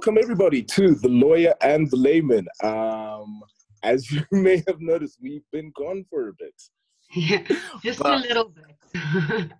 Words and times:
Welcome, 0.00 0.16
everybody, 0.16 0.62
to 0.62 0.94
The 0.94 1.10
Lawyer 1.10 1.54
and 1.60 1.90
the 1.90 1.96
Layman. 1.98 2.48
Um, 2.62 3.42
as 3.82 4.10
you 4.10 4.22
may 4.32 4.62
have 4.66 4.80
noticed, 4.80 5.18
we've 5.20 5.44
been 5.52 5.70
gone 5.76 6.06
for 6.08 6.28
a 6.28 6.32
bit. 6.32 6.54
Yeah, 7.14 7.42
just 7.84 7.98
but, 7.98 8.14
a 8.14 8.16
little 8.16 8.48
bit. 8.48 9.52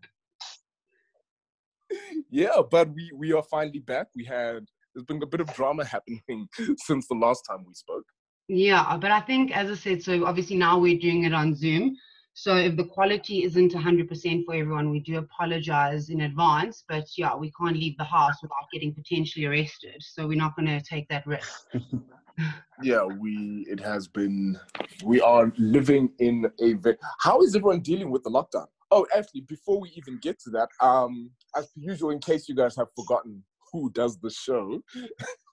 yeah, 2.30 2.57
but 2.71 2.89
we, 2.95 3.11
we 3.15 3.34
are 3.34 3.43
finally 3.43 3.80
back. 3.80 4.07
We 4.16 4.25
had, 4.25 4.65
there's 4.95 5.05
been 5.05 5.23
a 5.23 5.27
bit 5.27 5.43
of 5.43 5.53
drama 5.53 5.84
happening 5.84 6.48
since 6.79 7.07
the 7.07 7.16
last 7.16 7.43
time 7.43 7.62
we 7.69 7.75
spoke. 7.75 8.07
Yeah, 8.48 8.97
but 8.98 9.11
I 9.11 9.20
think, 9.20 9.55
as 9.55 9.70
I 9.70 9.75
said, 9.75 10.02
so 10.02 10.25
obviously 10.25 10.57
now 10.57 10.79
we're 10.79 10.98
doing 10.98 11.25
it 11.25 11.34
on 11.34 11.55
Zoom. 11.55 11.95
So 12.34 12.57
if 12.57 12.77
the 12.77 12.84
quality 12.84 13.43
isn't 13.45 13.73
100% 13.73 14.45
for 14.45 14.55
everyone, 14.55 14.91
we 14.91 15.01
do 15.01 15.19
apologize 15.19 16.11
in 16.11 16.23
advance. 16.23 16.84
But 16.89 17.06
yeah, 17.16 17.34
we 17.37 17.53
can't 17.53 17.77
leave 17.77 17.97
the 17.98 18.05
house 18.05 18.37
without 18.43 18.70
getting 18.73 18.95
potentially 18.95 19.47
arrested. 19.47 19.97
So 20.01 20.27
we're 20.27 20.39
not 20.39 20.56
going 20.56 20.66
to 20.69 20.80
take 20.80 21.09
that 21.09 21.27
risk. 21.27 21.66
yeah, 22.83 23.05
we. 23.05 23.66
It 23.69 23.80
has 23.80 24.09
been. 24.09 24.59
We 25.05 25.20
are 25.20 25.53
living 25.59 26.11
in 26.19 26.47
a. 26.61 26.75
Ve- 26.75 26.97
How 27.20 27.43
is 27.43 27.55
everyone 27.55 27.80
dealing 27.80 28.11
with 28.11 28.23
the 28.23 28.31
lockdown? 28.31 28.67
Oh, 28.91 29.06
actually, 29.15 29.42
before 29.42 29.81
we 29.81 29.91
even 29.91 30.19
get 30.19 30.41
to 30.41 30.51
that, 30.51 30.69
um, 30.81 31.31
as 31.56 31.67
per 31.67 31.81
usual, 31.81 32.11
in 32.11 32.20
case 32.20 32.48
you 32.48 32.55
guys 32.55 32.75
have 32.77 32.89
forgotten 32.97 33.45
who 33.73 33.91
does 33.92 34.19
the 34.19 34.31
show, 34.31 34.83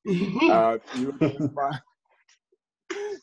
uh, 0.50 0.78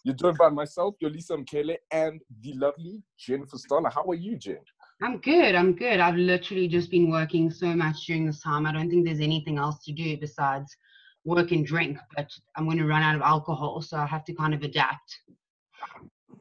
you're 0.04 0.14
joined 0.14 0.36
by 0.36 0.50
myself, 0.50 0.94
Yolisa 1.02 1.32
Mkele, 1.42 1.76
and 1.90 2.20
the 2.42 2.52
lovely 2.52 3.02
Jennifer 3.18 3.56
Stoller. 3.56 3.90
How 3.90 4.04
are 4.04 4.14
you, 4.14 4.36
Jen? 4.36 4.58
I'm 5.02 5.18
good. 5.18 5.54
I'm 5.54 5.72
good. 5.72 5.98
I've 5.98 6.16
literally 6.16 6.68
just 6.68 6.90
been 6.90 7.10
working 7.10 7.50
so 7.50 7.74
much 7.74 8.06
during 8.06 8.26
this 8.26 8.40
time. 8.40 8.66
I 8.66 8.72
don't 8.72 8.90
think 8.90 9.06
there's 9.06 9.20
anything 9.20 9.58
else 9.58 9.82
to 9.84 9.92
do 9.92 10.16
besides 10.18 10.76
work 11.24 11.52
and 11.52 11.66
drink, 11.66 11.98
but 12.14 12.30
I'm 12.54 12.66
going 12.66 12.76
to 12.78 12.86
run 12.86 13.02
out 13.02 13.16
of 13.16 13.22
alcohol, 13.22 13.80
so 13.80 13.96
I 13.96 14.06
have 14.06 14.24
to 14.26 14.34
kind 14.34 14.52
of 14.52 14.62
adapt. 14.62 15.18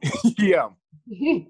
yeah. 0.38 0.68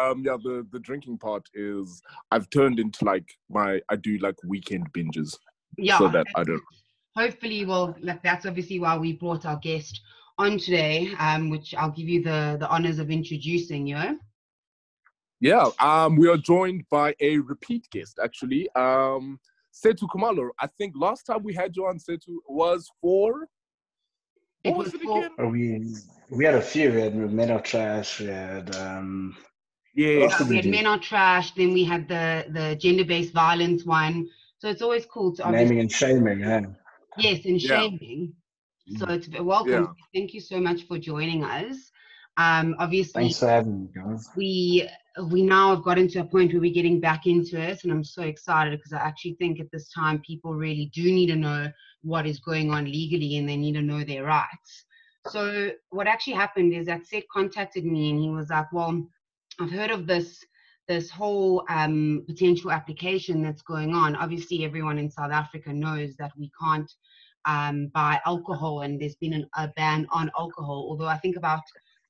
um 0.00 0.22
yeah 0.24 0.36
the 0.42 0.66
the 0.72 0.78
drinking 0.78 1.18
part 1.18 1.46
is 1.54 2.02
i've 2.30 2.48
turned 2.50 2.80
into 2.80 3.04
like 3.04 3.36
my 3.50 3.80
i 3.90 3.96
do 3.96 4.16
like 4.18 4.34
weekend 4.44 4.90
binges 4.92 5.36
yeah 5.76 5.98
so 5.98 6.08
that 6.08 6.26
i 6.34 6.42
don't 6.42 6.62
hopefully 7.14 7.64
well 7.66 7.94
like 8.00 8.22
that's 8.22 8.46
obviously 8.46 8.78
why 8.78 8.96
we 8.96 9.12
brought 9.12 9.44
our 9.44 9.58
guest 9.58 10.00
on 10.38 10.58
today, 10.58 11.12
um, 11.18 11.50
which 11.50 11.74
I'll 11.74 11.90
give 11.90 12.08
you 12.08 12.22
the, 12.22 12.56
the 12.58 12.68
honors 12.68 12.98
of 12.98 13.10
introducing 13.10 13.86
you. 13.86 14.18
Yeah, 15.40 15.70
um, 15.80 16.16
we 16.16 16.28
are 16.28 16.36
joined 16.36 16.84
by 16.90 17.14
a 17.20 17.38
repeat 17.38 17.88
guest, 17.90 18.20
actually. 18.22 18.68
Um, 18.76 19.40
Sethu 19.74 20.08
Khumalo. 20.14 20.50
I 20.60 20.68
think 20.78 20.94
last 20.96 21.24
time 21.24 21.42
we 21.42 21.54
had 21.54 21.74
you 21.74 21.86
on, 21.86 21.98
Sethu, 21.98 22.36
was 22.48 22.88
for. 23.00 23.48
What 24.62 24.70
it 24.72 24.76
was, 24.76 24.92
was 24.92 24.94
it 24.94 25.02
for, 25.02 25.28
oh, 25.40 25.48
we 25.48 25.94
we 26.30 26.44
had 26.44 26.54
a 26.54 26.62
few. 26.62 26.92
We 26.92 27.00
had 27.00 27.14
Men 27.14 27.50
Are 27.50 27.60
Trash. 27.60 28.20
We 28.20 28.26
had 28.26 28.74
um, 28.76 29.36
yeah, 29.94 30.26
yeah 30.28 30.48
we 30.48 30.56
had 30.56 30.66
Men 30.66 30.86
Are 30.86 30.98
Trash. 30.98 31.52
Then 31.52 31.72
we 31.72 31.82
had 31.84 32.06
the 32.06 32.46
the 32.50 32.76
gender 32.76 33.04
based 33.04 33.32
violence 33.32 33.84
one. 33.84 34.28
So 34.58 34.68
it's 34.68 34.82
always 34.82 35.04
cool 35.06 35.34
to 35.36 35.50
naming 35.50 35.80
and 35.80 35.90
shaming. 35.90 36.40
Yeah. 36.40 36.60
Yes, 37.18 37.44
and 37.44 37.60
shaming. 37.60 38.34
So 38.96 39.06
it's 39.08 39.28
welcome. 39.38 39.70
Yeah. 39.72 40.04
Thank 40.12 40.34
you 40.34 40.40
so 40.40 40.60
much 40.60 40.86
for 40.88 40.98
joining 40.98 41.44
us. 41.44 41.90
Um, 42.36 42.74
obviously, 42.78 43.22
thanks 43.24 43.38
for 43.38 43.48
having 43.48 43.82
me, 43.82 43.88
guys. 43.94 44.28
We 44.36 44.88
we 45.28 45.42
now 45.42 45.74
have 45.74 45.84
gotten 45.84 46.08
to 46.08 46.20
a 46.20 46.24
point 46.24 46.52
where 46.52 46.60
we're 46.60 46.74
getting 46.74 46.98
back 46.98 47.26
into 47.26 47.60
it, 47.60 47.84
and 47.84 47.92
I'm 47.92 48.04
so 48.04 48.22
excited 48.22 48.76
because 48.78 48.92
I 48.92 48.98
actually 48.98 49.34
think 49.34 49.60
at 49.60 49.70
this 49.70 49.92
time 49.92 50.20
people 50.26 50.54
really 50.54 50.90
do 50.94 51.04
need 51.04 51.26
to 51.26 51.36
know 51.36 51.70
what 52.02 52.26
is 52.26 52.40
going 52.40 52.70
on 52.72 52.86
legally, 52.86 53.36
and 53.36 53.48
they 53.48 53.56
need 53.56 53.74
to 53.74 53.82
know 53.82 54.02
their 54.02 54.24
rights. 54.24 54.84
So 55.28 55.70
what 55.90 56.08
actually 56.08 56.34
happened 56.34 56.72
is 56.74 56.86
that 56.86 57.06
Seth 57.06 57.24
contacted 57.32 57.84
me, 57.84 58.10
and 58.10 58.18
he 58.18 58.30
was 58.30 58.50
like, 58.50 58.72
"Well, 58.72 59.06
I've 59.60 59.70
heard 59.70 59.90
of 59.90 60.06
this." 60.06 60.44
this 60.88 61.08
whole 61.08 61.64
um, 61.68 62.24
potential 62.26 62.72
application 62.72 63.40
that's 63.40 63.62
going 63.62 63.94
on. 63.94 64.16
Obviously, 64.16 64.64
everyone 64.64 64.98
in 64.98 65.08
South 65.08 65.30
Africa 65.30 65.72
knows 65.72 66.16
that 66.16 66.32
we 66.36 66.50
can't 66.60 66.92
um, 67.46 67.88
buy 67.94 68.20
alcohol, 68.26 68.82
and 68.82 69.00
there's 69.00 69.16
been 69.16 69.32
an, 69.32 69.46
a 69.56 69.68
ban 69.68 70.06
on 70.10 70.30
alcohol. 70.38 70.86
Although 70.88 71.06
I 71.06 71.18
think 71.18 71.36
about 71.36 71.60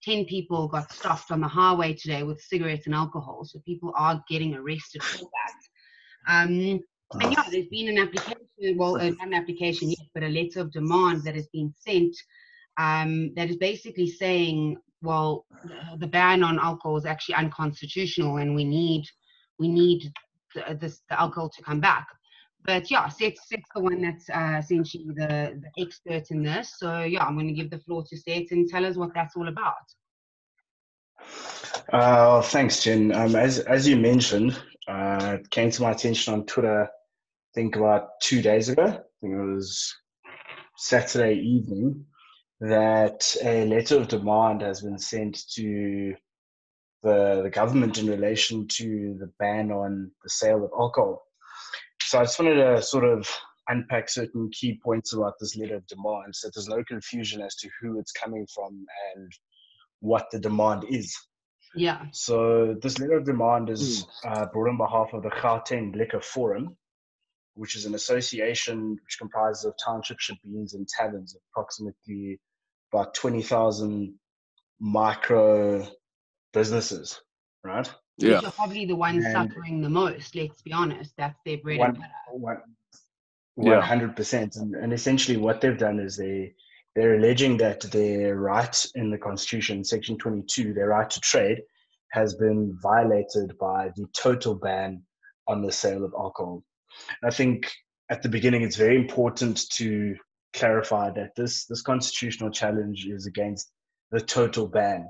10 0.03 0.25
people 0.27 0.69
got 0.69 0.93
stopped 0.93 1.31
on 1.31 1.41
the 1.41 1.49
highway 1.49 1.95
today 1.95 2.23
with 2.23 2.41
cigarettes 2.41 2.87
and 2.87 2.95
alcohol, 2.95 3.45
so 3.45 3.61
people 3.61 3.93
are 3.97 4.23
getting 4.29 4.55
arrested 4.55 5.03
for 5.03 5.25
that. 5.25 6.33
Um, 6.33 6.81
and 7.21 7.33
yeah, 7.33 7.45
there's 7.51 7.69
been 7.69 7.89
an 7.89 7.99
application, 7.99 8.77
well, 8.77 8.97
uh, 8.97 9.11
not 9.11 9.27
an 9.27 9.35
application 9.35 9.91
yet, 9.91 10.09
but 10.15 10.23
a 10.23 10.29
letter 10.29 10.61
of 10.61 10.73
demand 10.73 11.25
that 11.25 11.35
has 11.35 11.49
been 11.49 11.75
sent 11.79 12.17
um, 12.79 13.33
that 13.35 13.51
is 13.51 13.57
basically 13.57 14.09
saying, 14.09 14.77
well, 15.03 15.47
the, 15.99 16.07
ban 16.07 16.43
on 16.43 16.59
alcohol 16.59 16.97
is 16.97 17.05
actually 17.05 17.35
unconstitutional, 17.35 18.37
and 18.39 18.55
we 18.55 18.65
need 18.65 19.05
we 19.59 19.69
need 19.69 20.11
the, 20.55 20.97
the 21.09 21.21
alcohol 21.21 21.51
to 21.51 21.63
come 21.63 21.81
back 21.81 22.07
but 22.65 22.91
yeah, 22.91 23.09
Seth's, 23.09 23.49
Seth's 23.49 23.69
the 23.75 23.81
one 23.81 24.03
that's 24.03 24.31
uh, 24.31 24.57
essentially 24.59 25.07
the, 25.09 25.61
the 25.63 25.83
expert 25.83 26.31
in 26.31 26.43
this. 26.43 26.75
So 26.79 27.03
yeah, 27.03 27.25
I'm 27.25 27.35
going 27.35 27.49
to 27.49 27.55
give 27.55 27.71
the 27.71 27.79
floor 27.79 28.05
to 28.09 28.17
Seth 28.17 28.51
and 28.53 28.69
tell 28.69 28.87
us 28.87 28.97
what 28.97 29.15
that's 29.15 29.37
all 29.37 29.49
about. 29.49 29.75
Uh, 31.93 32.43
thanks, 32.43 32.83
Jen. 32.83 33.13
Um, 33.13 33.37
as 33.37 33.61
as 33.61 33.87
you 33.89 33.97
mentioned, 33.97 34.61
uh, 34.89 35.39
it 35.41 35.51
came 35.51 35.71
to 35.71 35.83
my 35.83 35.91
attention 35.91 36.35
on 36.35 36.47
Twitter. 36.47 36.85
I 36.85 36.89
think 37.55 37.77
about 37.77 38.21
two 38.21 38.43
days 38.43 38.69
ago. 38.69 38.85
I 38.85 39.01
think 39.21 39.35
it 39.35 39.55
was 39.55 39.95
Saturday 40.77 41.35
evening 41.35 42.07
that 42.61 43.37
a 43.43 43.67
letter 43.67 43.99
of 43.99 44.09
demand 44.09 44.63
has 44.63 44.83
been 44.83 44.99
sent 44.99 45.43
to 45.55 46.15
the 47.03 47.41
the 47.43 47.51
government 47.51 47.99
in 47.99 48.07
relation 48.07 48.69
to 48.69 49.17
the 49.19 49.31
ban 49.39 49.73
on 49.73 50.11
the 50.23 50.31
sale 50.31 50.65
of 50.65 50.71
alcohol. 50.79 51.23
So 52.13 52.19
I 52.19 52.25
just 52.25 52.39
wanted 52.39 52.57
to 52.57 52.83
sort 52.83 53.05
of 53.05 53.27
unpack 53.69 54.11
certain 54.11 54.51
key 54.51 54.79
points 54.85 55.15
about 55.15 55.33
this 55.41 55.57
letter 55.57 55.77
of 55.77 55.87
demand 55.87 56.37
so 56.37 56.51
there's 56.53 56.69
no 56.69 56.85
confusion 56.85 57.41
as 57.41 57.55
to 57.55 57.71
who 57.81 57.99
it's 57.99 58.13
coming 58.13 58.47
from 58.55 58.85
and 59.17 59.33
what 60.01 60.27
the 60.31 60.39
demand 60.39 60.85
is. 60.91 61.17
Yeah. 61.75 62.03
So 62.13 62.77
this 62.83 62.99
letter 62.99 63.17
of 63.17 63.25
demand 63.25 63.71
is 63.71 64.05
hmm. 64.23 64.31
uh, 64.31 64.45
brought 64.53 64.69
on 64.69 64.77
behalf 64.77 65.15
of 65.15 65.23
the 65.23 65.31
Gauteng 65.31 65.97
Liquor 65.97 66.21
Forum, 66.21 66.77
which 67.55 67.77
is 67.77 67.87
an 67.87 67.95
association 67.95 68.91
which 68.91 69.17
comprises 69.19 69.65
of 69.65 69.73
township 69.83 70.19
shebeens 70.19 70.75
and 70.75 70.87
taverns, 70.87 71.35
approximately 71.51 72.39
about 72.93 73.15
20,000 73.15 74.13
micro 74.81 75.89
businesses, 76.53 77.23
right? 77.65 77.91
Yeah. 78.23 78.37
which 78.37 78.45
are 78.45 78.53
probably 78.53 78.85
the 78.85 78.97
ones 78.97 79.25
and 79.25 79.33
suffering 79.33 79.81
the 79.81 79.89
most. 79.89 80.35
Let's 80.35 80.63
be 80.63 80.73
honest, 80.73 81.13
that's 81.17 81.39
their 81.45 81.59
bread 81.59 81.79
one, 81.79 81.91
and 81.91 81.99
butter. 82.43 82.63
One 83.55 83.83
hundred 83.83 84.17
percent, 84.17 84.57
and 84.57 84.75
and 84.75 84.93
essentially 84.93 85.37
what 85.37 85.61
they've 85.61 85.79
done 85.79 85.99
is 85.99 86.17
they 86.17 86.55
they're 86.95 87.17
alleging 87.17 87.57
that 87.59 87.81
their 87.83 88.37
right 88.37 88.87
in 88.95 89.11
the 89.11 89.19
constitution, 89.19 89.85
section 89.85 90.17
twenty 90.19 90.43
two, 90.49 90.73
their 90.73 90.89
right 90.89 91.09
to 91.11 91.21
trade, 91.21 91.63
has 92.13 92.35
been 92.35 92.77
violated 92.83 93.57
by 93.59 93.91
the 93.97 94.07
total 94.15 94.55
ban 94.55 95.03
on 95.49 95.63
the 95.63 95.73
sale 95.73 96.05
of 96.05 96.15
alcohol. 96.19 96.63
And 97.23 97.31
I 97.31 97.35
think 97.35 97.71
at 98.11 98.23
the 98.23 98.29
beginning 98.29 98.63
it's 98.63 98.77
very 98.77 98.97
important 98.97 99.69
to 99.73 100.17
clarify 100.55 101.11
that 101.11 101.35
this 101.37 101.67
this 101.67 101.83
constitutional 101.83 102.51
challenge 102.51 103.07
is 103.07 103.27
against 103.27 103.71
the 104.11 104.21
total 104.21 104.67
ban 104.67 105.09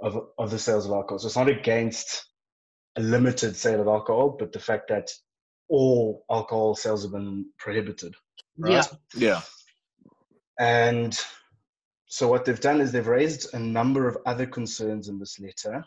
of, 0.00 0.28
of 0.38 0.50
the 0.50 0.58
sales 0.58 0.86
of 0.86 0.92
alcohol. 0.92 1.18
So 1.18 1.26
it's 1.26 1.36
not 1.36 1.48
against 1.48 2.26
a 2.96 3.00
limited 3.00 3.56
sale 3.56 3.80
of 3.80 3.88
alcohol, 3.88 4.36
but 4.38 4.52
the 4.52 4.58
fact 4.58 4.88
that 4.88 5.10
all 5.68 6.24
alcohol 6.30 6.74
sales 6.74 7.02
have 7.02 7.12
been 7.12 7.46
prohibited. 7.58 8.14
Right? 8.58 8.72
Yeah. 8.72 8.82
Yeah. 9.16 9.40
And 10.58 11.18
so 12.06 12.28
what 12.28 12.44
they've 12.44 12.60
done 12.60 12.80
is 12.80 12.92
they've 12.92 13.06
raised 13.06 13.54
a 13.54 13.58
number 13.58 14.06
of 14.06 14.16
other 14.26 14.46
concerns 14.46 15.08
in 15.08 15.18
this 15.18 15.40
letter, 15.40 15.84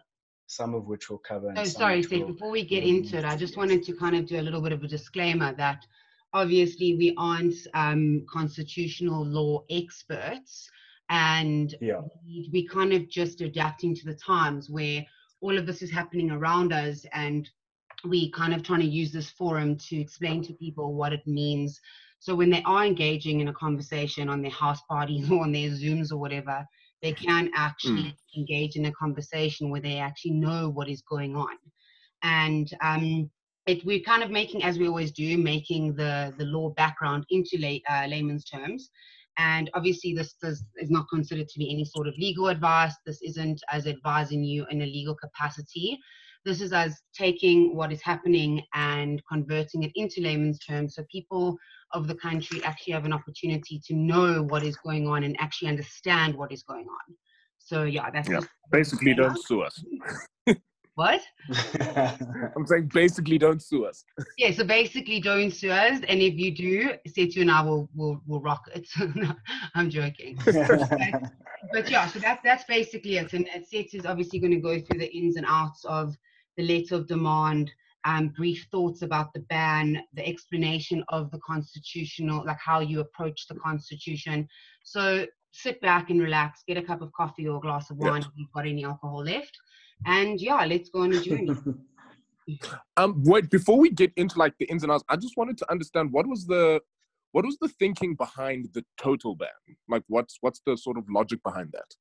some 0.48 0.74
of 0.74 0.88
which 0.88 1.09
we'll 1.09 1.19
cover. 1.19 1.54
Oh, 1.56 1.63
sorry, 1.63 2.04
Seth, 2.04 2.27
before 2.27 2.51
we 2.51 2.65
get 2.65 2.83
into 2.83 3.18
it, 3.18 3.25
I 3.25 3.38
just 3.38 3.56
wanted 3.56 3.83
to 3.83 3.94
kind 3.94 4.15
of 4.15 4.25
do 4.25 4.39
a 4.39 4.42
little 4.42 4.62
bit 4.62 4.74
of 4.74 4.83
a 4.83 4.88
disclaimer 4.88 5.54
that 5.56 5.86
obviously 6.33 6.95
we 6.95 7.13
aren't 7.18 7.56
um, 7.74 8.25
constitutional 8.30 9.25
law 9.25 9.63
experts 9.69 10.69
and 11.09 11.75
yeah. 11.81 12.01
we, 12.25 12.50
we 12.51 12.68
kind 12.68 12.94
of 12.94 13.09
just 13.09 13.42
adapting 13.42 13.95
to 13.95 14.06
the 14.06 14.15
times 14.15 14.69
where 14.69 15.06
all 15.42 15.57
of 15.57 15.65
this 15.65 15.81
is 15.81 15.92
happening 15.92 16.31
around 16.31 16.74
us 16.74 17.06
and 17.13 17.50
we 18.06 18.31
kind 18.31 18.54
of 18.54 18.63
trying 18.63 18.81
to 18.81 18.86
use 18.86 19.12
this 19.12 19.30
forum 19.30 19.75
to 19.75 20.00
explain 20.00 20.44
to 20.44 20.54
people 20.54 20.94
what 20.94 21.13
it 21.13 21.25
means 21.25 21.80
so 22.19 22.36
when 22.36 22.50
they 22.50 22.63
are 22.63 22.86
engaging 22.86 23.39
in 23.39 23.48
a 23.48 23.54
conversation 23.54 24.30
on 24.30 24.42
their 24.42 24.51
house 24.51 24.81
parties 24.89 25.30
or 25.31 25.44
on 25.44 25.51
their 25.51 25.69
zooms 25.69 26.12
or 26.12 26.18
whatever 26.18 26.65
they 27.01 27.13
can 27.13 27.50
actually 27.56 28.04
mm. 28.04 28.15
engage 28.38 28.75
in 28.75 28.86
a 28.86 28.92
conversation 28.94 29.69
where 29.69 29.81
they 29.81 29.98
actually 29.98 30.31
know 30.31 30.69
what 30.69 30.89
is 30.89 31.04
going 31.09 31.36
on 31.36 31.56
and 32.24 32.71
um, 32.81 33.30
it, 33.68 33.86
we're 33.86 34.01
kind 34.01 34.24
of 34.24 34.31
making, 34.31 34.63
as 34.63 34.80
we 34.80 34.88
always 34.88 35.12
do, 35.12 35.38
making 35.38 35.94
the, 35.95 36.33
the 36.38 36.45
law 36.45 36.69
background 36.69 37.25
into 37.30 37.57
lay, 37.59 37.83
uh, 37.89 38.07
layman's 38.07 38.45
terms. 38.45 38.89
And 39.38 39.69
obviously, 39.74 40.13
this 40.13 40.34
does, 40.42 40.63
is 40.78 40.89
not 40.89 41.07
considered 41.10 41.48
to 41.48 41.60
be 41.60 41.72
any 41.72 41.86
sort 41.86 42.07
of 42.07 42.16
legal 42.18 42.48
advice. 42.48 42.95
This 43.06 43.22
isn't 43.22 43.62
as 43.72 43.86
advising 43.86 44.44
you 44.44 44.66
in 44.72 44.81
a 44.81 44.86
legal 44.86 45.16
capacity. 45.16 46.00
This 46.44 46.62
is 46.62 46.74
as 46.74 47.01
taking 47.13 47.75
what 47.75 47.92
is 47.92 48.01
happening 48.01 48.63
and 48.74 49.22
converting 49.30 49.84
it 49.84 49.92
into 49.95 50.22
layman's 50.22 50.60
terms 50.60 50.95
so 50.95 51.04
people 51.12 51.57
of 51.94 52.07
the 52.07 52.16
country 52.16 52.63
actually 52.63 52.94
have 52.94 53.06
an 53.06 53.13
opportunity 53.13 53.81
to 53.86 53.94
know 53.94 54.44
what 54.44 54.63
is 54.63 54.78
going 54.78 55.07
on 55.07 55.24
and 55.24 55.36
actually 55.40 55.68
understand 55.68 56.36
what 56.36 56.51
is 56.51 56.63
going 56.63 56.86
on. 56.86 57.16
So, 57.60 57.83
yeah, 57.83 58.10
that's 58.12 58.30
yeah. 58.30 58.40
basically 58.72 59.13
don't 59.13 59.38
sue 59.45 59.62
us. 59.62 59.83
What? 60.97 61.21
I'm 61.79 62.65
saying 62.65 62.89
basically 62.91 63.38
don't 63.38 63.61
sue 63.61 63.85
us. 63.85 64.03
yeah, 64.39 64.49
so 64.49 64.63
basically 64.63 65.19
don't 65.19 65.51
sue 65.51 65.69
us. 65.69 66.01
And 66.07 66.23
if 66.23 66.33
you 66.39 66.49
do, 66.49 66.89
Sethu 67.07 67.41
and 67.41 67.51
I 67.51 67.61
will 67.61 67.88
will, 67.94 68.19
will 68.25 68.41
rock 68.41 68.63
it. 68.73 68.89
no, 69.15 69.31
I'm 69.75 69.91
joking. 69.91 70.39
but, 70.44 71.31
but, 71.71 71.91
yeah, 71.91 72.07
so 72.07 72.17
that's 72.17 72.41
that's 72.44 72.63
basically 72.63 73.17
it. 73.17 73.31
And 73.33 73.47
Sethu 73.71 73.94
is 73.94 74.07
obviously 74.07 74.39
going 74.39 74.53
to 74.53 74.59
go 74.59 74.79
through 74.79 74.97
the 74.97 75.15
ins 75.15 75.35
and 75.35 75.45
outs 75.47 75.85
of 75.85 76.17
the 76.57 76.63
letter 76.63 76.95
of 76.95 77.05
demand, 77.05 77.69
um, 78.03 78.29
brief 78.29 78.65
thoughts 78.71 79.03
about 79.03 79.31
the 79.35 79.41
ban, 79.41 80.01
the 80.15 80.27
explanation 80.27 81.03
of 81.09 81.29
the 81.29 81.39
constitutional, 81.45 82.44
like 82.44 82.57
how 82.57 82.79
you 82.79 83.01
approach 83.01 83.45
the 83.47 83.55
constitution. 83.59 84.47
So 84.83 85.27
sit 85.51 85.79
back 85.79 86.09
and 86.09 86.19
relax, 86.19 86.63
get 86.67 86.77
a 86.77 86.81
cup 86.81 87.03
of 87.03 87.11
coffee 87.13 87.47
or 87.47 87.57
a 87.57 87.61
glass 87.61 87.91
of 87.91 87.97
wine 87.97 88.21
if 88.21 88.29
you've 88.35 88.51
got 88.51 88.65
any 88.65 88.83
alcohol 88.83 89.23
left 89.23 89.55
and 90.05 90.39
yeah, 90.39 90.65
let's 90.65 90.89
go 90.89 91.01
on 91.01 91.13
a 91.13 91.21
journey. 91.21 91.55
um, 92.97 93.21
wait, 93.25 93.49
before 93.49 93.77
we 93.77 93.89
get 93.89 94.11
into 94.15 94.38
like 94.39 94.53
the 94.59 94.65
ins 94.65 94.83
and 94.83 94.91
outs, 94.91 95.03
I 95.09 95.15
just 95.15 95.38
wanted 95.38 95.57
to 95.59 95.71
understand 95.71 96.11
what 96.11 96.27
was 96.27 96.45
the 96.45 96.81
what 97.31 97.45
was 97.45 97.57
the 97.59 97.67
thinking 97.67 98.15
behind 98.15 98.69
the 98.73 98.83
total 98.97 99.35
ban? 99.35 99.49
Like, 99.88 100.03
what's 100.07 100.38
what's 100.41 100.61
the 100.65 100.77
sort 100.77 100.97
of 100.97 101.05
logic 101.09 101.41
behind 101.44 101.73
that? 101.73 101.95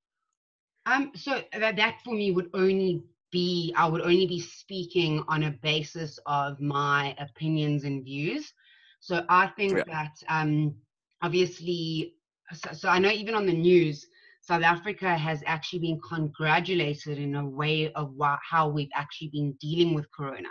Um, 0.93 1.11
so 1.15 1.43
that 1.53 1.77
that 1.77 1.99
for 2.05 2.15
me 2.15 2.31
would 2.31 2.51
only 2.55 3.03
be 3.33 3.73
I 3.77 3.87
would 3.89 4.03
only 4.03 4.27
be 4.27 4.41
speaking 4.41 5.25
on 5.29 5.45
a 5.45 5.51
basis 5.51 6.19
of 6.27 6.61
my 6.61 7.15
opinions 7.19 7.85
and 7.85 8.05
views. 8.05 8.53
So 9.01 9.25
I 9.29 9.49
think 9.49 9.77
yeah. 9.77 9.85
that 9.89 10.15
um, 10.29 10.75
obviously, 11.23 12.15
so, 12.53 12.73
so 12.73 12.89
I 12.89 12.99
know 12.99 13.11
even 13.11 13.35
on 13.35 13.47
the 13.47 13.53
news, 13.53 14.07
South 14.47 14.63
Africa 14.63 15.17
has 15.17 15.43
actually 15.45 15.81
been 15.81 16.01
congratulated 16.01 17.19
in 17.19 17.35
a 17.35 17.45
way 17.45 17.93
of 17.95 18.15
how 18.49 18.69
we've 18.69 18.95
actually 18.95 19.29
been 19.33 19.53
dealing 19.61 19.93
with 19.93 20.07
Corona. 20.13 20.51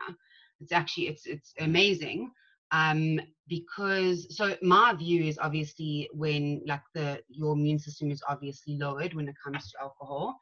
It's 0.59 0.74
actually 0.74 1.07
it's 1.07 1.25
it's 1.25 1.53
amazing 1.59 2.31
um, 2.71 3.21
because 3.47 4.36
so 4.36 4.57
my 4.62 4.94
view 4.94 5.24
is 5.24 5.39
obviously 5.39 6.09
when 6.12 6.62
like 6.65 6.81
the 6.94 7.21
your 7.30 7.53
immune 7.53 7.80
system 7.80 8.12
is 8.12 8.21
obviously 8.27 8.77
lowered 8.77 9.13
when 9.13 9.30
it 9.30 9.36
comes 9.42 9.71
to 9.71 9.81
alcohol, 9.81 10.38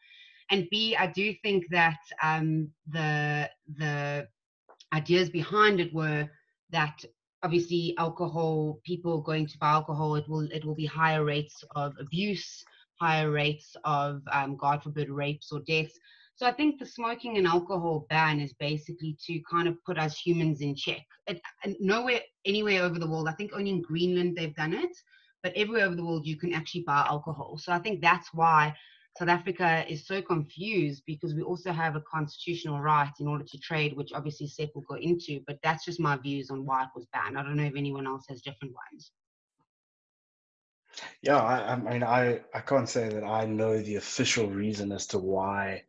and 0.50 0.68
B 0.72 0.96
I 0.96 1.08
do 1.08 1.34
think 1.44 1.66
that 1.70 2.00
um, 2.24 2.70
the 2.88 3.50
the 3.78 4.28
ideas 4.94 5.30
behind 5.30 5.80
it 5.80 5.94
were 5.94 6.28
that 6.72 7.06
obviously 7.44 7.94
alcohol 8.00 8.80
people 8.84 9.22
going 9.22 9.46
to 9.46 9.58
buy 9.60 9.72
alcohol 9.72 10.16
it 10.16 10.28
will 10.28 10.48
it 10.52 10.66
will 10.66 10.76
be 10.76 10.86
higher 10.86 11.24
rates 11.24 11.64
of 11.76 11.94
abuse 12.00 12.64
higher 13.04 13.30
rates 13.32 13.76
of, 13.84 14.22
um, 14.32 14.56
God 14.56 14.82
forbid, 14.82 15.10
rapes 15.10 15.52
or 15.52 15.60
deaths. 15.68 16.00
So 16.36 16.48
I 16.48 16.54
think 16.54 16.80
the 16.80 16.86
smoking 16.86 17.38
and 17.38 17.46
alcohol 17.46 18.08
ban 18.10 18.40
is 18.40 18.54
basically 18.54 19.16
to 19.26 19.40
kind 19.50 19.68
of 19.68 19.76
put 19.86 19.98
us 20.00 20.18
humans 20.18 20.62
in 20.62 20.74
check. 20.76 21.04
It, 21.28 21.42
nowhere, 21.80 22.22
anywhere 22.46 22.84
over 22.84 22.98
the 23.00 23.10
world, 23.12 23.28
I 23.28 23.34
think 23.34 23.52
only 23.54 23.72
in 23.72 23.82
Greenland 23.82 24.36
they've 24.36 24.56
done 24.56 24.74
it, 24.74 24.96
but 25.44 25.54
everywhere 25.56 25.86
over 25.86 25.96
the 25.96 26.06
world 26.06 26.26
you 26.26 26.38
can 26.38 26.54
actually 26.54 26.84
buy 26.84 27.06
alcohol. 27.08 27.58
So 27.58 27.72
I 27.72 27.80
think 27.80 28.02
that's 28.02 28.30
why 28.34 28.74
South 29.18 29.30
Africa 29.30 29.86
is 29.88 30.08
so 30.08 30.22
confused 30.22 31.04
because 31.06 31.36
we 31.36 31.44
also 31.44 31.72
have 31.72 31.96
a 31.96 32.04
constitutional 32.16 32.80
right 32.80 33.14
in 33.20 33.28
order 33.28 33.46
to 33.52 33.58
trade, 33.60 33.96
which 33.96 34.14
obviously 34.14 34.48
Seth 34.48 34.74
will 34.74 34.90
go 34.90 34.96
into, 34.96 35.40
but 35.46 35.60
that's 35.62 35.86
just 35.86 36.00
my 36.00 36.18
views 36.18 36.50
on 36.50 36.66
why 36.66 36.84
it 36.84 36.90
was 36.96 37.06
banned. 37.14 37.38
I 37.38 37.44
don't 37.44 37.58
know 37.58 37.72
if 37.72 37.76
anyone 37.76 38.08
else 38.08 38.26
has 38.30 38.42
different 38.42 38.74
ones. 38.74 39.12
Yeah, 41.22 41.42
I, 41.42 41.74
I 41.74 41.76
mean, 41.78 42.04
I, 42.04 42.42
I 42.54 42.60
can't 42.60 42.90
say 42.90 43.10
that 43.10 43.24
I 43.24 43.46
know 43.46 43.80
the 43.80 43.96
official 43.96 44.48
reason 44.48 44.92
as 44.92 45.08
to 45.08 45.20
why 45.20 45.84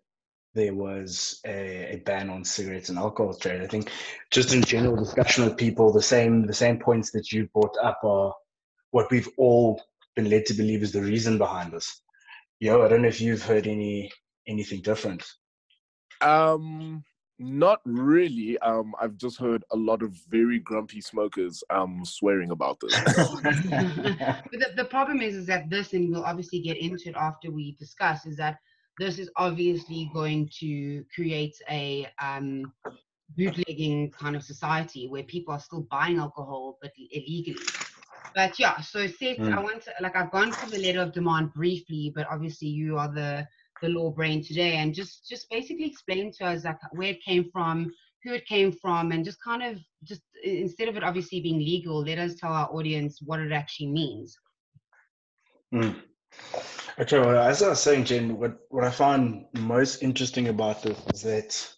there 0.55 0.75
was 0.75 1.41
a, 1.45 1.95
a, 1.95 1.97
ban 1.97 2.31
on 2.31 2.45
cigarettes 2.45 2.89
and 2.89 2.99
alcohol 2.99 3.35
trade. 3.35 3.61
I 3.61 3.67
think 3.67 3.91
just 4.31 4.55
in 4.55 4.62
general 4.62 4.97
discussion 4.97 5.45
with 5.45 5.56
people, 5.56 5.93
the 5.93 6.03
same 6.03 6.47
the 6.47 6.55
same 6.55 6.79
points 6.79 7.11
that 7.11 7.33
you 7.33 7.49
brought 7.53 7.77
up 7.83 8.01
are 8.05 8.33
what 8.93 9.11
we've 9.11 9.29
all 9.37 9.83
been 10.15 10.31
led 10.31 10.47
to 10.47 10.55
believe 10.55 10.83
is 10.83 10.93
the 10.93 11.03
reason 11.03 11.39
behind 11.39 11.73
this. 11.73 12.00
Yo, 12.61 12.83
I 12.83 12.89
don't 12.89 13.03
know 13.03 13.09
if 13.09 13.21
you've 13.21 13.43
heard 13.43 13.67
any 13.67 14.12
anything 14.47 14.81
different. 14.81 15.25
Um, 16.21 17.05
not 17.39 17.81
really. 17.85 18.59
Um, 18.59 18.95
I've 19.01 19.17
just 19.17 19.39
heard 19.39 19.65
a 19.73 19.77
lot 19.77 20.03
of 20.03 20.13
very 20.29 20.59
grumpy 20.59 21.01
smokers 21.01 21.65
um 21.71 22.05
swearing 22.05 22.51
about 22.51 22.79
this. 22.81 22.95
but 23.05 24.51
the, 24.53 24.73
the 24.77 24.85
problem 24.85 25.21
is, 25.21 25.35
is 25.35 25.47
that 25.47 25.69
this, 25.71 25.93
and 25.93 26.11
we'll 26.11 26.25
obviously 26.25 26.61
get 26.61 26.77
into 26.77 27.09
it 27.09 27.17
after 27.17 27.51
we 27.51 27.77
discuss, 27.77 28.27
is 28.27 28.37
that 28.37 28.59
this 28.99 29.19
is 29.19 29.31
obviously 29.37 30.11
going 30.15 30.49
to 30.61 31.05
create 31.15 31.57
a 31.69 32.07
um, 32.23 32.73
bootlegging 33.37 34.11
kind 34.13 34.37
of 34.37 34.43
society 34.43 35.09
where 35.09 35.25
people 35.25 35.53
are 35.53 35.61
still 35.61 35.87
buying 35.91 36.19
alcohol 36.19 36.79
but 36.81 36.93
illegally. 37.11 37.59
But 38.35 38.59
yeah, 38.59 38.81
so 38.81 39.07
Seth, 39.07 39.39
mm. 39.39 39.57
I 39.57 39.61
want 39.61 39.83
to 39.85 39.93
like 40.01 40.17
I've 40.17 40.31
gone 40.31 40.53
through 40.53 40.71
the 40.71 40.85
letter 40.85 41.01
of 41.01 41.13
demand 41.13 41.53
briefly, 41.53 42.13
but 42.15 42.27
obviously 42.31 42.69
you 42.69 42.99
are 42.99 43.13
the 43.13 43.47
the 43.85 43.91
law 43.91 44.11
brain 44.11 44.43
today 44.43 44.77
and 44.77 44.95
just 44.95 45.29
just 45.29 45.49
basically 45.51 45.85
explain 45.85 46.33
to 46.33 46.45
us 46.47 46.65
like 46.65 46.79
where 46.93 47.11
it 47.11 47.23
came 47.23 47.51
from 47.53 47.93
who 48.23 48.33
it 48.33 48.47
came 48.47 48.73
from 48.73 49.13
and 49.13 49.25
just 49.25 49.43
kind 49.43 49.63
of 49.63 49.79
just 50.03 50.23
instead 50.43 50.89
of 50.89 50.97
it 50.97 51.05
obviously 51.05 51.41
being 51.41 51.59
legal 51.59 52.03
let 52.03 52.19
us 52.19 52.35
tell 52.35 52.53
our 52.53 52.73
audience 52.73 53.19
what 53.23 53.41
it 53.41 53.53
actually 53.53 53.89
means 53.89 54.39
mm. 55.75 55.95
okay 56.99 57.19
well 57.19 57.39
as 57.39 57.63
i 57.63 57.69
was 57.69 57.83
saying 57.83 58.05
jen 58.05 58.39
what, 58.39 58.57
what 58.71 58.85
i 58.85 58.91
find 58.91 59.45
most 59.59 60.03
interesting 60.03 60.49
about 60.49 60.83
this 60.83 60.99
is 61.12 61.23
that 61.23 61.75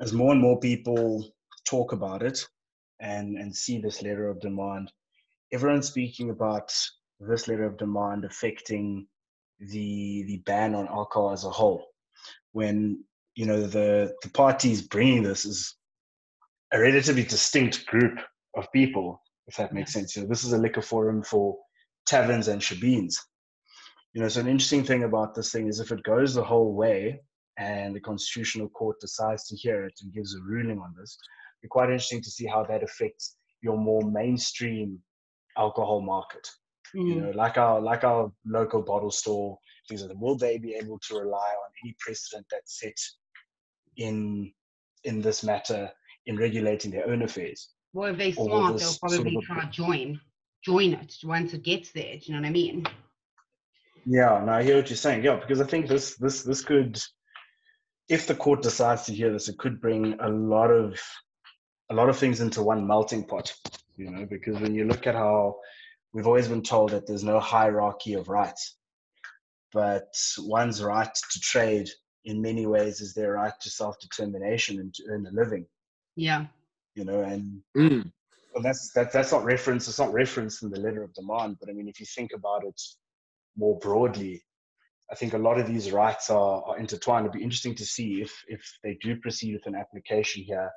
as 0.00 0.12
more 0.12 0.32
and 0.32 0.40
more 0.40 0.60
people 0.60 1.32
talk 1.64 1.92
about 1.92 2.22
it 2.22 2.46
and 3.00 3.36
and 3.36 3.54
see 3.54 3.80
this 3.80 4.00
letter 4.02 4.28
of 4.28 4.40
demand 4.40 4.92
everyone's 5.52 5.88
speaking 5.88 6.30
about 6.30 6.72
this 7.18 7.48
letter 7.48 7.64
of 7.64 7.76
demand 7.76 8.24
affecting 8.24 9.06
the 9.60 10.24
the 10.26 10.42
ban 10.46 10.74
on 10.74 10.88
alcohol 10.88 11.32
as 11.32 11.44
a 11.44 11.50
whole. 11.50 11.86
When 12.52 13.04
you 13.34 13.46
know 13.46 13.66
the 13.66 14.14
the 14.22 14.30
parties 14.30 14.82
bringing 14.82 15.22
this 15.22 15.44
is 15.44 15.76
a 16.72 16.80
relatively 16.80 17.22
distinct 17.22 17.86
group 17.86 18.18
of 18.56 18.70
people 18.72 19.20
if 19.48 19.56
that 19.56 19.72
makes 19.72 19.90
mm-hmm. 19.90 20.00
sense. 20.00 20.16
You 20.16 20.22
know, 20.22 20.28
this 20.28 20.44
is 20.44 20.52
a 20.52 20.58
liquor 20.58 20.82
forum 20.82 21.22
for 21.22 21.56
taverns 22.06 22.48
and 22.48 22.60
shebeens 22.60 23.14
you 24.12 24.20
know 24.20 24.28
so 24.28 24.40
an 24.40 24.48
interesting 24.48 24.84
thing 24.84 25.04
about 25.04 25.34
this 25.34 25.52
thing 25.52 25.68
is 25.68 25.80
if 25.80 25.90
it 25.90 26.02
goes 26.02 26.34
the 26.34 26.44
whole 26.44 26.74
way 26.74 27.20
and 27.58 27.94
the 27.94 28.00
constitutional 28.00 28.68
court 28.68 28.96
decides 29.00 29.46
to 29.46 29.56
hear 29.56 29.84
it 29.84 29.94
and 30.02 30.12
gives 30.12 30.34
a 30.34 30.40
ruling 30.42 30.78
on 30.78 30.94
this 30.98 31.16
it'd 31.18 31.62
be 31.62 31.68
quite 31.68 31.88
interesting 31.88 32.22
to 32.22 32.30
see 32.30 32.46
how 32.46 32.64
that 32.64 32.82
affects 32.82 33.36
your 33.62 33.78
more 33.78 34.02
mainstream 34.10 34.98
alcohol 35.56 36.00
market 36.00 36.46
Mm. 36.94 37.08
You 37.08 37.20
know, 37.20 37.30
like 37.30 37.58
our 37.58 37.80
like 37.80 38.04
our 38.04 38.32
local 38.44 38.82
bottle 38.82 39.10
store, 39.10 39.58
things 39.88 40.02
like 40.02 40.10
that. 40.10 40.20
Will 40.20 40.36
they 40.36 40.58
be 40.58 40.74
able 40.74 40.98
to 40.98 41.18
rely 41.18 41.38
on 41.38 41.70
any 41.82 41.94
precedent 41.98 42.46
that's 42.50 42.80
set 42.80 42.98
in 43.96 44.52
in 45.04 45.20
this 45.20 45.42
matter 45.42 45.90
in 46.26 46.36
regulating 46.36 46.90
their 46.90 47.08
own 47.08 47.22
affairs? 47.22 47.70
Well, 47.92 48.10
if 48.10 48.18
they're 48.18 48.32
smart, 48.32 48.78
they'll 48.78 48.94
probably 49.00 49.32
sort 49.32 49.36
of 49.36 49.42
try 49.44 49.64
to 49.64 49.70
join 49.70 50.20
join 50.64 50.92
it 50.92 51.16
once 51.24 51.54
it 51.54 51.62
gets 51.62 51.90
there. 51.92 52.14
Do 52.14 52.20
you 52.24 52.34
know 52.34 52.40
what 52.40 52.48
I 52.48 52.52
mean? 52.52 52.86
Yeah, 54.06 54.42
no, 54.44 54.52
I 54.52 54.62
hear 54.62 54.76
what 54.76 54.90
you're 54.90 54.96
saying. 54.96 55.24
Yeah, 55.24 55.36
because 55.36 55.60
I 55.60 55.66
think 55.66 55.88
this 55.88 56.16
this 56.16 56.42
this 56.42 56.62
could, 56.62 57.00
if 58.08 58.26
the 58.26 58.34
court 58.34 58.62
decides 58.62 59.04
to 59.04 59.14
hear 59.14 59.32
this, 59.32 59.48
it 59.48 59.58
could 59.58 59.80
bring 59.80 60.16
a 60.20 60.28
lot 60.28 60.70
of 60.70 61.00
a 61.90 61.94
lot 61.94 62.08
of 62.08 62.16
things 62.16 62.40
into 62.40 62.62
one 62.62 62.86
melting 62.86 63.24
pot. 63.24 63.52
You 63.96 64.10
know, 64.10 64.26
because 64.26 64.58
when 64.58 64.74
you 64.74 64.84
look 64.84 65.06
at 65.06 65.14
how 65.14 65.56
we've 66.12 66.26
always 66.26 66.48
been 66.48 66.62
told 66.62 66.90
that 66.90 67.06
there's 67.06 67.24
no 67.24 67.40
hierarchy 67.40 68.14
of 68.14 68.28
rights, 68.28 68.76
but 69.72 70.14
one's 70.38 70.82
right 70.82 71.14
to 71.32 71.40
trade 71.40 71.88
in 72.24 72.42
many 72.42 72.66
ways 72.66 73.00
is 73.00 73.14
their 73.14 73.32
right 73.32 73.54
to 73.60 73.70
self-determination 73.70 74.78
and 74.78 74.94
to 74.94 75.02
earn 75.08 75.26
a 75.26 75.30
living. 75.32 75.66
Yeah. 76.14 76.46
You 76.94 77.04
know, 77.04 77.22
and 77.22 77.62
mm. 77.76 78.10
well, 78.54 78.62
that's 78.62 78.92
that, 78.92 79.12
that's 79.12 79.32
not 79.32 79.44
reference. 79.44 79.88
It's 79.88 79.98
not 79.98 80.12
referenced 80.12 80.62
in 80.62 80.70
the 80.70 80.80
letter 80.80 81.02
of 81.02 81.14
demand. 81.14 81.56
But 81.58 81.70
I 81.70 81.72
mean, 81.72 81.88
if 81.88 81.98
you 81.98 82.06
think 82.06 82.32
about 82.34 82.64
it 82.64 82.80
more 83.56 83.78
broadly, 83.78 84.42
I 85.10 85.14
think 85.14 85.32
a 85.32 85.38
lot 85.38 85.58
of 85.58 85.66
these 85.66 85.90
rights 85.90 86.28
are, 86.28 86.62
are 86.64 86.78
intertwined. 86.78 87.24
It'd 87.24 87.38
be 87.38 87.42
interesting 87.42 87.74
to 87.76 87.86
see 87.86 88.20
if 88.20 88.32
if 88.46 88.60
they 88.84 88.98
do 89.00 89.16
proceed 89.16 89.54
with 89.54 89.66
an 89.66 89.74
application 89.74 90.42
here, 90.42 90.70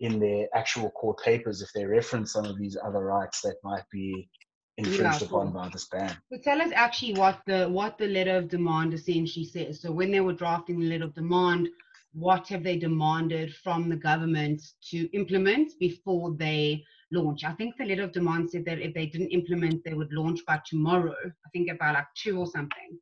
in 0.00 0.18
their 0.18 0.48
actual 0.54 0.90
court 0.90 1.18
papers 1.22 1.62
if 1.62 1.70
they 1.74 1.84
reference 1.84 2.32
some 2.32 2.46
of 2.46 2.58
these 2.58 2.76
other 2.84 3.04
rights 3.04 3.42
that 3.42 3.56
might 3.62 3.84
be 3.92 4.28
infringed 4.76 5.22
yeah, 5.22 5.26
upon 5.26 5.52
by 5.52 5.68
this 5.68 5.86
ban. 5.86 6.16
So 6.32 6.38
tell 6.42 6.60
us 6.60 6.70
actually 6.74 7.14
what 7.14 7.40
the 7.46 7.68
what 7.68 7.98
the 7.98 8.06
letter 8.06 8.36
of 8.36 8.48
demand 8.48 8.94
essentially 8.94 9.44
says. 9.44 9.80
So 9.80 9.92
when 9.92 10.10
they 10.10 10.20
were 10.20 10.32
drafting 10.32 10.80
the 10.80 10.86
letter 10.86 11.04
of 11.04 11.14
demand, 11.14 11.68
what 12.12 12.48
have 12.48 12.62
they 12.62 12.76
demanded 12.76 13.54
from 13.54 13.88
the 13.88 13.96
government 13.96 14.62
to 14.90 15.08
implement 15.16 15.72
before 15.78 16.34
they 16.36 16.84
launch? 17.12 17.44
I 17.44 17.52
think 17.52 17.76
the 17.76 17.84
letter 17.84 18.04
of 18.04 18.12
demand 18.12 18.50
said 18.50 18.64
that 18.66 18.80
if 18.80 18.94
they 18.94 19.06
didn't 19.06 19.30
implement, 19.30 19.84
they 19.84 19.94
would 19.94 20.12
launch 20.12 20.40
by 20.46 20.60
tomorrow. 20.64 21.14
I 21.24 21.48
think 21.52 21.70
about 21.70 21.94
like 21.94 22.06
two 22.16 22.38
or 22.38 22.46
something. 22.46 22.98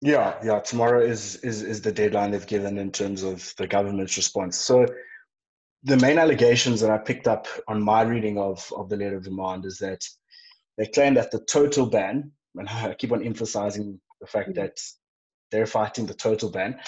Yeah, 0.00 0.38
yeah. 0.44 0.60
Tomorrow 0.60 1.02
is 1.02 1.36
is 1.36 1.62
is 1.62 1.82
the 1.82 1.92
deadline 1.92 2.30
they've 2.30 2.46
given 2.46 2.78
in 2.78 2.92
terms 2.92 3.22
of 3.22 3.52
the 3.58 3.66
government's 3.66 4.16
response. 4.16 4.56
So 4.56 4.86
the 5.84 5.96
main 5.96 6.18
allegations 6.18 6.80
that 6.80 6.90
I 6.90 6.98
picked 6.98 7.28
up 7.28 7.46
on 7.66 7.82
my 7.82 8.02
reading 8.02 8.38
of, 8.38 8.72
of 8.76 8.88
the 8.88 8.96
letter 8.96 9.16
of 9.16 9.24
demand 9.24 9.64
is 9.64 9.78
that 9.78 10.04
they 10.78 10.86
claim 10.86 11.14
that 11.14 11.30
the 11.30 11.40
total 11.40 11.86
ban, 11.86 12.30
and 12.54 12.68
I 12.68 12.94
keep 12.94 13.12
on 13.12 13.26
emphasizing 13.26 14.00
the 14.20 14.26
fact 14.26 14.50
mm-hmm. 14.50 14.60
that 14.60 14.80
they're 15.50 15.66
fighting 15.66 16.06
the 16.06 16.14
total 16.14 16.50
ban, 16.50 16.78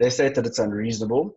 they 0.00 0.10
state 0.10 0.34
that 0.34 0.46
it's 0.46 0.58
unreasonable, 0.58 1.36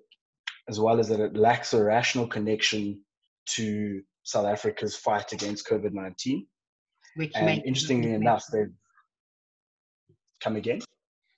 as 0.68 0.80
well 0.80 1.00
as 1.00 1.10
that 1.10 1.20
it 1.20 1.36
lacks 1.36 1.74
a 1.74 1.84
rational 1.84 2.28
connection 2.28 3.02
to 3.48 4.02
South 4.24 4.46
Africa's 4.46 4.96
fight 4.96 5.34
against 5.34 5.68
COVID 5.68 5.94
19. 5.94 6.48
Which 7.16 7.32
and 7.36 7.64
interestingly 7.66 8.14
enough, 8.14 8.46
they've 8.52 8.72
come 10.42 10.56
again. 10.56 10.82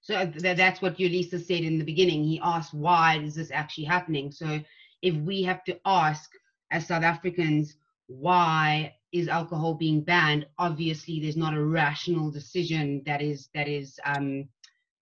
So 0.02 0.32
that's 0.40 0.82
what 0.82 0.98
Yolisa 0.98 1.44
said 1.44 1.64
in 1.64 1.78
the 1.78 1.86
beginning. 1.86 2.24
He 2.24 2.40
asked, 2.44 2.74
why 2.74 3.20
is 3.20 3.36
this 3.36 3.52
actually 3.52 3.86
happening? 3.86 4.32
So 4.32 4.60
if 5.02 5.16
we 5.16 5.44
have 5.44 5.64
to 5.66 5.80
ask 5.86 6.30
as 6.72 6.88
South 6.88 7.04
Africans, 7.04 7.76
why 8.08 8.96
is 9.12 9.28
alcohol 9.28 9.74
being 9.74 10.02
banned? 10.02 10.46
Obviously, 10.58 11.20
there's 11.20 11.38
not 11.38 11.54
a 11.54 11.64
rational 11.64 12.32
decision 12.32 13.04
that 13.06 13.22
is 13.22 13.50
that 13.54 13.68
is 13.68 14.00
um, 14.06 14.48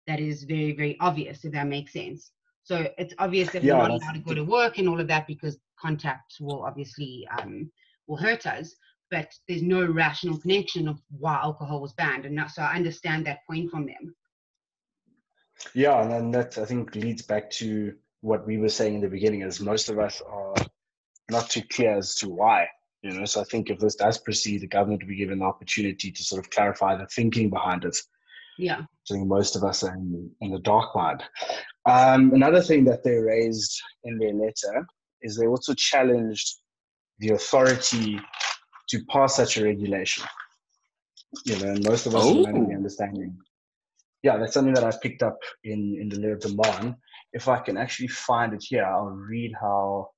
that 0.08 0.20
is 0.20 0.44
very 0.44 0.74
very 0.74 0.98
obvious. 1.00 1.46
If 1.46 1.54
that 1.54 1.68
makes 1.68 1.94
sense. 1.94 2.32
So 2.64 2.88
it's 2.98 3.14
obvious 3.18 3.52
that 3.52 3.64
yeah, 3.64 3.74
we're 3.74 3.88
not 3.88 4.02
allowed 4.02 4.14
to 4.14 4.20
go 4.20 4.34
to 4.36 4.44
work 4.44 4.78
and 4.78 4.88
all 4.88 5.00
of 5.00 5.08
that 5.08 5.26
because 5.26 5.58
contact 5.80 6.36
will 6.40 6.64
obviously 6.64 7.28
um, 7.40 7.72
will 8.08 8.18
hurt 8.18 8.46
us. 8.46 8.76
But 9.10 9.34
there's 9.48 9.64
no 9.64 9.88
rational 9.88 10.38
connection 10.38 10.88
of 10.88 11.00
why 11.10 11.40
alcohol 11.42 11.82
was 11.82 11.94
banned, 11.94 12.26
and 12.26 12.40
so 12.52 12.62
I 12.62 12.76
understand 12.76 13.26
that 13.26 13.40
point 13.50 13.72
from 13.72 13.88
them. 13.88 14.16
Yeah, 15.74 16.02
and 16.02 16.12
then 16.12 16.32
that 16.32 16.58
I 16.58 16.66
think 16.66 16.96
leads 16.96 17.24
back 17.24 17.50
to 17.52 17.96
what 18.22 18.46
we 18.46 18.58
were 18.58 18.70
saying 18.70 18.96
in 18.96 19.02
the 19.02 19.08
beginning 19.08 19.42
is 19.42 19.60
most 19.60 19.90
of 19.90 19.98
us 20.00 20.22
are 20.22 20.56
not 21.30 21.50
too 21.50 21.64
clear 21.64 21.98
as 21.98 22.16
to 22.16 22.30
why. 22.30 22.68
You 23.02 23.12
know, 23.12 23.26
so 23.26 23.42
I 23.42 23.46
think 23.46 23.70
if 23.70 23.80
this 23.80 23.96
does 23.96 24.18
proceed, 24.18 24.62
the 24.62 24.68
government 24.68 25.04
will 25.04 25.10
be 25.10 25.16
given 25.16 25.40
the 25.40 25.46
opportunity 25.46 26.12
to 26.12 26.24
sort 26.24 26.44
of 26.44 26.50
clarify 26.50 26.96
the 26.96 27.08
thinking 27.08 27.50
behind 27.50 27.86
it. 27.86 27.98
Yeah. 28.58 28.80
I 28.82 29.14
think 29.14 29.28
most 29.28 29.56
of 29.56 29.64
us 29.64 29.84
are 29.84 29.94
in, 29.94 30.30
in 30.42 30.52
the 30.52 30.60
dark 30.60 30.94
mind. 30.96 31.24
Um, 31.90 32.34
another 32.34 32.62
thing 32.62 32.84
that 32.86 33.04
they 33.04 33.16
raised 33.16 33.82
in 34.04 34.18
their 34.18 34.34
letter 34.34 34.86
is 35.22 35.38
they 35.38 35.48
also 35.48 35.74
challenged 35.74 36.58
the 37.20 37.30
authority 37.30 38.20
to 38.90 39.06
pass 39.06 39.36
such 39.36 39.58
a 39.58 39.64
regulation. 39.64 40.26
You 41.46 41.60
know, 41.60 41.72
and 41.72 41.86
most 41.86 42.06
of 42.06 42.16
us 42.16 42.24
oh. 42.26 42.46
are 42.46 42.52
not 42.52 42.76
understanding. 42.76 43.38
Yeah, 44.24 44.38
that's 44.38 44.54
something 44.54 44.74
that 44.74 44.84
I 44.84 44.92
picked 45.02 45.24
up 45.24 45.38
in, 45.64 45.98
in 46.02 46.10
the 46.10 46.18
letter 46.18 46.34
of 46.34 46.42
demand 46.42 46.96
if 47.34 47.48
I 47.48 47.60
can 47.60 47.78
actually 47.78 48.08
find 48.08 48.54
it 48.54 48.64
here, 48.68 48.86
I'll 48.86 49.10
read 49.10 49.54
how. 49.60 50.10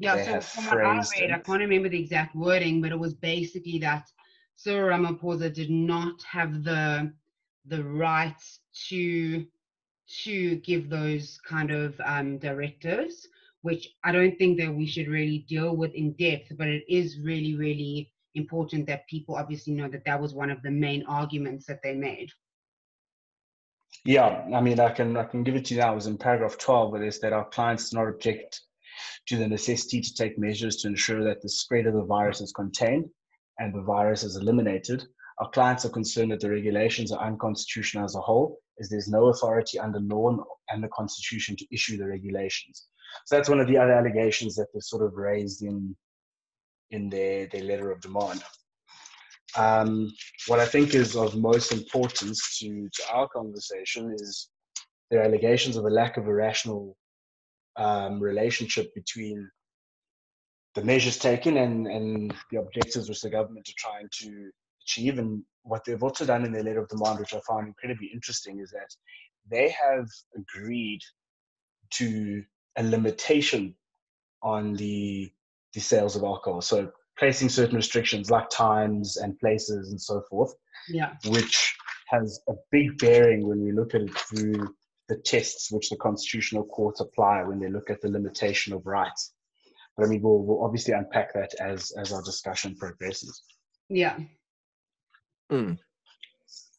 Yeah, 0.00 0.40
so 0.40 0.40
from 0.40 0.64
what 0.66 0.86
I 0.86 0.96
read, 0.96 1.30
it. 1.30 1.32
I 1.32 1.38
can't 1.40 1.58
remember 1.58 1.88
the 1.88 2.00
exact 2.00 2.36
wording, 2.36 2.80
but 2.80 2.92
it 2.92 2.98
was 2.98 3.14
basically 3.14 3.78
that 3.80 4.08
Cyril 4.54 4.96
Ramaphosa 4.96 5.52
did 5.52 5.70
not 5.70 6.22
have 6.22 6.62
the 6.62 7.12
the 7.66 7.82
right 7.84 8.40
to 8.88 9.44
to 10.22 10.56
give 10.56 10.88
those 10.88 11.40
kind 11.46 11.72
of 11.72 12.00
um, 12.04 12.38
directives, 12.38 13.26
which 13.62 13.88
I 14.04 14.12
don't 14.12 14.38
think 14.38 14.58
that 14.60 14.72
we 14.72 14.86
should 14.86 15.08
really 15.08 15.44
deal 15.48 15.74
with 15.76 15.92
in 15.94 16.12
depth. 16.12 16.52
But 16.56 16.68
it 16.68 16.84
is 16.88 17.18
really, 17.18 17.56
really 17.56 18.12
important 18.36 18.86
that 18.86 19.08
people 19.08 19.34
obviously 19.34 19.72
know 19.72 19.88
that 19.88 20.04
that 20.04 20.20
was 20.20 20.32
one 20.32 20.50
of 20.50 20.62
the 20.62 20.70
main 20.70 21.04
arguments 21.06 21.66
that 21.66 21.80
they 21.82 21.94
made. 21.94 22.30
Yeah, 24.04 24.46
I 24.54 24.60
mean, 24.60 24.78
I 24.78 24.90
can 24.90 25.16
I 25.16 25.24
can 25.24 25.42
give 25.42 25.56
it 25.56 25.64
to 25.66 25.74
you 25.74 25.80
now. 25.80 25.92
It 25.92 25.96
was 25.96 26.06
in 26.06 26.18
paragraph 26.18 26.56
12 26.56 26.92
where 26.92 27.00
they 27.00 27.10
said 27.10 27.32
our 27.32 27.48
clients 27.48 27.90
do 27.90 27.96
not 27.96 28.06
object 28.06 28.60
to 29.26 29.36
the 29.36 29.48
necessity 29.48 30.00
to 30.00 30.14
take 30.14 30.38
measures 30.38 30.76
to 30.76 30.88
ensure 30.88 31.24
that 31.24 31.42
the 31.42 31.48
spread 31.48 31.86
of 31.86 31.94
the 31.94 32.04
virus 32.04 32.40
is 32.40 32.52
contained 32.52 33.06
and 33.58 33.74
the 33.74 33.82
virus 33.82 34.22
is 34.22 34.36
eliminated. 34.36 35.04
Our 35.38 35.50
clients 35.50 35.84
are 35.84 35.90
concerned 35.90 36.32
that 36.32 36.40
the 36.40 36.50
regulations 36.50 37.12
are 37.12 37.24
unconstitutional 37.24 38.04
as 38.04 38.14
a 38.14 38.20
whole, 38.20 38.58
as 38.80 38.88
there's 38.88 39.08
no 39.08 39.26
authority 39.26 39.78
under 39.78 40.00
law 40.00 40.36
and 40.70 40.82
the 40.82 40.88
Constitution 40.88 41.56
to 41.56 41.66
issue 41.72 41.96
the 41.96 42.06
regulations. 42.06 42.86
So 43.26 43.36
that's 43.36 43.48
one 43.48 43.60
of 43.60 43.68
the 43.68 43.76
other 43.76 43.92
allegations 43.92 44.54
that 44.56 44.66
they 44.74 44.80
sort 44.80 45.04
of 45.04 45.14
raised 45.14 45.62
in 45.62 45.96
in 46.90 47.10
their, 47.10 47.46
their 47.46 47.64
letter 47.64 47.90
of 47.90 48.00
demand. 48.00 48.42
Um, 49.56 50.12
what 50.46 50.60
I 50.60 50.66
think 50.66 50.94
is 50.94 51.16
of 51.16 51.36
most 51.36 51.72
importance 51.72 52.58
to, 52.58 52.88
to 52.92 53.12
our 53.12 53.28
conversation 53.28 54.14
is 54.14 54.48
their 55.10 55.22
allegations 55.22 55.76
of 55.76 55.84
a 55.84 55.90
lack 55.90 56.16
of 56.16 56.26
a 56.26 56.34
rational 56.34 56.96
um, 57.78 58.20
relationship 58.20 58.94
between 58.94 59.48
the 60.74 60.84
measures 60.84 61.18
taken 61.18 61.56
and, 61.56 61.86
and 61.86 62.34
the 62.50 62.58
objectives 62.58 63.08
which 63.08 63.22
the 63.22 63.30
government 63.30 63.68
are 63.68 63.78
trying 63.78 64.08
to 64.20 64.50
achieve. 64.84 65.18
And 65.18 65.42
what 65.62 65.84
they've 65.84 66.02
also 66.02 66.26
done 66.26 66.44
in 66.44 66.52
their 66.52 66.62
letter 66.62 66.80
of 66.80 66.88
demand, 66.88 67.20
which 67.20 67.34
I 67.34 67.40
found 67.48 67.68
incredibly 67.68 68.10
interesting, 68.12 68.60
is 68.60 68.70
that 68.70 68.90
they 69.50 69.70
have 69.70 70.06
agreed 70.36 71.00
to 71.94 72.44
a 72.76 72.82
limitation 72.82 73.74
on 74.42 74.74
the 74.74 75.32
the 75.74 75.80
sales 75.80 76.16
of 76.16 76.22
alcohol. 76.22 76.60
So 76.60 76.90
placing 77.18 77.48
certain 77.48 77.76
restrictions 77.76 78.30
like 78.30 78.48
times 78.48 79.16
and 79.16 79.38
places 79.38 79.90
and 79.90 80.00
so 80.00 80.22
forth. 80.30 80.54
Yeah. 80.88 81.12
Which 81.26 81.76
has 82.08 82.40
a 82.48 82.54
big 82.70 82.96
bearing 82.98 83.46
when 83.46 83.62
we 83.62 83.72
look 83.72 83.94
at 83.94 84.02
it 84.02 84.16
through 84.16 84.74
the 85.08 85.16
tests 85.16 85.72
which 85.72 85.90
the 85.90 85.96
constitutional 85.96 86.64
courts 86.64 87.00
apply 87.00 87.42
when 87.42 87.58
they 87.58 87.68
look 87.68 87.90
at 87.90 88.00
the 88.00 88.08
limitation 88.08 88.72
of 88.72 88.86
rights. 88.86 89.32
But 89.96 90.06
I 90.06 90.08
mean, 90.08 90.22
we'll, 90.22 90.38
we'll 90.38 90.64
obviously 90.64 90.94
unpack 90.94 91.34
that 91.34 91.54
as 91.60 91.90
as 91.92 92.12
our 92.12 92.22
discussion 92.22 92.76
progresses. 92.76 93.42
Yeah. 93.88 94.18
Mm. 95.50 95.78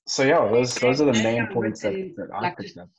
So 0.07 0.23
yeah, 0.23 0.47
those 0.51 0.75
those 0.75 1.01
are 1.01 1.11
the 1.11 1.23
main 1.23 1.47
points 1.47 1.81
that, 1.81 1.93
that 2.17 2.29
I 2.33 2.41
like 2.41 2.57
picked 2.57 2.77
up. 2.77 2.89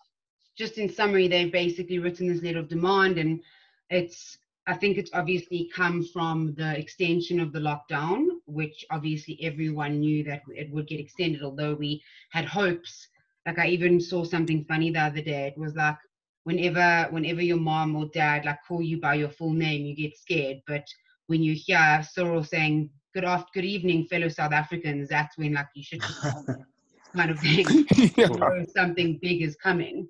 Just 0.58 0.78
in 0.78 0.92
summary, 0.92 1.26
they've 1.26 1.50
basically 1.50 1.98
written 1.98 2.28
this 2.28 2.42
letter 2.42 2.58
of 2.58 2.68
demand, 2.68 3.18
and 3.18 3.40
it's 3.88 4.36
I 4.66 4.74
think 4.74 4.98
it's 4.98 5.10
obviously 5.14 5.70
come 5.74 6.04
from 6.04 6.54
the 6.54 6.78
extension 6.78 7.40
of 7.40 7.52
the 7.52 7.60
lockdown, 7.60 8.26
which 8.46 8.84
obviously 8.90 9.38
everyone 9.42 10.00
knew 10.00 10.22
that 10.24 10.42
it 10.54 10.70
would 10.70 10.86
get 10.86 11.00
extended, 11.00 11.42
although 11.42 11.74
we 11.74 12.02
had 12.30 12.44
hopes. 12.44 13.08
Like 13.50 13.66
I 13.66 13.68
even 13.70 14.00
saw 14.00 14.22
something 14.22 14.64
funny 14.66 14.92
the 14.92 15.00
other 15.00 15.20
day. 15.20 15.48
It 15.48 15.58
was 15.58 15.74
like 15.74 15.96
whenever 16.44 17.08
whenever 17.10 17.42
your 17.42 17.56
mom 17.56 17.96
or 17.96 18.06
dad 18.14 18.44
like 18.44 18.60
call 18.66 18.80
you 18.80 19.00
by 19.00 19.14
your 19.14 19.28
full 19.28 19.52
name, 19.52 19.84
you 19.84 19.96
get 19.96 20.16
scared. 20.16 20.58
But 20.68 20.86
when 21.26 21.42
you 21.42 21.54
hear 21.54 22.00
Cyril 22.08 22.44
saying 22.44 22.90
good 23.12 23.24
after 23.24 23.50
good 23.54 23.64
evening, 23.64 24.06
fellow 24.06 24.28
South 24.28 24.52
Africans, 24.52 25.08
that's 25.08 25.36
when 25.36 25.54
like 25.54 25.66
you 25.74 25.82
should 25.82 26.00
kind 27.16 27.32
of 27.32 27.40
thing. 27.40 27.88
yeah. 28.16 28.28
something 28.72 29.18
big 29.20 29.42
is 29.42 29.56
coming. 29.56 30.08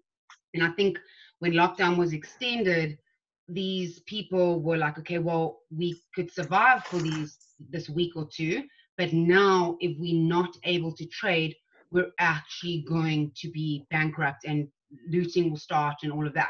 And 0.53 0.63
I 0.63 0.73
think 0.73 0.99
when 1.39 1.53
lockdown 1.53 1.97
was 1.97 2.13
extended, 2.13 2.99
these 3.49 4.01
people 4.01 4.61
were 4.61 4.77
like, 4.77 4.99
okay, 4.99 5.19
well, 5.19 5.61
we 5.75 5.99
could 6.15 6.31
survive 6.31 6.85
for 6.85 6.99
these 6.99 7.39
this 7.71 7.89
week 7.89 8.13
or 8.17 8.29
two, 8.31 8.65
but 8.99 9.15
now 9.15 9.79
if 9.81 9.97
we're 9.99 10.23
not 10.23 10.55
able 10.65 10.95
to 10.97 11.07
trade, 11.07 11.57
we're 11.91 12.13
actually 12.19 12.85
going 12.89 13.33
to 13.37 13.51
be 13.51 13.85
bankrupt 13.91 14.45
and 14.47 14.69
looting 15.09 15.51
will 15.51 15.59
start 15.59 15.97
and 16.03 16.13
all 16.13 16.27
of 16.27 16.35
that. 16.35 16.49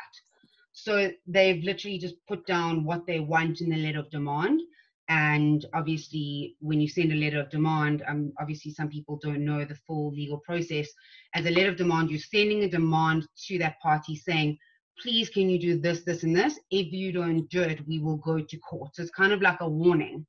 So 0.73 1.11
they've 1.27 1.63
literally 1.63 1.99
just 1.99 2.15
put 2.29 2.47
down 2.47 2.85
what 2.85 3.07
they 3.07 3.21
want 3.21 3.61
in 3.61 3.71
the 3.71 3.77
letter 3.77 3.99
of 3.99 4.11
demand. 4.11 4.61
And 5.09 5.67
obviously, 5.75 6.57
when 6.61 6.81
you 6.81 6.89
send 6.89 7.13
a 7.13 7.17
letter 7.17 7.41
of 7.41 7.51
demand, 7.51 8.05
um, 8.07 8.33
obviously 8.41 8.73
some 8.73 8.89
people 8.89 9.19
don't 9.21 9.45
know 9.45 9.65
the 9.65 9.79
full 9.87 10.13
legal 10.13 10.39
process. 10.39 10.89
As 11.35 11.47
a 11.47 11.51
letter 11.51 11.71
of 11.71 11.77
demand, 11.77 12.11
you're 12.11 12.21
sending 12.21 12.63
a 12.63 12.69
demand 12.69 13.27
to 13.49 13.59
that 13.59 13.81
party 13.81 14.15
saying, 14.15 14.57
please 15.03 15.29
can 15.31 15.49
you 15.49 15.59
do 15.59 15.79
this 15.79 16.03
this 16.03 16.23
and 16.23 16.37
this 16.37 16.59
if 16.71 16.93
you 16.93 17.13
don't 17.13 17.49
do 17.49 17.63
it 17.63 17.87
we 17.87 17.99
will 17.99 18.17
go 18.17 18.41
to 18.41 18.59
court 18.59 18.95
so 18.95 19.03
it's 19.03 19.11
kind 19.11 19.33
of 19.33 19.41
like 19.41 19.61
a 19.61 19.69
warning 19.69 20.27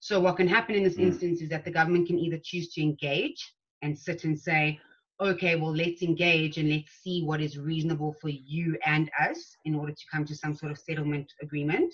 so 0.00 0.20
what 0.20 0.36
can 0.36 0.48
happen 0.48 0.74
in 0.74 0.84
this 0.84 0.96
mm. 0.96 1.04
instance 1.04 1.40
is 1.40 1.48
that 1.48 1.64
the 1.64 1.70
government 1.70 2.06
can 2.06 2.18
either 2.18 2.38
choose 2.42 2.68
to 2.70 2.82
engage 2.82 3.52
and 3.82 3.98
sit 3.98 4.24
and 4.24 4.38
say 4.38 4.78
okay 5.20 5.56
well 5.56 5.74
let's 5.74 6.02
engage 6.02 6.58
and 6.58 6.70
let's 6.70 6.92
see 7.02 7.22
what 7.22 7.40
is 7.40 7.58
reasonable 7.58 8.14
for 8.20 8.28
you 8.28 8.76
and 8.84 9.10
us 9.20 9.56
in 9.64 9.74
order 9.74 9.92
to 9.92 10.04
come 10.12 10.24
to 10.24 10.34
some 10.34 10.54
sort 10.54 10.70
of 10.70 10.78
settlement 10.78 11.32
agreement 11.42 11.92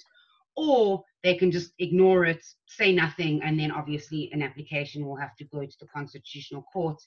or 0.56 1.04
they 1.22 1.34
can 1.34 1.50
just 1.50 1.72
ignore 1.78 2.24
it, 2.24 2.44
say 2.66 2.92
nothing, 2.92 3.42
and 3.42 3.58
then 3.58 3.70
obviously 3.70 4.30
an 4.32 4.42
application 4.42 5.04
will 5.04 5.16
have 5.16 5.34
to 5.36 5.44
go 5.44 5.64
to 5.64 5.76
the 5.80 5.86
Constitutional 5.86 6.62
Court. 6.72 7.00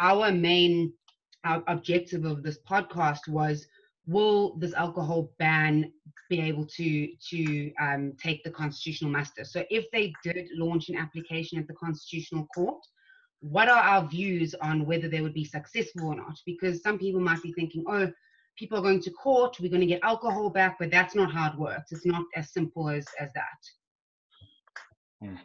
Our 0.00 0.32
main 0.32 0.92
our 1.44 1.62
objective 1.68 2.24
of 2.24 2.42
this 2.42 2.58
podcast 2.68 3.28
was 3.28 3.66
will 4.06 4.56
this 4.58 4.74
alcohol 4.74 5.30
ban 5.38 5.92
be 6.28 6.40
able 6.40 6.66
to 6.66 7.08
to 7.30 7.72
um, 7.80 8.12
take 8.20 8.42
the 8.42 8.50
constitutional 8.50 9.10
muster? 9.10 9.44
So 9.44 9.64
if 9.70 9.90
they 9.92 10.12
did 10.24 10.48
launch 10.54 10.88
an 10.88 10.96
application 10.96 11.58
at 11.58 11.68
the 11.68 11.74
constitutional 11.74 12.46
court, 12.54 12.80
what 13.40 13.68
are 13.68 13.82
our 13.82 14.06
views 14.06 14.54
on 14.60 14.84
whether 14.84 15.08
they 15.08 15.20
would 15.20 15.34
be 15.34 15.44
successful 15.44 16.08
or 16.08 16.16
not? 16.16 16.36
Because 16.44 16.82
some 16.82 16.98
people 16.98 17.20
might 17.20 17.42
be 17.42 17.52
thinking, 17.52 17.84
oh, 17.88 18.10
people 18.58 18.78
are 18.78 18.82
going 18.82 19.00
to 19.02 19.10
court, 19.10 19.56
we're 19.60 19.70
going 19.70 19.80
to 19.80 19.86
get 19.86 20.02
alcohol 20.02 20.50
back, 20.50 20.76
but 20.78 20.90
that's 20.90 21.14
not 21.14 21.32
how 21.32 21.50
it 21.50 21.58
works. 21.58 21.92
It's 21.92 22.06
not 22.06 22.24
as 22.34 22.52
simple 22.52 22.88
as 22.88 23.06
as 23.20 23.30
that. 23.34 25.22
Hmm. 25.22 25.36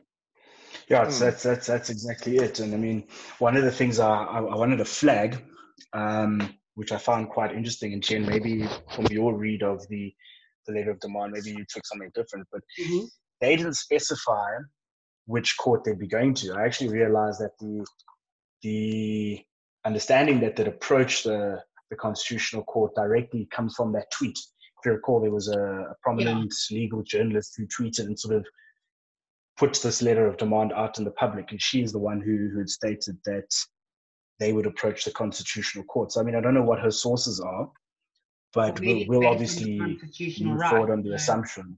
Yeah, 0.90 1.06
mm. 1.06 1.20
that's 1.20 1.44
that's 1.44 1.68
that's 1.68 1.90
exactly 1.90 2.38
it. 2.38 2.60
And 2.60 2.74
I 2.74 2.78
mean, 2.78 3.08
one 3.40 3.56
of 3.56 3.64
the 3.64 3.72
things 3.72 4.00
I, 4.00 4.10
I, 4.10 4.40
I 4.40 4.56
wanted 4.56 4.78
to 4.78 4.86
flag, 4.86 5.44
um, 5.94 6.56
which 6.76 6.92
I 6.92 6.98
found 6.98 7.30
quite 7.30 7.56
interesting, 7.56 7.94
and 7.94 8.04
Jen, 8.04 8.26
maybe 8.26 8.68
from 8.94 9.06
your 9.08 9.36
read 9.36 9.64
of 9.64 9.88
the 9.90 10.14
the 10.66 10.74
letter 10.74 10.92
of 10.92 11.00
demand, 11.00 11.34
maybe 11.34 11.52
you 11.52 11.66
took 11.70 11.86
something 11.86 12.12
different, 12.16 12.48
but 12.52 12.62
mm-hmm. 12.80 13.06
they 13.42 13.56
didn't 13.56 13.76
specify 13.76 14.50
which 15.26 15.58
court 15.58 15.84
they'd 15.84 16.00
be 16.00 16.08
going 16.08 16.34
to. 16.36 16.54
I 16.54 16.66
actually 16.66 16.90
realized 16.90 17.40
that 17.40 17.58
the 17.60 17.86
the 18.62 19.44
understanding 19.86 20.40
that 20.42 20.56
they'd 20.56 20.68
approach 20.68 21.24
the 21.24 21.62
the 21.90 21.96
Constitutional 21.96 22.64
Court 22.64 22.94
directly 22.96 23.48
comes 23.52 23.76
from 23.76 23.92
that 23.94 24.10
tweet. 24.12 24.38
If 24.38 24.86
you 24.86 24.94
recall, 24.94 25.22
there 25.22 25.32
was 25.32 25.48
a, 25.48 25.60
a 25.60 25.96
prominent 26.02 26.54
yeah. 26.70 26.78
legal 26.78 27.04
journalist 27.04 27.56
who 27.56 27.68
tweeted 27.68 28.06
and 28.06 28.20
sort 28.20 28.36
of 28.36 28.46
puts 29.58 29.82
this 29.82 30.02
letter 30.02 30.26
of 30.26 30.38
demand 30.38 30.74
out 30.74 30.98
in 30.98 31.06
the 31.06 31.12
public, 31.12 31.52
and 31.52 31.62
she 31.62 31.84
is 31.84 31.92
the 31.92 32.00
one 32.00 32.20
who 32.20 32.50
who 32.52 32.60
had 32.60 32.70
stated 32.70 33.18
that 33.26 33.50
they 34.40 34.52
would 34.52 34.66
approach 34.66 35.06
the 35.06 35.12
Constitutional 35.12 35.86
Court. 35.86 36.12
So, 36.12 36.20
I 36.20 36.24
mean, 36.24 36.36
I 36.36 36.42
don't 36.42 36.54
know 36.54 36.64
what 36.64 36.80
her 36.80 36.92
sources 36.92 37.40
are, 37.40 37.70
but 38.54 38.80
we'll, 38.80 39.06
we'll 39.08 39.28
obviously 39.28 39.78
move 39.78 40.60
right, 40.60 40.70
forward 40.70 40.92
on 40.92 41.04
the 41.04 41.14
assumption. 41.14 41.78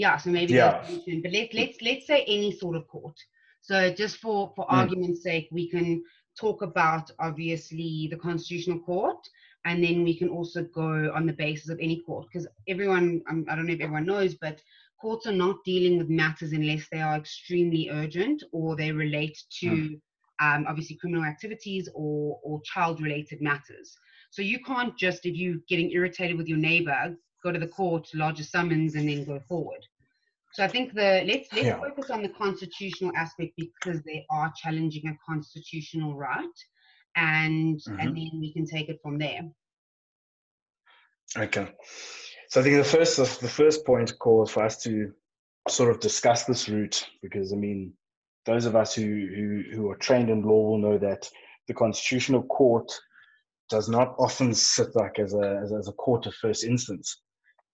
Yeah, 0.00 0.16
so 0.16 0.30
maybe 0.30 0.54
yeah. 0.54 0.82
but 1.22 1.32
let's 1.32 1.52
let's 1.52 1.82
let's 1.82 2.06
say 2.06 2.24
any 2.26 2.52
sort 2.52 2.76
of 2.76 2.88
court. 2.88 3.18
So 3.60 3.92
just 3.92 4.16
for 4.16 4.50
for 4.56 4.64
mm. 4.64 4.72
argument's 4.72 5.22
sake, 5.22 5.48
we 5.52 5.68
can 5.68 6.02
talk 6.40 6.62
about 6.62 7.10
obviously 7.18 8.08
the 8.10 8.16
constitutional 8.16 8.80
court 8.80 9.22
and 9.66 9.84
then 9.84 10.02
we 10.02 10.16
can 10.16 10.28
also 10.28 10.62
go 10.64 11.12
on 11.14 11.26
the 11.26 11.34
basis 11.34 11.68
of 11.68 11.78
any 11.80 12.00
court 12.06 12.26
because 12.32 12.48
everyone 12.66 13.20
um, 13.28 13.44
i 13.50 13.54
don't 13.54 13.66
know 13.66 13.74
if 13.74 13.80
everyone 13.80 14.06
knows 14.06 14.34
but 14.34 14.60
courts 15.00 15.26
are 15.26 15.40
not 15.46 15.56
dealing 15.64 15.98
with 15.98 16.08
matters 16.08 16.52
unless 16.52 16.86
they 16.90 17.00
are 17.00 17.16
extremely 17.16 17.90
urgent 17.90 18.42
or 18.52 18.76
they 18.76 18.92
relate 18.92 19.38
to 19.50 19.66
mm. 19.66 20.00
um, 20.40 20.64
obviously 20.68 20.96
criminal 20.96 21.24
activities 21.24 21.88
or 21.94 22.38
or 22.42 22.60
child 22.62 23.00
related 23.02 23.42
matters 23.42 23.96
so 24.30 24.40
you 24.40 24.58
can't 24.64 24.96
just 24.96 25.26
if 25.26 25.34
you're 25.36 25.56
getting 25.68 25.90
irritated 25.90 26.38
with 26.38 26.48
your 26.48 26.58
neighbor 26.58 27.14
go 27.42 27.52
to 27.52 27.58
the 27.58 27.68
court 27.68 28.08
lodge 28.14 28.40
a 28.40 28.44
summons 28.44 28.94
and 28.94 29.08
then 29.08 29.24
go 29.24 29.40
forward 29.48 29.84
so 30.60 30.64
I 30.64 30.68
think 30.68 30.92
the 30.92 31.24
let's 31.26 31.50
let's 31.54 31.68
yeah. 31.68 31.80
focus 31.80 32.10
on 32.10 32.22
the 32.22 32.28
constitutional 32.28 33.12
aspect 33.16 33.52
because 33.56 34.02
they 34.02 34.26
are 34.28 34.52
challenging 34.62 35.08
a 35.08 35.16
constitutional 35.26 36.14
right, 36.16 36.58
and 37.16 37.76
mm-hmm. 37.76 37.98
and 37.98 38.08
then 38.14 38.30
we 38.38 38.52
can 38.52 38.66
take 38.66 38.90
it 38.90 38.98
from 39.02 39.16
there. 39.16 39.40
Okay, 41.38 41.66
so 42.50 42.60
I 42.60 42.62
think 42.62 42.76
the 42.76 42.84
first 42.84 43.16
the 43.16 43.48
first 43.48 43.86
point 43.86 44.18
calls 44.18 44.50
for 44.50 44.62
us 44.62 44.82
to 44.82 45.12
sort 45.66 45.90
of 45.90 45.98
discuss 45.98 46.44
this 46.44 46.68
route 46.68 47.08
because 47.22 47.54
I 47.54 47.56
mean 47.56 47.94
those 48.44 48.66
of 48.66 48.76
us 48.76 48.92
who 48.92 49.04
who 49.04 49.62
who 49.74 49.90
are 49.90 49.96
trained 49.96 50.28
in 50.28 50.42
law 50.42 50.62
will 50.68 50.78
know 50.78 50.98
that 50.98 51.26
the 51.68 51.74
constitutional 51.74 52.42
court 52.42 52.92
does 53.70 53.88
not 53.88 54.14
often 54.18 54.52
sit 54.52 54.94
like 54.94 55.18
as 55.18 55.32
a 55.32 55.60
as, 55.62 55.72
as 55.72 55.88
a 55.88 55.92
court 55.92 56.26
of 56.26 56.34
first 56.34 56.64
instance 56.64 57.22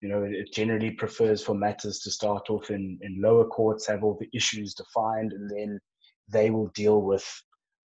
you 0.06 0.12
know, 0.12 0.22
it 0.22 0.52
generally 0.52 0.92
prefers 0.92 1.42
for 1.42 1.54
matters 1.54 1.98
to 2.00 2.12
start 2.12 2.48
off 2.48 2.70
in, 2.70 2.96
in 3.02 3.20
lower 3.20 3.44
courts, 3.44 3.88
have 3.88 4.04
all 4.04 4.16
the 4.20 4.28
issues 4.32 4.72
defined, 4.72 5.32
and 5.32 5.50
then 5.50 5.80
they 6.28 6.50
will 6.50 6.68
deal 6.74 7.02
with 7.02 7.26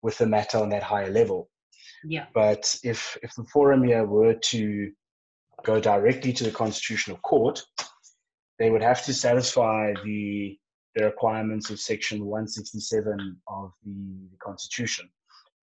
with 0.03 0.19
the 0.19 0.27
matter 0.27 0.59
on 0.59 0.69
that 0.71 0.83
higher 0.83 1.11
level. 1.11 1.49
Yeah. 2.05 2.27
But 2.35 2.79
if 2.83 3.17
if 3.23 3.35
the 3.35 3.45
forum 3.45 3.85
here 3.85 4.05
were 4.05 4.35
to 4.35 4.93
go 5.65 5.81
directly 5.81 6.33
to 6.35 6.45
the 6.45 6.51
constitutional 6.51 7.17
court, 7.19 7.63
they 8.59 8.71
would 8.71 8.83
have 8.83 9.03
to 9.07 9.15
satisfy 9.15 9.95
the 10.05 10.59
the 10.95 11.05
requirements 11.05 11.71
of 11.71 11.81
section 11.81 12.27
167 12.27 13.41
of 13.49 13.73
the, 13.83 14.29
the 14.31 14.37
constitution, 14.43 15.09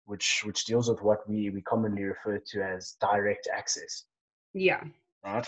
which 0.05 0.41
which 0.45 0.65
deals 0.65 0.89
with 0.89 1.03
what 1.03 1.29
we, 1.29 1.51
we 1.51 1.61
commonly 1.61 2.05
refer 2.05 2.41
to 2.47 2.63
as 2.63 2.95
direct 2.99 3.47
access. 3.55 4.05
Yeah. 4.53 4.83
Right. 5.23 5.47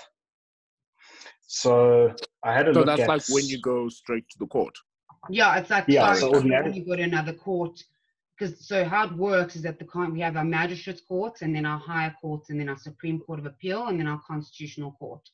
So 1.54 2.16
I 2.44 2.54
had 2.54 2.70
a 2.70 2.74
so 2.74 2.80
look. 2.80 2.88
So 2.88 2.96
that's 2.96 3.02
at, 3.02 3.10
like 3.10 3.24
when 3.28 3.46
you 3.46 3.60
go 3.60 3.90
straight 3.90 4.28
to 4.30 4.40
the 4.40 4.48
court. 4.48 4.74
Yeah, 5.30 5.58
it's 5.58 5.70
like 5.70 5.84
yeah, 5.90 6.14
so 6.14 6.32
when 6.32 6.74
you 6.74 6.86
go 6.86 6.96
to 6.96 7.02
another 7.02 7.34
court. 7.34 7.84
Because 8.38 8.66
so 8.66 8.86
how 8.86 9.08
it 9.08 9.12
works 9.18 9.58
is 9.58 9.62
that 9.64 9.78
the 9.78 10.10
we 10.14 10.22
have 10.22 10.38
our 10.38 10.46
magistrates 10.46 11.02
courts 11.02 11.42
and 11.42 11.54
then 11.54 11.66
our 11.66 11.78
higher 11.78 12.16
courts 12.22 12.50
and 12.50 12.60
then 12.60 12.70
our 12.70 12.78
Supreme 12.78 13.20
Court 13.20 13.40
of 13.40 13.46
Appeal 13.46 13.88
and 13.88 14.00
then 14.00 14.08
our 14.08 14.22
constitutional 14.26 14.94
court. 14.94 15.30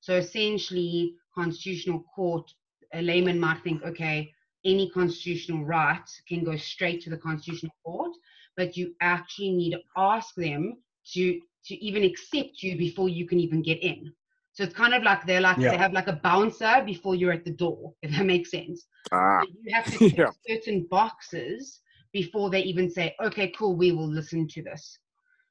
So 0.00 0.14
essentially, 0.16 1.14
constitutional 1.34 2.04
court, 2.14 2.52
a 2.92 3.00
layman 3.00 3.40
might 3.40 3.62
think, 3.64 3.82
okay, 3.82 4.30
any 4.66 4.90
constitutional 4.90 5.64
right 5.64 6.06
can 6.28 6.44
go 6.44 6.54
straight 6.56 7.00
to 7.02 7.10
the 7.10 7.16
constitutional 7.16 7.74
court, 7.82 8.12
but 8.58 8.76
you 8.76 8.94
actually 9.00 9.52
need 9.52 9.70
to 9.70 9.80
ask 9.96 10.34
them 10.34 10.76
to 11.14 11.40
to 11.64 11.74
even 11.76 12.04
accept 12.04 12.62
you 12.62 12.76
before 12.76 13.08
you 13.08 13.26
can 13.26 13.40
even 13.40 13.62
get 13.62 13.82
in. 13.82 14.12
So 14.52 14.64
it's 14.64 14.74
kind 14.74 14.92
of 14.92 15.02
like 15.02 15.26
they're 15.26 15.40
like 15.40 15.56
yeah. 15.56 15.70
they 15.70 15.76
have 15.78 15.92
like 15.92 16.08
a 16.08 16.20
bouncer 16.22 16.82
before 16.84 17.14
you're 17.14 17.32
at 17.32 17.44
the 17.44 17.52
door, 17.52 17.94
if 18.02 18.10
that 18.12 18.26
makes 18.26 18.50
sense. 18.50 18.86
Ah. 19.10 19.40
So 19.42 19.48
you 19.62 19.74
have 19.74 19.84
to 19.86 19.98
tick 19.98 20.16
yeah. 20.18 20.30
certain 20.46 20.86
boxes 20.90 21.80
before 22.12 22.50
they 22.50 22.60
even 22.60 22.90
say, 22.90 23.14
okay, 23.24 23.52
cool, 23.56 23.74
we 23.76 23.92
will 23.92 24.08
listen 24.08 24.46
to 24.48 24.62
this. 24.62 24.98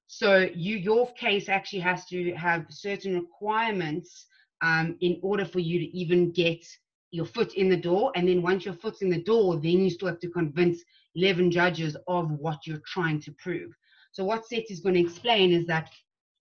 So 0.08 0.50
you 0.54 0.76
your 0.76 1.12
case 1.14 1.50
actually 1.50 1.80
has 1.80 2.06
to 2.08 2.34
have 2.34 2.66
certain 2.70 3.16
requirements 3.16 4.28
um, 4.62 4.98
in 5.02 5.20
order 5.24 5.46
for 5.46 5.60
you 5.60 5.80
to 5.80 5.98
even 5.98 6.32
get 6.32 6.64
your 7.12 7.26
foot 7.26 7.56
in 7.56 7.70
the 7.70 7.78
door. 7.78 8.12
And 8.16 8.28
then 8.28 8.42
once 8.42 8.66
your 8.66 8.74
foot's 8.76 9.02
in 9.02 9.10
the 9.10 9.24
door, 9.24 9.56
then 9.56 9.84
you 9.84 9.90
still 9.90 10.10
have 10.10 10.20
to 10.20 10.30
convince 10.30 10.84
11 11.16 11.52
judges 11.52 11.98
of 12.08 12.30
what 12.32 12.66
you're 12.66 12.82
trying 12.86 13.20
to 13.22 13.32
prove. 13.40 13.72
So 14.12 14.24
what 14.24 14.46
Seth 14.46 14.70
is 14.70 14.82
going 14.82 14.96
to 14.96 15.02
explain 15.02 15.52
is 15.52 15.66
that 15.68 15.90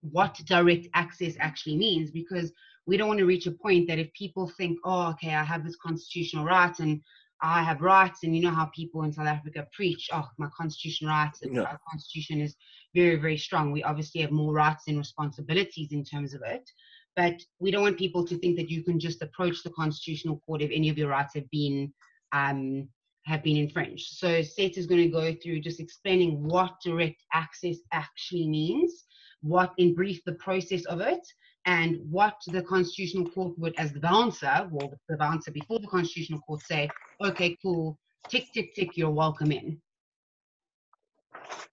what 0.02 0.40
direct 0.46 0.88
access 0.94 1.34
actually 1.40 1.76
means 1.76 2.10
because 2.10 2.52
we 2.86 2.96
don't 2.96 3.08
want 3.08 3.20
to 3.20 3.26
reach 3.26 3.46
a 3.46 3.52
point 3.52 3.86
that 3.88 3.98
if 3.98 4.12
people 4.14 4.48
think, 4.48 4.78
oh, 4.84 5.10
okay, 5.10 5.34
I 5.34 5.44
have 5.44 5.64
this 5.64 5.76
constitutional 5.76 6.44
right 6.44 6.76
and 6.78 7.00
I 7.42 7.62
have 7.62 7.80
rights, 7.80 8.22
and 8.22 8.36
you 8.36 8.42
know 8.42 8.50
how 8.50 8.66
people 8.66 9.02
in 9.04 9.12
South 9.12 9.26
Africa 9.26 9.66
preach, 9.72 10.10
oh, 10.12 10.28
my 10.38 10.48
constitutional 10.54 11.10
rights, 11.10 11.40
yeah. 11.42 11.62
our 11.62 11.80
constitution 11.90 12.40
is 12.40 12.54
very, 12.94 13.16
very 13.16 13.38
strong. 13.38 13.72
We 13.72 13.82
obviously 13.82 14.20
have 14.20 14.30
more 14.30 14.52
rights 14.52 14.84
and 14.88 14.98
responsibilities 14.98 15.92
in 15.92 16.04
terms 16.04 16.34
of 16.34 16.42
it, 16.44 16.68
but 17.16 17.40
we 17.58 17.70
don't 17.70 17.82
want 17.82 17.98
people 17.98 18.26
to 18.26 18.36
think 18.38 18.56
that 18.56 18.68
you 18.68 18.82
can 18.82 19.00
just 19.00 19.22
approach 19.22 19.62
the 19.62 19.70
constitutional 19.70 20.42
court 20.44 20.60
if 20.60 20.70
any 20.70 20.90
of 20.90 20.98
your 20.98 21.08
rights 21.08 21.34
have 21.34 21.48
been 21.50 21.92
um, 22.32 22.88
have 23.24 23.42
been 23.42 23.56
infringed. 23.56 24.16
So 24.16 24.42
Seth 24.42 24.78
is 24.78 24.86
going 24.86 25.02
to 25.02 25.08
go 25.08 25.34
through 25.42 25.60
just 25.60 25.80
explaining 25.80 26.42
what 26.42 26.80
direct 26.84 27.22
access 27.32 27.76
actually 27.92 28.48
means 28.48 29.04
what 29.42 29.72
in 29.78 29.94
brief 29.94 30.22
the 30.24 30.34
process 30.34 30.84
of 30.86 31.00
it 31.00 31.20
and 31.66 31.98
what 32.10 32.34
the 32.48 32.62
constitutional 32.62 33.28
court 33.30 33.58
would 33.58 33.74
as 33.78 33.92
the 33.92 34.00
bouncer 34.00 34.68
well 34.70 34.92
the 35.08 35.16
bouncer 35.16 35.50
before 35.50 35.78
the 35.78 35.86
constitutional 35.86 36.40
court 36.40 36.60
say 36.62 36.88
okay 37.22 37.56
cool 37.62 37.98
tick 38.28 38.46
tick 38.52 38.74
tick 38.74 38.96
you're 38.96 39.10
welcome 39.10 39.52
in. 39.52 39.80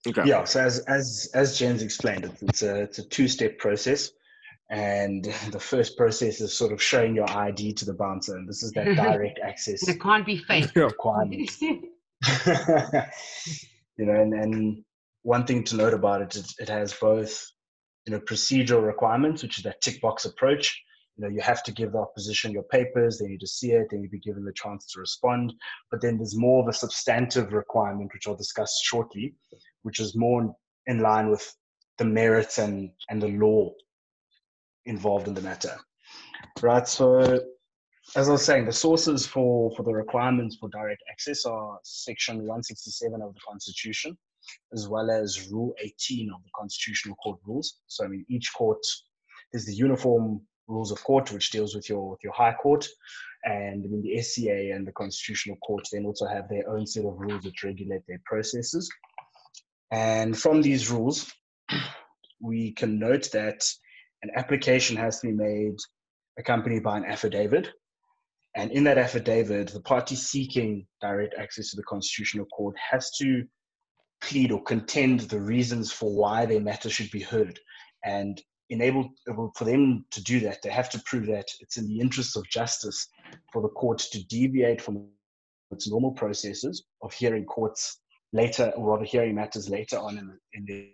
Okay. 0.06 0.22
Yeah 0.24 0.44
so 0.44 0.60
as 0.60 0.80
as 0.80 1.30
as 1.34 1.58
jen's 1.58 1.82
explained 1.82 2.30
it's 2.42 2.62
a 2.62 2.82
it's 2.82 2.98
a 2.98 3.08
two-step 3.08 3.58
process 3.58 4.10
and 4.70 5.24
the 5.50 5.60
first 5.60 5.96
process 5.96 6.40
is 6.40 6.52
sort 6.52 6.72
of 6.72 6.82
showing 6.82 7.14
your 7.14 7.30
id 7.30 7.72
to 7.72 7.84
the 7.84 7.94
bouncer 7.94 8.36
and 8.36 8.48
this 8.48 8.62
is 8.62 8.72
that 8.72 8.84
direct 8.96 9.40
access 9.42 9.86
it 9.88 10.00
can't 10.00 10.26
be 10.26 10.38
fake. 10.38 10.70
requirement. 10.74 11.50
You 14.00 14.06
know 14.06 14.14
and, 14.14 14.32
and 14.32 14.84
one 15.22 15.44
thing 15.44 15.64
to 15.64 15.76
note 15.76 15.92
about 15.92 16.22
it, 16.22 16.36
it, 16.36 16.46
it 16.60 16.68
has 16.68 16.92
both 16.94 17.44
you 18.08 18.14
know, 18.14 18.20
procedural 18.20 18.86
requirements, 18.86 19.42
which 19.42 19.58
is 19.58 19.64
that 19.64 19.82
tick 19.82 20.00
box 20.00 20.24
approach. 20.24 20.82
You 21.16 21.24
know, 21.24 21.30
you 21.30 21.42
have 21.42 21.62
to 21.64 21.72
give 21.72 21.92
the 21.92 21.98
opposition 21.98 22.52
your 22.52 22.62
papers, 22.62 23.18
they 23.18 23.26
need 23.26 23.40
to 23.40 23.46
see 23.46 23.72
it, 23.72 23.88
they 23.90 23.98
need 23.98 24.06
to 24.06 24.12
be 24.12 24.20
given 24.20 24.44
the 24.44 24.52
chance 24.54 24.86
to 24.92 25.00
respond. 25.00 25.52
But 25.90 26.00
then 26.00 26.16
there's 26.16 26.34
more 26.34 26.62
of 26.62 26.68
a 26.68 26.72
substantive 26.72 27.52
requirement, 27.52 28.10
which 28.14 28.26
I'll 28.26 28.34
discuss 28.34 28.80
shortly, 28.82 29.34
which 29.82 30.00
is 30.00 30.16
more 30.16 30.54
in 30.86 31.00
line 31.00 31.28
with 31.28 31.54
the 31.98 32.06
merits 32.06 32.56
and, 32.56 32.90
and 33.10 33.20
the 33.20 33.28
law 33.28 33.72
involved 34.86 35.28
in 35.28 35.34
the 35.34 35.42
matter. 35.42 35.76
Right, 36.62 36.88
so 36.88 37.40
as 38.16 38.28
I 38.30 38.32
was 38.32 38.42
saying, 38.42 38.64
the 38.64 38.72
sources 38.72 39.26
for, 39.26 39.70
for 39.76 39.82
the 39.82 39.92
requirements 39.92 40.56
for 40.56 40.70
direct 40.70 41.02
access 41.10 41.44
are 41.44 41.78
Section 41.82 42.38
167 42.38 43.20
of 43.20 43.34
the 43.34 43.40
Constitution, 43.46 44.16
as 44.72 44.88
well 44.88 45.10
as 45.10 45.50
Rule 45.50 45.74
18 45.80 46.30
of 46.34 46.42
the 46.42 46.50
Constitutional 46.54 47.16
Court 47.16 47.38
rules. 47.44 47.78
So, 47.86 48.04
I 48.04 48.08
mean, 48.08 48.24
each 48.28 48.52
court 48.54 48.84
is 49.52 49.66
the 49.66 49.74
uniform 49.74 50.40
rules 50.66 50.92
of 50.92 51.02
court, 51.02 51.32
which 51.32 51.50
deals 51.50 51.74
with 51.74 51.88
your 51.88 52.10
with 52.10 52.20
your 52.22 52.32
High 52.32 52.54
Court, 52.54 52.86
and 53.44 53.84
I 53.84 53.88
mean, 53.88 54.02
the 54.02 54.20
SCA 54.22 54.72
and 54.74 54.86
the 54.86 54.92
Constitutional 54.92 55.56
Court 55.58 55.86
then 55.92 56.04
also 56.04 56.26
have 56.26 56.48
their 56.48 56.68
own 56.68 56.86
set 56.86 57.04
of 57.04 57.18
rules 57.18 57.44
which 57.44 57.64
regulate 57.64 58.02
their 58.06 58.20
processes. 58.24 58.90
And 59.90 60.38
from 60.38 60.60
these 60.60 60.90
rules, 60.90 61.32
we 62.40 62.72
can 62.72 62.98
note 62.98 63.30
that 63.32 63.64
an 64.22 64.30
application 64.36 64.96
has 64.96 65.20
to 65.20 65.28
be 65.28 65.32
made 65.32 65.76
accompanied 66.38 66.82
by 66.82 66.98
an 66.98 67.04
affidavit. 67.04 67.70
And 68.54 68.72
in 68.72 68.84
that 68.84 68.98
affidavit, 68.98 69.68
the 69.68 69.80
party 69.80 70.16
seeking 70.16 70.86
direct 71.00 71.34
access 71.38 71.70
to 71.70 71.76
the 71.76 71.84
Constitutional 71.84 72.46
Court 72.46 72.74
has 72.90 73.10
to 73.18 73.44
plead 74.20 74.52
or 74.52 74.62
contend 74.62 75.20
the 75.20 75.40
reasons 75.40 75.92
for 75.92 76.14
why 76.14 76.46
their 76.46 76.60
matter 76.60 76.90
should 76.90 77.10
be 77.10 77.20
heard. 77.20 77.58
And 78.04 78.40
enable 78.70 79.10
for 79.56 79.64
them 79.64 80.04
to 80.10 80.22
do 80.22 80.40
that, 80.40 80.62
they 80.62 80.70
have 80.70 80.90
to 80.90 81.02
prove 81.06 81.26
that 81.26 81.46
it's 81.60 81.78
in 81.78 81.88
the 81.88 82.00
interest 82.00 82.36
of 82.36 82.48
justice 82.48 83.08
for 83.52 83.62
the 83.62 83.68
court 83.68 83.98
to 83.98 84.24
deviate 84.26 84.80
from 84.80 85.08
its 85.70 85.88
normal 85.88 86.12
processes 86.12 86.84
of 87.02 87.12
hearing 87.12 87.44
courts 87.44 88.00
later, 88.32 88.72
or 88.76 88.92
rather 88.92 89.04
hearing 89.04 89.34
matters 89.34 89.68
later 89.68 89.98
on 89.98 90.18
in, 90.18 90.38
in 90.52 90.64
the, 90.66 90.92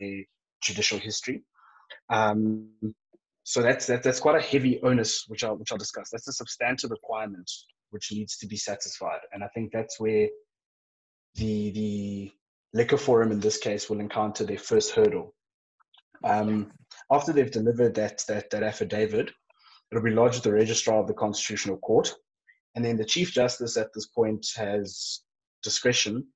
the 0.00 0.24
judicial 0.62 0.98
history. 0.98 1.42
Um, 2.10 2.70
so 3.44 3.62
that's 3.62 3.86
that, 3.86 4.02
that's 4.02 4.20
quite 4.20 4.36
a 4.36 4.46
heavy 4.46 4.80
onus, 4.82 5.24
which 5.28 5.44
I'll 5.44 5.56
which 5.56 5.70
I'll 5.70 5.78
discuss. 5.78 6.08
That's 6.10 6.28
a 6.28 6.32
substantive 6.32 6.90
requirement 6.90 7.50
which 7.90 8.10
needs 8.10 8.38
to 8.38 8.46
be 8.46 8.56
satisfied, 8.56 9.20
and 9.32 9.44
I 9.44 9.48
think 9.48 9.70
that's 9.70 10.00
where 10.00 10.28
the 11.34 11.70
the 11.70 12.32
liquor 12.74 12.98
forum 12.98 13.32
in 13.32 13.40
this 13.40 13.56
case 13.56 13.88
will 13.88 14.00
encounter 14.00 14.44
their 14.44 14.58
first 14.58 14.90
hurdle. 14.90 15.34
Um, 16.24 16.72
after 17.10 17.32
they've 17.32 17.50
delivered 17.50 17.94
that, 17.94 18.22
that, 18.28 18.50
that 18.50 18.62
affidavit, 18.62 19.30
it'll 19.90 20.04
be 20.04 20.10
lodged 20.10 20.36
with 20.36 20.44
the 20.44 20.52
registrar 20.52 21.00
of 21.00 21.06
the 21.06 21.14
Constitutional 21.14 21.78
Court. 21.78 22.12
And 22.74 22.84
then 22.84 22.96
the 22.96 23.04
Chief 23.04 23.32
Justice 23.32 23.76
at 23.76 23.92
this 23.94 24.06
point 24.06 24.46
has 24.56 25.20
discretion 25.62 26.26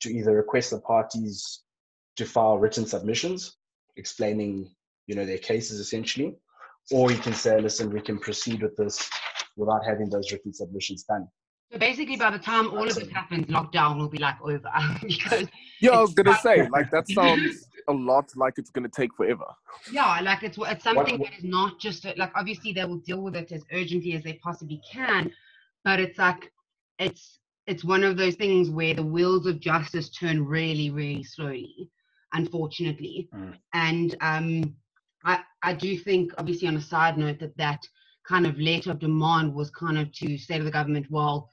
to 0.00 0.10
either 0.10 0.34
request 0.34 0.70
the 0.70 0.80
parties 0.80 1.62
to 2.16 2.24
file 2.24 2.58
written 2.58 2.86
submissions 2.86 3.56
explaining 3.96 4.70
you 5.06 5.14
know 5.14 5.24
their 5.24 5.38
cases 5.38 5.80
essentially 5.80 6.36
or 6.90 7.10
you 7.10 7.18
can 7.18 7.34
say 7.34 7.60
listen 7.60 7.90
we 7.90 8.00
can 8.00 8.18
proceed 8.18 8.62
with 8.62 8.76
this 8.76 9.08
without 9.56 9.84
having 9.84 10.08
those 10.08 10.30
written 10.32 10.52
submissions 10.52 11.04
done 11.04 11.26
so 11.70 11.78
basically, 11.78 12.16
by 12.16 12.30
the 12.30 12.38
time 12.38 12.70
all 12.70 12.88
of 12.88 12.94
this 12.94 13.08
happens, 13.10 13.46
lockdown 13.46 13.98
will 13.98 14.08
be 14.08 14.18
like 14.18 14.40
over 14.42 14.70
because. 15.02 15.46
Yeah, 15.80 15.90
I 15.90 16.00
was 16.00 16.14
gonna 16.14 16.36
say 16.38 16.66
like 16.68 16.90
that 16.90 17.08
sounds 17.08 17.68
a 17.88 17.92
lot 17.92 18.30
like 18.36 18.54
it's 18.56 18.70
gonna 18.70 18.88
take 18.88 19.14
forever. 19.14 19.44
Yeah, 19.92 20.18
like 20.22 20.42
it's 20.42 20.58
it's 20.58 20.82
something 20.82 21.18
what, 21.18 21.30
that 21.30 21.38
is 21.38 21.44
not 21.44 21.78
just 21.78 22.06
like 22.16 22.32
obviously 22.34 22.72
they 22.72 22.84
will 22.84 22.98
deal 22.98 23.20
with 23.22 23.36
it 23.36 23.52
as 23.52 23.64
urgently 23.72 24.14
as 24.14 24.22
they 24.22 24.34
possibly 24.34 24.80
can, 24.90 25.30
but 25.84 26.00
it's 26.00 26.18
like 26.18 26.50
it's 26.98 27.38
it's 27.66 27.84
one 27.84 28.02
of 28.02 28.16
those 28.16 28.34
things 28.34 28.70
where 28.70 28.94
the 28.94 29.04
wheels 29.04 29.46
of 29.46 29.60
justice 29.60 30.08
turn 30.08 30.44
really 30.44 30.90
really 30.90 31.22
slowly, 31.22 31.90
unfortunately, 32.32 33.28
mm. 33.34 33.54
and 33.74 34.16
um, 34.22 34.74
I 35.24 35.40
I 35.62 35.74
do 35.74 35.98
think 35.98 36.32
obviously 36.38 36.66
on 36.66 36.76
a 36.76 36.80
side 36.80 37.18
note 37.18 37.40
that 37.40 37.56
that 37.58 37.86
kind 38.26 38.46
of 38.46 38.58
letter 38.58 38.90
of 38.90 38.98
demand 38.98 39.54
was 39.54 39.70
kind 39.70 39.98
of 39.98 40.10
to 40.12 40.36
say 40.38 40.58
to 40.58 40.64
the 40.64 40.70
government, 40.70 41.06
well 41.10 41.50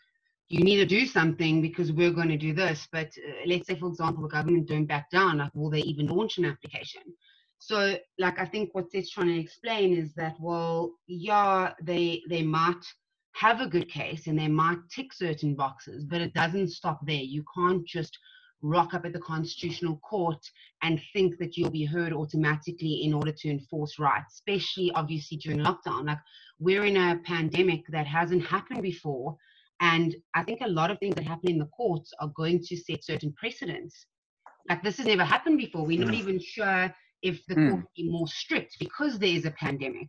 you 0.47 0.63
need 0.63 0.77
to 0.77 0.85
do 0.85 1.05
something 1.05 1.61
because 1.61 1.91
we're 1.91 2.11
going 2.11 2.29
to 2.29 2.37
do 2.37 2.53
this. 2.53 2.87
But 2.91 3.07
uh, 3.07 3.31
let's 3.47 3.67
say, 3.67 3.75
for 3.75 3.87
example, 3.87 4.23
the 4.23 4.29
government 4.29 4.67
don't 4.67 4.85
back 4.85 5.09
down, 5.09 5.39
like, 5.39 5.53
will 5.55 5.69
they 5.69 5.81
even 5.81 6.07
launch 6.07 6.37
an 6.37 6.45
application? 6.45 7.01
So, 7.57 7.97
like, 8.19 8.37
I 8.39 8.45
think 8.45 8.69
what 8.73 8.91
Seth's 8.91 9.09
trying 9.09 9.27
to 9.27 9.39
explain 9.39 9.97
is 9.97 10.13
that, 10.15 10.35
well, 10.39 10.93
yeah, 11.07 11.73
they 11.81 12.21
they 12.29 12.43
might 12.43 12.83
have 13.33 13.59
a 13.59 13.67
good 13.67 13.89
case 13.89 14.27
and 14.27 14.37
they 14.37 14.47
might 14.47 14.77
tick 14.93 15.11
certain 15.13 15.55
boxes, 15.55 16.05
but 16.05 16.21
it 16.21 16.33
doesn't 16.33 16.69
stop 16.69 16.99
there. 17.05 17.15
You 17.15 17.43
can't 17.55 17.85
just 17.85 18.17
rock 18.61 18.93
up 18.93 19.05
at 19.05 19.13
the 19.13 19.19
constitutional 19.19 19.97
court 19.97 20.43
and 20.81 21.01
think 21.13 21.37
that 21.37 21.57
you'll 21.57 21.69
be 21.69 21.85
heard 21.85 22.13
automatically 22.13 23.03
in 23.03 23.13
order 23.13 23.31
to 23.31 23.49
enforce 23.49 23.99
rights, 23.99 24.35
especially 24.35 24.91
obviously 24.95 25.37
during 25.37 25.59
lockdown. 25.59 26.05
Like 26.05 26.19
we're 26.59 26.85
in 26.85 26.97
a 26.97 27.19
pandemic 27.25 27.85
that 27.89 28.07
hasn't 28.07 28.45
happened 28.45 28.81
before 28.81 29.37
and 29.81 30.15
I 30.33 30.43
think 30.43 30.61
a 30.61 30.67
lot 30.67 30.91
of 30.91 30.99
things 30.99 31.15
that 31.15 31.25
happen 31.25 31.49
in 31.49 31.57
the 31.57 31.65
courts 31.65 32.13
are 32.19 32.31
going 32.35 32.61
to 32.63 32.77
set 32.77 33.03
certain 33.03 33.33
precedents. 33.33 34.05
Like 34.69 34.83
this 34.83 34.97
has 34.97 35.05
never 35.05 35.23
happened 35.23 35.57
before. 35.57 35.85
We're 35.85 35.99
mm. 35.99 36.05
not 36.05 36.13
even 36.13 36.39
sure 36.39 36.93
if 37.21 37.45
the 37.47 37.55
mm. 37.55 37.69
court 37.69 37.81
will 37.81 37.91
be 37.95 38.09
more 38.09 38.27
strict 38.27 38.77
because 38.79 39.19
there 39.19 39.29
is 39.29 39.45
a 39.45 39.51
pandemic. 39.51 40.07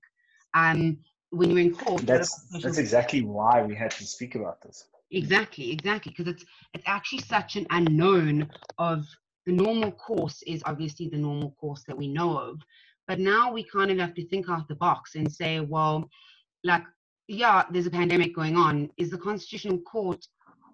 Um, 0.54 0.98
when 1.30 1.50
you're 1.50 1.58
in 1.58 1.74
court, 1.74 2.06
that's 2.06 2.48
that's 2.62 2.78
exactly 2.78 3.22
why 3.22 3.62
we 3.62 3.74
had 3.74 3.90
to 3.92 4.06
speak 4.06 4.36
about 4.36 4.62
this. 4.62 4.86
Exactly, 5.10 5.72
exactly, 5.72 6.14
because 6.16 6.32
it's 6.32 6.44
it's 6.72 6.84
actually 6.86 7.20
such 7.20 7.56
an 7.56 7.66
unknown 7.70 8.48
of 8.78 9.04
the 9.44 9.52
normal 9.52 9.92
course 9.92 10.42
is 10.46 10.62
obviously 10.64 11.08
the 11.08 11.16
normal 11.16 11.50
course 11.60 11.84
that 11.86 11.96
we 11.96 12.08
know 12.08 12.38
of, 12.38 12.60
but 13.06 13.18
now 13.18 13.52
we 13.52 13.62
kind 13.62 13.90
of 13.90 13.98
have 13.98 14.14
to 14.14 14.26
think 14.28 14.48
out 14.48 14.68
the 14.68 14.74
box 14.74 15.14
and 15.14 15.30
say, 15.30 15.60
well, 15.60 16.08
like 16.64 16.82
yeah, 17.28 17.64
there's 17.70 17.86
a 17.86 17.90
pandemic 17.90 18.34
going 18.34 18.56
on. 18.56 18.90
Is 18.96 19.10
the 19.10 19.18
Constitutional 19.18 19.78
Court, 19.78 20.24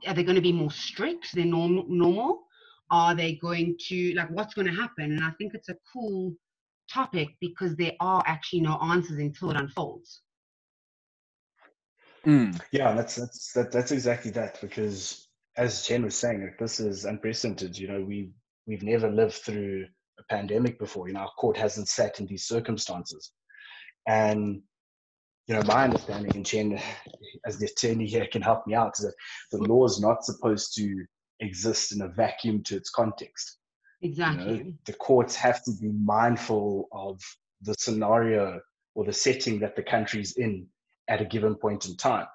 are 0.06 0.14
they 0.14 0.24
going 0.24 0.36
to 0.36 0.42
be 0.42 0.52
more 0.52 0.70
strict 0.70 1.34
than 1.34 1.50
normal? 1.50 1.84
normal? 1.88 2.42
Are 2.90 3.14
they 3.14 3.34
going 3.36 3.76
to, 3.88 4.14
like, 4.14 4.30
what's 4.30 4.54
going 4.54 4.66
to 4.66 4.74
happen? 4.74 5.12
And 5.12 5.24
I 5.24 5.30
think 5.38 5.54
it's 5.54 5.70
a 5.70 5.76
cool 5.92 6.34
topic 6.90 7.28
because 7.40 7.74
there 7.76 7.92
are 8.00 8.22
actually 8.26 8.60
no 8.60 8.78
answers 8.82 9.18
until 9.18 9.50
it 9.50 9.56
unfolds. 9.56 10.20
Mm. 12.26 12.60
Yeah, 12.70 12.94
that's 12.94 13.16
that's 13.16 13.52
that, 13.52 13.72
that's 13.72 13.90
exactly 13.90 14.30
that. 14.32 14.60
Because 14.60 15.28
as 15.56 15.86
Jen 15.86 16.04
was 16.04 16.14
saying, 16.14 16.42
like, 16.42 16.58
this 16.58 16.78
is 16.78 17.04
unprecedented. 17.04 17.76
You 17.76 17.88
know, 17.88 18.00
we 18.00 18.30
we've 18.66 18.82
never 18.82 19.10
lived 19.10 19.34
through 19.34 19.86
a 20.20 20.22
pandemic 20.24 20.78
before. 20.78 21.08
You 21.08 21.14
know, 21.14 21.20
our 21.20 21.32
court 21.38 21.56
hasn't 21.56 21.88
sat 21.88 22.20
in 22.20 22.26
these 22.26 22.44
circumstances, 22.44 23.32
and 24.06 24.62
you 25.46 25.54
know, 25.54 25.62
my 25.62 25.84
understanding, 25.84 26.32
and 26.34 26.46
Jen, 26.46 26.80
as 27.46 27.58
the 27.58 27.66
attorney 27.66 28.06
here, 28.06 28.26
can 28.30 28.42
help 28.42 28.66
me 28.66 28.74
out, 28.74 28.94
is 28.98 29.04
that 29.04 29.14
the 29.50 29.64
law 29.64 29.84
is 29.84 30.00
not 30.00 30.24
supposed 30.24 30.74
to 30.76 31.04
exist 31.40 31.92
in 31.92 32.02
a 32.02 32.08
vacuum 32.08 32.62
to 32.64 32.76
its 32.76 32.90
context. 32.90 33.58
Exactly. 34.02 34.56
You 34.58 34.64
know, 34.64 34.72
the 34.86 34.92
courts 34.94 35.34
have 35.36 35.62
to 35.64 35.72
be 35.80 35.88
mindful 35.88 36.88
of 36.92 37.20
the 37.62 37.74
scenario 37.78 38.60
or 38.94 39.04
the 39.04 39.12
setting 39.12 39.58
that 39.60 39.76
the 39.76 39.82
country's 39.82 40.36
in 40.36 40.66
at 41.08 41.20
a 41.20 41.24
given 41.24 41.54
point 41.54 41.86
in 41.86 41.96
time. 41.96 42.26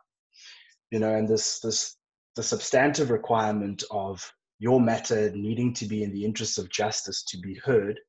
You 0.91 0.99
know, 0.99 1.15
and 1.15 1.27
this 1.27 1.59
this 1.59 1.97
the 2.35 2.43
substantive 2.43 3.09
requirement 3.09 3.83
of 3.91 4.31
your 4.59 4.79
matter 4.79 5.31
needing 5.31 5.73
to 5.73 5.85
be 5.85 6.03
in 6.03 6.11
the 6.11 6.23
interests 6.23 6.57
of 6.57 6.69
justice 6.69 7.23
to 7.25 7.37
be 7.37 7.55
heard 7.63 7.99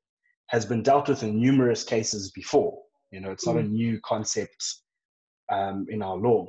has 0.49 0.65
been 0.65 0.83
dealt 0.83 1.09
with 1.09 1.23
in 1.23 1.41
numerous 1.41 1.85
cases 1.85 2.31
before. 2.33 2.79
You 3.11 3.21
know, 3.21 3.31
it's 3.31 3.47
not 3.47 3.57
a 3.57 3.61
mm. 3.61 3.71
new 3.71 4.01
concept 4.05 4.83
um, 5.51 5.87
in 5.89 6.03
our 6.03 6.17
law. 6.17 6.47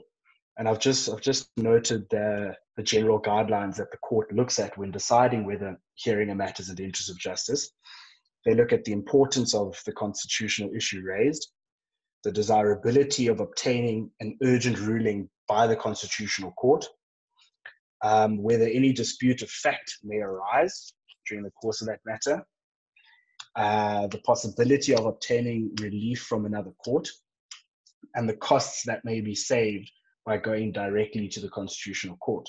And 0.58 0.68
I've 0.68 0.80
just 0.80 1.10
I've 1.10 1.22
just 1.22 1.50
noted 1.58 2.06
the, 2.10 2.54
the 2.76 2.84
general 2.84 3.22
guidelines 3.22 3.76
that 3.78 3.92
the 3.92 3.98
court 3.98 4.34
looks 4.34 4.60
at 4.60 4.78
when 4.78 4.92
deciding 4.92 5.46
whether 5.46 5.80
hearing 5.96 6.30
a 6.32 6.36
matter 6.36 6.62
is 6.62 6.70
in 6.70 6.76
the 6.76 6.84
interest 6.84 7.10
of 7.10 7.18
justice. 7.18 7.72
They 8.46 8.56
look 8.56 8.74
at 8.74 8.84
the 8.84 8.92
importance 8.92 9.54
of 9.54 9.80
the 9.86 9.94
constitutional 9.94 10.72
issue 10.76 11.02
raised, 11.02 11.50
the 12.24 12.32
desirability 12.32 13.28
of 13.28 13.40
obtaining 13.40 14.12
an 14.20 14.38
urgent 14.44 14.80
ruling 14.80 15.30
by 15.48 15.68
the 15.68 15.76
constitutional 15.76 16.52
court, 16.52 16.86
um, 18.02 18.42
whether 18.42 18.66
any 18.66 18.94
dispute 18.94 19.42
of 19.42 19.50
fact 19.50 19.98
may 20.04 20.18
arise 20.18 20.94
during 21.28 21.44
the 21.44 21.52
course 21.52 21.82
of 21.82 21.88
that 21.88 22.00
matter, 22.06 22.44
uh, 23.56 24.08
the 24.08 24.20
possibility 24.20 24.94
of 24.94 25.06
obtaining 25.06 25.72
relief 25.82 26.22
from 26.22 26.46
another 26.46 26.72
court, 26.84 27.08
and 28.16 28.28
the 28.28 28.38
costs 28.38 28.84
that 28.86 29.04
may 29.04 29.22
be 29.22 29.36
saved 29.36 29.90
by 30.26 30.38
going 30.38 30.72
directly 30.72 31.28
to 31.28 31.40
the 31.40 31.50
constitutional 31.50 32.18
court. 32.18 32.48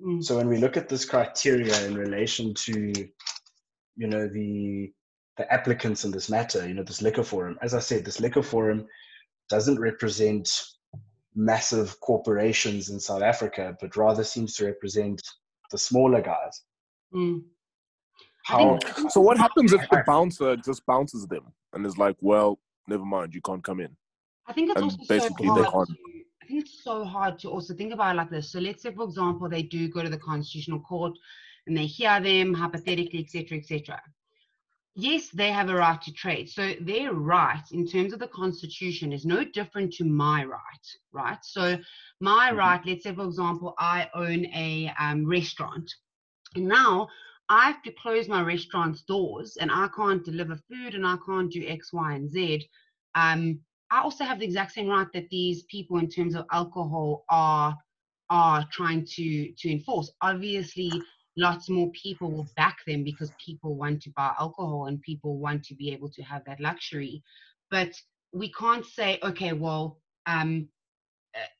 Mm. 0.00 0.22
So 0.22 0.36
when 0.36 0.48
we 0.48 0.58
look 0.58 0.76
at 0.76 0.88
this 0.88 1.04
criteria 1.04 1.86
in 1.86 1.94
relation 1.94 2.54
to, 2.54 2.92
you 3.96 4.06
know, 4.06 4.28
the 4.28 4.92
the 5.36 5.52
applicants 5.52 6.04
in 6.04 6.10
this 6.10 6.28
matter, 6.28 6.68
you 6.68 6.74
know, 6.74 6.82
this 6.82 7.00
liquor 7.00 7.22
forum, 7.22 7.56
as 7.62 7.72
I 7.72 7.78
said, 7.78 8.04
this 8.04 8.20
liquor 8.20 8.42
forum 8.42 8.86
doesn't 9.48 9.80
represent 9.80 10.50
massive 11.34 11.98
corporations 12.00 12.90
in 12.90 13.00
South 13.00 13.22
Africa, 13.22 13.74
but 13.80 13.96
rather 13.96 14.22
seems 14.22 14.54
to 14.56 14.66
represent 14.66 15.20
the 15.70 15.78
smaller 15.78 16.20
guys. 16.20 16.62
Mm. 17.14 17.42
How, 18.44 18.78
so 19.08 19.20
what 19.20 19.38
happens 19.38 19.72
if 19.72 19.80
the 19.90 20.02
bouncer 20.06 20.56
just 20.56 20.84
bounces 20.86 21.26
them 21.26 21.44
and 21.72 21.86
is 21.86 21.96
like, 21.96 22.16
well, 22.20 22.58
never 22.88 23.04
mind, 23.04 23.34
you 23.34 23.40
can't 23.40 23.62
come 23.62 23.80
in? 23.80 23.96
I 24.50 24.52
think 24.52 24.70
it's 24.70 24.82
also 24.82 24.98
basically 25.08 25.46
so 25.46 25.62
hard. 25.62 25.88
To, 25.88 25.94
I 26.42 26.46
think 26.46 26.64
it's 26.64 26.82
so 26.82 27.04
hard 27.04 27.38
to 27.38 27.48
also 27.48 27.72
think 27.72 27.94
about 27.94 28.16
like 28.16 28.30
this. 28.30 28.50
So 28.50 28.58
let's 28.58 28.82
say, 28.82 28.92
for 28.92 29.04
example, 29.04 29.48
they 29.48 29.62
do 29.62 29.88
go 29.88 30.02
to 30.02 30.08
the 30.08 30.18
Constitutional 30.18 30.80
Court 30.80 31.16
and 31.68 31.76
they 31.76 31.86
hear 31.86 32.20
them 32.20 32.52
hypothetically, 32.52 33.20
etc., 33.20 33.58
etc. 33.58 34.02
Yes, 34.96 35.28
they 35.28 35.52
have 35.52 35.68
a 35.68 35.74
right 35.76 36.02
to 36.02 36.12
trade. 36.12 36.50
So 36.50 36.74
their 36.80 37.14
right 37.14 37.62
in 37.70 37.86
terms 37.86 38.12
of 38.12 38.18
the 38.18 38.26
Constitution 38.26 39.12
is 39.12 39.24
no 39.24 39.44
different 39.44 39.92
to 39.94 40.04
my 40.04 40.44
right, 40.44 40.86
right? 41.12 41.38
So 41.42 41.78
my 42.18 42.48
mm-hmm. 42.48 42.58
right, 42.58 42.80
let's 42.84 43.04
say, 43.04 43.14
for 43.14 43.24
example, 43.24 43.74
I 43.78 44.08
own 44.14 44.46
a 44.46 44.92
um, 44.98 45.24
restaurant. 45.24 45.88
And 46.56 46.66
now 46.66 47.08
I 47.48 47.66
have 47.66 47.82
to 47.84 47.92
close 47.92 48.26
my 48.28 48.42
restaurant's 48.42 49.02
doors 49.02 49.58
and 49.60 49.70
I 49.70 49.86
can't 49.94 50.24
deliver 50.24 50.58
food 50.68 50.96
and 50.96 51.06
I 51.06 51.18
can't 51.24 51.52
do 51.52 51.64
X, 51.68 51.92
Y, 51.92 52.14
and 52.14 52.28
Z. 52.28 52.68
Um, 53.14 53.60
I 53.90 54.02
also 54.02 54.24
have 54.24 54.38
the 54.38 54.44
exact 54.44 54.72
same 54.72 54.88
right 54.88 55.06
that 55.14 55.28
these 55.30 55.62
people, 55.64 55.98
in 55.98 56.08
terms 56.08 56.34
of 56.34 56.46
alcohol, 56.52 57.24
are 57.28 57.76
are 58.30 58.66
trying 58.72 59.04
to 59.16 59.52
to 59.58 59.70
enforce. 59.70 60.10
Obviously, 60.22 60.90
lots 61.36 61.68
more 61.68 61.90
people 61.90 62.30
will 62.30 62.48
back 62.56 62.78
them 62.86 63.02
because 63.04 63.32
people 63.44 63.74
want 63.76 64.02
to 64.02 64.10
buy 64.10 64.32
alcohol 64.38 64.86
and 64.86 65.00
people 65.02 65.38
want 65.38 65.64
to 65.64 65.74
be 65.74 65.92
able 65.92 66.10
to 66.10 66.22
have 66.22 66.44
that 66.44 66.60
luxury. 66.60 67.22
But 67.70 67.92
we 68.32 68.52
can't 68.52 68.86
say, 68.86 69.18
okay, 69.22 69.52
well, 69.52 69.98
um, 70.26 70.68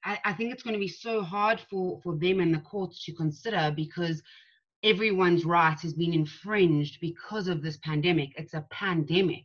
I, 0.05 0.19
I 0.25 0.33
think 0.33 0.53
it's 0.53 0.63
going 0.63 0.75
to 0.75 0.81
be 0.81 0.89
so 0.89 1.23
hard 1.23 1.61
for 1.71 2.01
for 2.03 2.17
them 2.17 2.41
and 2.41 2.55
the 2.55 2.61
courts 2.61 3.05
to 3.05 3.13
consider 3.13 3.73
because 3.75 4.23
everyone's 4.83 5.45
right 5.45 5.79
has 5.81 5.95
been 5.95 6.15
infringed 6.15 6.99
because 7.01 7.49
of 7.49 7.63
this 7.63 7.79
pandemic. 7.79 8.31
It's 8.37 8.55
a 8.55 8.67
pandemic. 8.71 9.45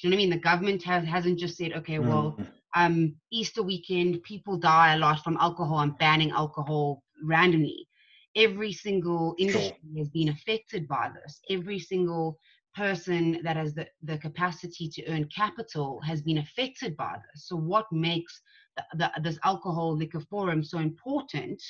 Do 0.00 0.08
you 0.08 0.10
know 0.10 0.16
what 0.16 0.22
I 0.22 0.24
mean? 0.24 0.30
The 0.30 0.38
government 0.38 0.82
has, 0.84 1.06
hasn't 1.06 1.38
just 1.38 1.58
said, 1.58 1.74
okay, 1.74 1.98
well, 1.98 2.36
mm. 2.38 2.46
um, 2.74 3.14
Easter 3.30 3.62
weekend, 3.62 4.22
people 4.22 4.56
die 4.56 4.94
a 4.94 4.98
lot 4.98 5.22
from 5.22 5.36
alcohol. 5.36 5.78
I'm 5.78 5.92
banning 5.92 6.30
alcohol 6.30 7.02
randomly. 7.22 7.86
Every 8.34 8.72
single 8.72 9.34
industry 9.38 9.76
sure. 9.92 9.98
has 9.98 10.08
been 10.08 10.30
affected 10.30 10.88
by 10.88 11.10
this. 11.22 11.40
Every 11.50 11.78
single 11.78 12.38
person 12.74 13.40
that 13.42 13.56
has 13.56 13.74
the, 13.74 13.86
the 14.02 14.16
capacity 14.16 14.88
to 14.88 15.06
earn 15.08 15.28
capital 15.34 16.00
has 16.00 16.22
been 16.22 16.38
affected 16.38 16.96
by 16.96 17.16
this. 17.32 17.48
So, 17.48 17.56
what 17.56 17.86
makes 17.92 18.40
the, 18.76 18.84
the, 18.96 19.10
this 19.22 19.38
alcohol 19.44 19.96
liquor 19.96 20.20
forum 20.20 20.62
so 20.64 20.78
important 20.78 21.62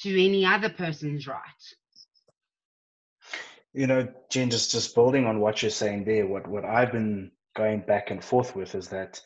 to 0.00 0.24
any 0.24 0.46
other 0.46 0.70
person's 0.70 1.26
right? 1.26 1.40
You 3.74 3.88
know, 3.88 4.08
Jen, 4.30 4.50
just, 4.50 4.70
just 4.70 4.94
building 4.94 5.26
on 5.26 5.40
what 5.40 5.60
you're 5.60 5.70
saying 5.70 6.04
there, 6.04 6.26
what, 6.26 6.46
what 6.46 6.64
I've 6.64 6.92
been 6.92 7.32
going 7.54 7.80
back 7.80 8.10
and 8.10 8.22
forth 8.22 8.54
with 8.54 8.74
is 8.74 8.88
that, 8.88 9.20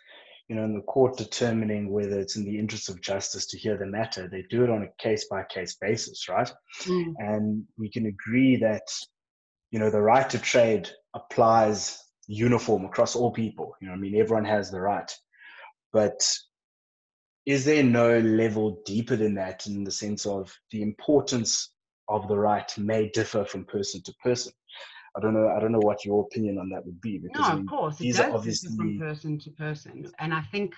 you 0.48 0.56
know, 0.56 0.64
in 0.64 0.74
the 0.74 0.82
court 0.82 1.16
determining 1.16 1.90
whether 1.90 2.18
it's 2.18 2.36
in 2.36 2.44
the 2.44 2.58
interest 2.58 2.88
of 2.88 3.00
justice 3.00 3.46
to 3.46 3.58
hear 3.58 3.76
the 3.76 3.86
matter, 3.86 4.28
they 4.28 4.44
do 4.48 4.64
it 4.64 4.70
on 4.70 4.82
a 4.82 5.02
case 5.02 5.26
by 5.30 5.44
case 5.44 5.76
basis, 5.80 6.28
right? 6.28 6.52
Mm. 6.84 7.14
And 7.18 7.64
we 7.76 7.90
can 7.90 8.06
agree 8.06 8.56
that, 8.56 8.88
you 9.70 9.78
know, 9.78 9.90
the 9.90 10.00
right 10.00 10.28
to 10.30 10.38
trade 10.38 10.88
applies 11.14 12.02
uniform 12.26 12.84
across 12.84 13.16
all 13.16 13.30
people. 13.30 13.74
You 13.80 13.88
know, 13.88 13.94
I 13.94 13.96
mean, 13.96 14.18
everyone 14.18 14.44
has 14.44 14.70
the 14.70 14.80
right. 14.80 15.10
But 15.92 16.20
is 17.46 17.64
there 17.64 17.82
no 17.82 18.18
level 18.18 18.82
deeper 18.84 19.16
than 19.16 19.34
that 19.34 19.66
in 19.66 19.84
the 19.84 19.90
sense 19.90 20.26
of 20.26 20.54
the 20.70 20.82
importance 20.82 21.72
of 22.08 22.28
the 22.28 22.38
right 22.38 22.70
may 22.78 23.08
differ 23.08 23.44
from 23.44 23.64
person 23.64 24.02
to 24.02 24.14
person? 24.22 24.52
I 25.18 25.20
don't 25.20 25.34
know. 25.34 25.48
I 25.48 25.58
don't 25.58 25.72
know 25.72 25.80
what 25.80 26.04
your 26.04 26.22
opinion 26.22 26.58
on 26.58 26.68
that 26.70 26.86
would 26.86 27.00
be. 27.00 27.18
Because, 27.18 27.48
no, 27.48 27.58
of 27.58 27.66
course, 27.66 27.96
these 27.96 28.20
are 28.20 28.30
obviously 28.30 28.76
from 28.76 28.98
person 28.98 29.38
to 29.40 29.50
person, 29.50 30.10
and 30.18 30.32
I 30.32 30.42
think, 30.42 30.74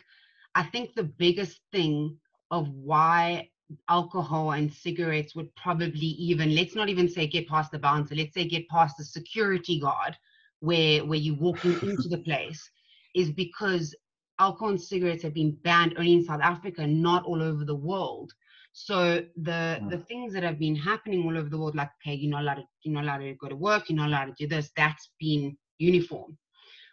I 0.55 0.63
think 0.63 0.95
the 0.95 1.05
biggest 1.05 1.61
thing 1.73 2.17
of 2.51 2.69
why 2.71 3.51
alcohol 3.89 4.53
and 4.53 4.73
cigarettes 4.73 5.37
would 5.37 5.55
probably 5.55 6.07
even 6.19 6.57
let's 6.57 6.75
not 6.75 6.89
even 6.89 7.09
say 7.09 7.27
get 7.27 7.49
past 7.49 7.71
the 7.71 7.79
bouncer. 7.79 8.15
Let's 8.15 8.35
say 8.35 8.49
get 8.49 8.69
past 8.69 8.97
the 8.97 9.05
security 9.05 9.79
guard, 9.79 10.17
where 10.61 11.05
where 11.05 11.19
you're 11.19 11.37
walking 11.37 11.73
into 11.83 12.09
the 12.09 12.23
place, 12.25 12.71
is 13.15 13.31
because 13.31 13.95
alcohol 14.39 14.71
and 14.71 14.81
cigarettes 14.81 15.23
have 15.23 15.35
been 15.35 15.53
banned 15.63 15.95
only 15.99 16.15
in 16.15 16.25
South 16.25 16.41
Africa, 16.41 16.87
not 16.87 17.25
all 17.25 17.43
over 17.43 17.65
the 17.67 17.77
world. 17.77 18.33
So 18.73 19.23
the 19.37 19.79
mm. 19.81 19.91
the 19.91 19.99
things 19.99 20.33
that 20.33 20.43
have 20.43 20.59
been 20.59 20.77
happening 20.77 21.25
all 21.25 21.37
over 21.37 21.49
the 21.49 21.59
world, 21.59 21.75
like 21.75 21.91
okay, 22.03 22.15
you're 22.15 22.31
not 22.31 22.43
allowed 22.43 22.55
to 22.55 22.65
you're 22.83 22.95
not 22.95 23.05
allowed 23.05 23.19
to 23.19 23.35
go 23.35 23.49
to 23.49 23.57
work, 23.57 23.89
you're 23.89 23.97
not 23.97 24.09
allowed 24.09 24.27
to 24.27 24.35
do 24.39 24.47
this, 24.47 24.71
that's 24.77 25.11
been 25.19 25.57
uniform. 25.79 26.37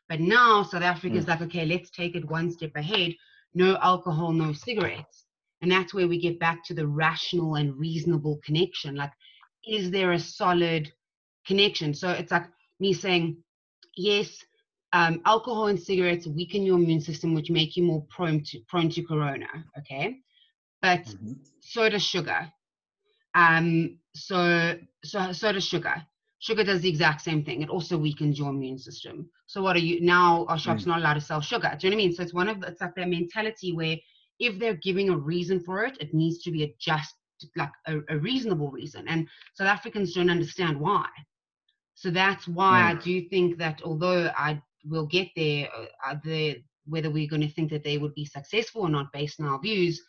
But 0.09 0.19
now 0.21 0.63
South 0.63 0.83
Africa 0.83 1.15
mm. 1.15 1.19
is 1.19 1.27
like, 1.27 1.41
okay, 1.41 1.65
let's 1.65 1.91
take 1.91 2.15
it 2.15 2.29
one 2.29 2.51
step 2.51 2.71
ahead. 2.75 3.13
No 3.53 3.77
alcohol, 3.81 4.31
no 4.31 4.53
cigarettes. 4.53 5.25
And 5.61 5.71
that's 5.71 5.93
where 5.93 6.07
we 6.07 6.19
get 6.19 6.39
back 6.39 6.63
to 6.65 6.73
the 6.73 6.87
rational 6.87 7.55
and 7.55 7.75
reasonable 7.77 8.39
connection. 8.45 8.95
Like, 8.95 9.11
is 9.67 9.91
there 9.91 10.11
a 10.11 10.19
solid 10.19 10.91
connection? 11.45 11.93
So 11.93 12.11
it's 12.11 12.31
like 12.31 12.45
me 12.79 12.93
saying, 12.93 13.37
yes, 13.95 14.43
um, 14.93 15.21
alcohol 15.25 15.67
and 15.67 15.79
cigarettes 15.79 16.27
weaken 16.27 16.63
your 16.63 16.77
immune 16.77 17.01
system, 17.01 17.33
which 17.33 17.49
make 17.49 17.75
you 17.75 17.83
more 17.83 18.05
prone 18.09 18.43
to 18.45 18.59
prone 18.69 18.89
to 18.89 19.03
corona. 19.03 19.47
Okay, 19.79 20.17
but 20.81 21.03
mm-hmm. 21.03 21.33
so 21.61 21.89
does 21.89 22.03
sugar. 22.03 22.51
Um, 23.35 23.99
so, 24.15 24.77
so, 25.03 25.31
so 25.31 25.51
does 25.51 25.65
sugar. 25.65 25.95
Sugar 26.39 26.63
does 26.63 26.81
the 26.81 26.89
exact 26.89 27.21
same 27.21 27.43
thing. 27.43 27.61
It 27.61 27.69
also 27.69 27.97
weakens 27.97 28.37
your 28.37 28.49
immune 28.49 28.77
system. 28.77 29.29
So 29.47 29.61
what 29.61 29.75
are 29.75 29.79
you 29.79 30.01
now? 30.01 30.45
Our 30.49 30.59
shops 30.59 30.83
mm. 30.83 30.87
not 30.87 30.99
allowed 30.99 31.15
to 31.15 31.21
sell 31.21 31.41
sugar. 31.41 31.75
Do 31.79 31.87
you 31.87 31.91
know 31.91 31.97
what 31.97 32.01
I 32.01 32.05
mean? 32.05 32.13
So 32.13 32.23
it's 32.23 32.33
one 32.33 32.47
of 32.47 32.63
it's 32.63 32.81
like 32.81 32.95
that 32.95 33.09
mentality 33.09 33.73
where 33.73 33.97
if 34.39 34.59
they're 34.59 34.75
giving 34.75 35.09
a 35.09 35.17
reason 35.17 35.59
for 35.59 35.83
it, 35.83 35.97
it 35.99 36.13
needs 36.13 36.43
to 36.43 36.51
be 36.51 36.63
a 36.63 36.75
just 36.79 37.15
like 37.55 37.71
a, 37.87 37.99
a 38.09 38.17
reasonable 38.19 38.69
reason. 38.69 39.07
And 39.07 39.27
South 39.55 39.67
Africans 39.67 40.13
don't 40.13 40.29
understand 40.29 40.79
why. 40.79 41.07
So 41.95 42.11
that's 42.11 42.47
why 42.47 42.81
mm. 42.81 42.97
I 42.97 43.03
do 43.03 43.27
think 43.29 43.57
that 43.57 43.81
although 43.83 44.31
I 44.37 44.61
will 44.85 45.07
get 45.07 45.29
there, 45.35 45.67
uh, 46.05 46.15
the 46.23 46.61
whether 46.85 47.09
we're 47.09 47.27
going 47.27 47.41
to 47.41 47.49
think 47.49 47.69
that 47.71 47.83
they 47.83 47.97
would 47.97 48.13
be 48.13 48.25
successful 48.25 48.83
or 48.83 48.89
not 48.89 49.11
based 49.11 49.39
on 49.39 49.47
our 49.47 49.59
views, 49.59 50.01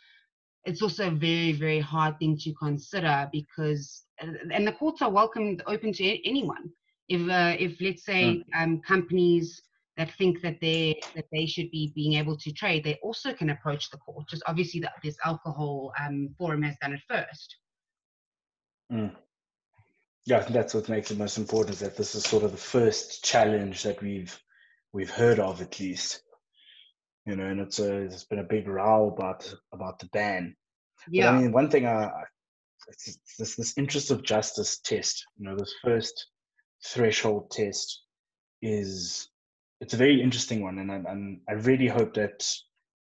it's 0.68 0.82
also 0.82 1.08
a 1.08 1.10
very 1.10 1.52
very 1.52 1.80
hard 1.80 2.18
thing 2.18 2.36
to 2.36 2.52
consider 2.52 3.28
because 3.32 4.04
and 4.52 4.66
the 4.66 4.72
courts 4.72 5.00
are 5.00 5.10
welcome 5.10 5.58
open 5.66 5.92
to 5.92 6.28
anyone 6.28 6.70
if 7.08 7.22
uh, 7.30 7.56
if 7.58 7.80
let's 7.80 8.04
say 8.04 8.22
mm. 8.24 8.44
um, 8.54 8.80
companies 8.80 9.62
that 9.96 10.10
think 10.18 10.42
that 10.42 10.58
they 10.60 11.00
that 11.14 11.24
they 11.32 11.46
should 11.46 11.70
be 11.70 11.92
being 11.94 12.14
able 12.14 12.36
to 12.36 12.52
trade 12.52 12.84
they 12.84 12.98
also 13.02 13.32
can 13.32 13.50
approach 13.50 13.90
the 13.90 13.96
court 13.96 14.28
just 14.28 14.42
obviously 14.46 14.78
that 14.78 14.92
this 15.02 15.16
alcohol 15.24 15.92
um, 16.00 16.28
forum 16.36 16.62
has 16.62 16.76
done 16.82 16.92
it 16.92 17.00
first 17.08 17.56
mm. 18.92 19.10
yeah 20.26 20.40
that's 20.50 20.74
what 20.74 20.88
makes 20.88 21.10
it 21.10 21.18
most 21.18 21.38
important 21.38 21.74
is 21.74 21.80
that 21.80 21.96
this 21.96 22.14
is 22.14 22.24
sort 22.24 22.44
of 22.44 22.52
the 22.52 22.58
first 22.58 23.24
challenge 23.24 23.82
that 23.84 24.02
we've 24.02 24.38
we've 24.92 25.10
heard 25.10 25.40
of 25.40 25.62
at 25.62 25.80
least 25.80 26.22
you 27.28 27.36
know, 27.36 27.44
and 27.44 27.60
it's 27.60 27.78
a 27.78 27.94
it's 27.94 28.24
been 28.24 28.38
a 28.38 28.54
big 28.54 28.66
row 28.66 29.14
about 29.14 29.54
about 29.72 29.98
the 29.98 30.06
ban. 30.06 30.56
Yeah. 31.10 31.26
But, 31.26 31.34
I 31.34 31.40
mean, 31.42 31.52
one 31.52 31.70
thing 31.70 31.86
I 31.86 32.10
it's, 32.88 33.18
this 33.38 33.54
this 33.54 33.76
interest 33.76 34.10
of 34.10 34.22
justice 34.22 34.78
test. 34.78 35.26
You 35.36 35.44
know, 35.44 35.56
this 35.56 35.74
first 35.84 36.28
threshold 36.86 37.50
test 37.50 38.02
is 38.62 39.28
it's 39.82 39.92
a 39.92 39.98
very 39.98 40.22
interesting 40.22 40.62
one, 40.62 40.78
and 40.78 40.90
I, 40.90 40.96
and 41.12 41.40
I 41.46 41.52
really 41.52 41.86
hope 41.86 42.14
that 42.14 42.46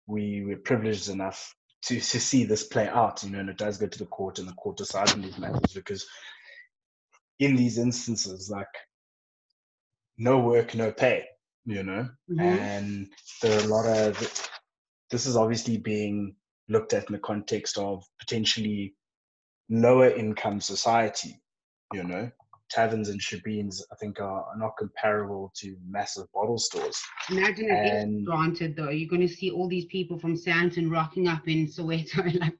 we 0.06 0.44
we're 0.46 0.58
privileged 0.58 1.10
enough 1.10 1.56
to 1.86 1.96
to 1.96 2.20
see 2.20 2.44
this 2.44 2.64
play 2.64 2.88
out. 2.88 3.24
You 3.24 3.32
know, 3.32 3.40
and 3.40 3.50
it 3.50 3.58
does 3.58 3.80
go 3.80 3.88
to 3.88 4.00
the 4.00 4.06
court, 4.06 4.38
and 4.38 4.48
the 4.48 4.54
court 4.54 4.78
decides 4.78 5.14
on 5.14 5.24
these 5.24 5.40
matters 5.40 5.74
because 5.74 6.06
in 7.40 7.56
these 7.56 7.80
instances, 7.80 8.52
like 8.52 8.68
no 10.16 10.38
work, 10.38 10.76
no 10.76 10.92
pay 10.92 11.26
you 11.66 11.84
know, 11.84 12.10
mm-hmm. 12.30 12.40
and 12.40 13.08
there 13.42 13.60
are 13.60 13.64
a 13.64 13.68
lot 13.68 13.86
of 13.86 14.50
this 15.10 15.26
is 15.26 15.36
obviously 15.36 15.78
being 15.78 16.36
looked 16.70 16.94
at 16.94 17.08
in 17.08 17.14
the 17.14 17.20
context 17.20 17.78
of 17.78 18.04
potentially 18.20 18.96
lower 19.70 20.10
income 20.10 20.62
society, 20.62 21.42
you 21.94 22.04
know. 22.04 22.32
Taverns 22.70 23.10
and 23.10 23.20
shebeens, 23.20 23.82
I 23.92 23.96
think, 23.96 24.22
are, 24.22 24.46
are 24.46 24.58
not 24.58 24.78
comparable 24.78 25.52
to 25.58 25.76
massive 25.86 26.32
bottle 26.34 26.58
stores. 26.58 26.98
Imagine 27.30 27.68
if 27.70 28.26
granted, 28.26 28.78
though, 28.78 28.90
you're 28.90 29.10
going 29.10 29.28
to 29.28 29.28
see 29.28 29.52
all 29.52 29.68
these 29.68 29.86
people 29.86 30.18
from 30.18 30.38
Sandton 30.38 30.90
rocking 30.90 31.28
up 31.28 31.50
in 31.50 31.68
Soweto, 31.68 32.34
like 32.40 32.58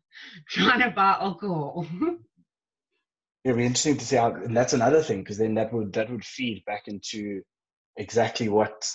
trying 0.50 0.82
to 0.82 0.92
buy 0.92 1.16
alcohol. 1.18 1.88
It'd 3.46 3.58
be 3.58 3.66
interesting 3.66 3.98
to 3.98 4.06
see 4.06 4.18
how, 4.18 4.34
and 4.34 4.56
that's 4.56 4.74
another 4.74 5.02
thing, 5.02 5.20
because 5.20 5.38
then 5.38 5.56
that 5.56 5.72
would 5.74 5.94
that 5.94 6.12
would 6.12 6.26
feed 6.26 6.66
back 6.66 6.90
into 6.90 7.42
exactly 7.98 8.50
what 8.50 8.88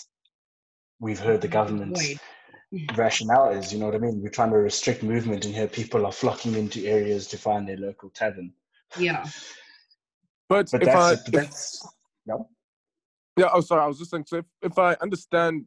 we've 1.00 1.18
heard 1.18 1.40
the 1.40 1.48
government's 1.48 2.14
rationale 2.96 3.50
is. 3.50 3.72
You 3.72 3.78
know 3.78 3.86
what 3.86 3.94
I 3.94 3.98
mean? 3.98 4.20
We're 4.22 4.30
trying 4.30 4.50
to 4.50 4.56
restrict 4.56 5.02
movement, 5.02 5.44
and 5.44 5.54
here 5.54 5.68
people 5.68 6.06
are 6.06 6.12
flocking 6.12 6.54
into 6.54 6.86
areas 6.86 7.26
to 7.28 7.38
find 7.38 7.68
their 7.68 7.76
local 7.76 8.10
tavern. 8.10 8.52
Yeah. 8.98 9.24
But, 10.48 10.70
but 10.70 10.82
if 10.82 10.86
that's, 10.86 11.28
I, 11.28 11.30
that's 11.30 11.88
no. 12.26 12.48
Yeah, 13.36 13.48
oh 13.52 13.60
sorry, 13.60 13.82
I 13.82 13.86
was 13.86 13.98
just 13.98 14.10
saying 14.10 14.24
so 14.26 14.38
if, 14.38 14.44
if 14.62 14.78
I 14.78 14.94
understand 15.02 15.66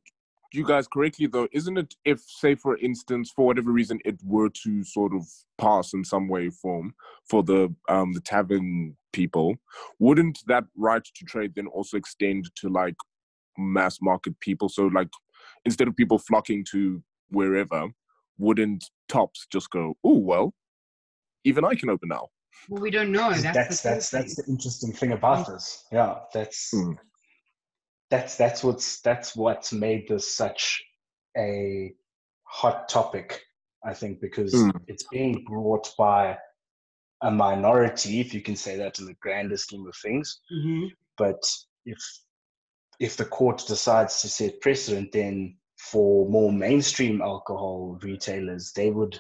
you 0.53 0.65
guys 0.65 0.87
correctly 0.87 1.27
though, 1.27 1.47
isn't 1.51 1.77
it 1.77 1.93
if 2.05 2.21
say 2.21 2.55
for 2.55 2.77
instance, 2.77 3.31
for 3.35 3.45
whatever 3.45 3.71
reason 3.71 3.99
it 4.05 4.19
were 4.23 4.49
to 4.63 4.83
sort 4.83 5.13
of 5.13 5.27
pass 5.57 5.93
in 5.93 6.03
some 6.03 6.27
way 6.27 6.49
form 6.49 6.95
for 7.29 7.43
the 7.43 7.73
um 7.87 8.13
the 8.13 8.21
tavern 8.21 8.95
people, 9.13 9.55
wouldn't 9.99 10.39
that 10.47 10.63
right 10.75 11.03
to 11.03 11.25
trade 11.25 11.53
then 11.55 11.67
also 11.67 11.97
extend 11.97 12.49
to 12.55 12.69
like 12.69 12.95
mass 13.59 13.99
market 14.01 14.39
people? 14.39 14.69
So 14.69 14.87
like 14.87 15.09
instead 15.65 15.87
of 15.87 15.95
people 15.95 16.17
flocking 16.17 16.65
to 16.71 17.03
wherever, 17.29 17.87
wouldn't 18.37 18.85
tops 19.07 19.45
just 19.51 19.69
go, 19.69 19.95
oh 20.03 20.17
well, 20.17 20.53
even 21.43 21.65
I 21.65 21.75
can 21.75 21.89
open 21.89 22.09
now? 22.09 22.27
Well, 22.67 22.81
we 22.81 22.91
don't 22.91 23.11
know. 23.11 23.31
That's 23.31 23.43
that's 23.43 23.81
the 23.81 23.89
that's, 23.89 24.09
that's, 24.09 24.35
the 24.35 24.43
interesting 24.47 24.93
thing 24.93 25.11
about 25.13 25.47
this. 25.47 25.85
Yeah, 25.91 26.15
that's 26.33 26.71
mm. 26.73 26.95
that's 28.09 28.35
that's 28.35 28.63
what's 28.63 29.01
that's 29.01 29.35
what's 29.35 29.71
made 29.71 30.07
this 30.07 30.35
such 30.35 30.81
a 31.37 31.93
hot 32.43 32.89
topic. 32.89 33.41
I 33.85 33.93
think 33.93 34.19
because 34.19 34.53
mm. 34.53 34.71
it's 34.87 35.05
being 35.11 35.45
brought 35.47 35.89
by 35.97 36.37
a 37.21 37.31
minority, 37.31 38.19
if 38.19 38.33
you 38.33 38.41
can 38.41 38.55
say 38.55 38.77
that 38.77 38.99
in 38.99 39.05
the 39.05 39.15
grander 39.21 39.57
scheme 39.57 39.85
of 39.87 39.95
things. 40.01 40.39
Mm-hmm. 40.51 40.87
But 41.17 41.41
if 41.85 41.97
if 42.99 43.15
the 43.15 43.25
court 43.25 43.63
decides 43.67 44.21
to 44.21 44.27
set 44.27 44.62
precedent, 44.62 45.12
then 45.12 45.55
for 45.77 46.29
more 46.29 46.51
mainstream 46.51 47.21
alcohol 47.21 47.97
retailers, 48.01 48.73
they 48.73 48.91
would 48.91 49.17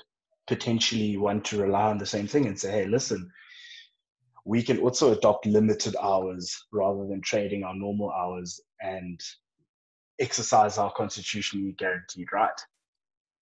potentially 0.47 1.15
want 1.15 1.45
to 1.45 1.61
rely 1.61 1.89
on 1.89 1.97
the 1.97 2.05
same 2.05 2.27
thing 2.27 2.45
and 2.45 2.59
say, 2.59 2.71
hey, 2.71 2.85
listen, 2.85 3.31
we 4.45 4.61
can 4.63 4.79
also 4.79 5.13
adopt 5.13 5.45
limited 5.45 5.95
hours 6.01 6.65
rather 6.71 7.07
than 7.07 7.21
trading 7.21 7.63
our 7.63 7.75
normal 7.75 8.11
hours 8.11 8.59
and 8.81 9.19
exercise 10.19 10.77
our 10.77 10.91
constitutionally 10.93 11.73
guaranteed 11.77 12.27
right. 12.33 12.59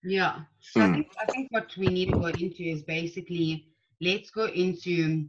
Yeah. 0.03 0.41
So 0.59 0.81
I, 0.81 0.87
hmm. 0.87 0.93
think, 0.93 1.07
I 1.19 1.25
think 1.25 1.47
what 1.51 1.75
we 1.77 1.87
need 1.87 2.11
to 2.11 2.19
go 2.19 2.27
into 2.27 2.63
is 2.63 2.83
basically 2.83 3.67
let's 3.99 4.29
go 4.29 4.45
into 4.45 5.27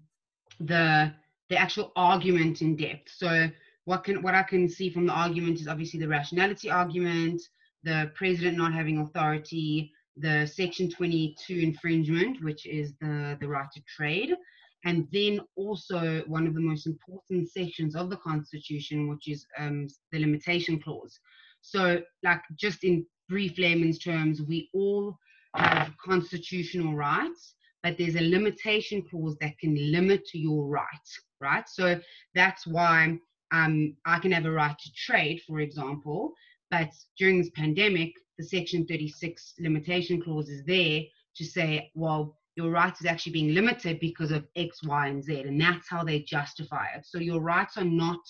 the 0.61 1.13
the 1.49 1.57
actual 1.57 1.93
argument 1.97 2.61
in 2.61 2.77
depth. 2.77 3.11
So 3.17 3.49
what 3.89 4.05
can 4.05 4.21
what 4.21 4.35
I 4.35 4.43
can 4.43 4.69
see 4.69 4.91
from 4.91 5.07
the 5.07 5.15
argument 5.15 5.61
is 5.61 5.67
obviously 5.67 5.99
the 5.99 6.09
rationality 6.09 6.71
argument, 6.71 7.41
the 7.85 8.13
president 8.15 8.59
not 8.59 8.75
having 8.75 8.99
authority, 8.99 9.91
the 10.19 10.45
Section 10.45 10.91
22 10.91 11.55
infringement, 11.55 12.45
which 12.45 12.67
is 12.67 12.93
the, 13.01 13.39
the 13.41 13.49
right 13.49 13.71
to 13.73 13.81
trade, 13.97 14.37
and 14.85 15.09
then 15.11 15.41
also 15.57 16.23
one 16.27 16.47
of 16.47 16.53
the 16.53 16.61
most 16.61 16.87
important 16.87 17.51
sections 17.51 17.97
of 17.97 18.11
the 18.11 18.19
Constitution, 18.19 19.09
which 19.09 19.27
is 19.27 19.47
um, 19.57 19.87
the 20.13 20.19
limitation 20.19 20.79
clause. 20.79 21.19
So, 21.63 22.03
like, 22.23 22.43
just 22.57 22.85
in 22.85 23.07
brief 23.31 23.57
layman's 23.57 23.99
terms, 23.99 24.43
we 24.43 24.69
all 24.75 25.17
have 25.55 25.95
constitutional 26.05 26.95
rights, 26.95 27.55
but 27.83 27.97
there's 27.97 28.17
a 28.17 28.31
limitation 28.37 29.03
clause 29.09 29.37
that 29.41 29.59
can 29.59 29.75
limit 29.91 30.29
your 30.35 30.67
rights, 30.67 31.11
right? 31.41 31.67
So 31.67 31.99
that's 32.35 32.67
why 32.67 33.19
um, 33.53 33.97
I 34.05 34.19
can 34.19 34.33
have 34.33 34.45
a 34.45 34.51
right 34.51 34.77
to 34.79 34.93
trade, 34.93 35.43
for 35.47 35.61
example, 35.61 36.33
but 36.71 36.91
during 37.19 37.39
this 37.39 37.51
pandemic, 37.51 38.13
the 38.37 38.45
Section 38.45 38.87
36 38.87 39.55
limitation 39.59 40.21
clause 40.21 40.49
is 40.49 40.65
there 40.65 41.03
to 41.37 41.45
say, 41.45 41.91
well, 41.95 42.37
your 42.57 42.71
rights 42.71 43.01
is 43.01 43.07
actually 43.07 43.33
being 43.33 43.55
limited 43.55 44.01
because 44.01 44.33
of 44.33 44.47
X, 44.57 44.83
Y, 44.85 45.07
and 45.07 45.23
Z. 45.23 45.43
And 45.43 45.61
that's 45.61 45.89
how 45.89 46.05
they 46.05 46.21
justify 46.21 46.87
it. 46.97 47.07
So 47.07 47.19
your 47.19 47.41
rights 47.41 47.77
are 47.77 47.85
not 47.85 48.21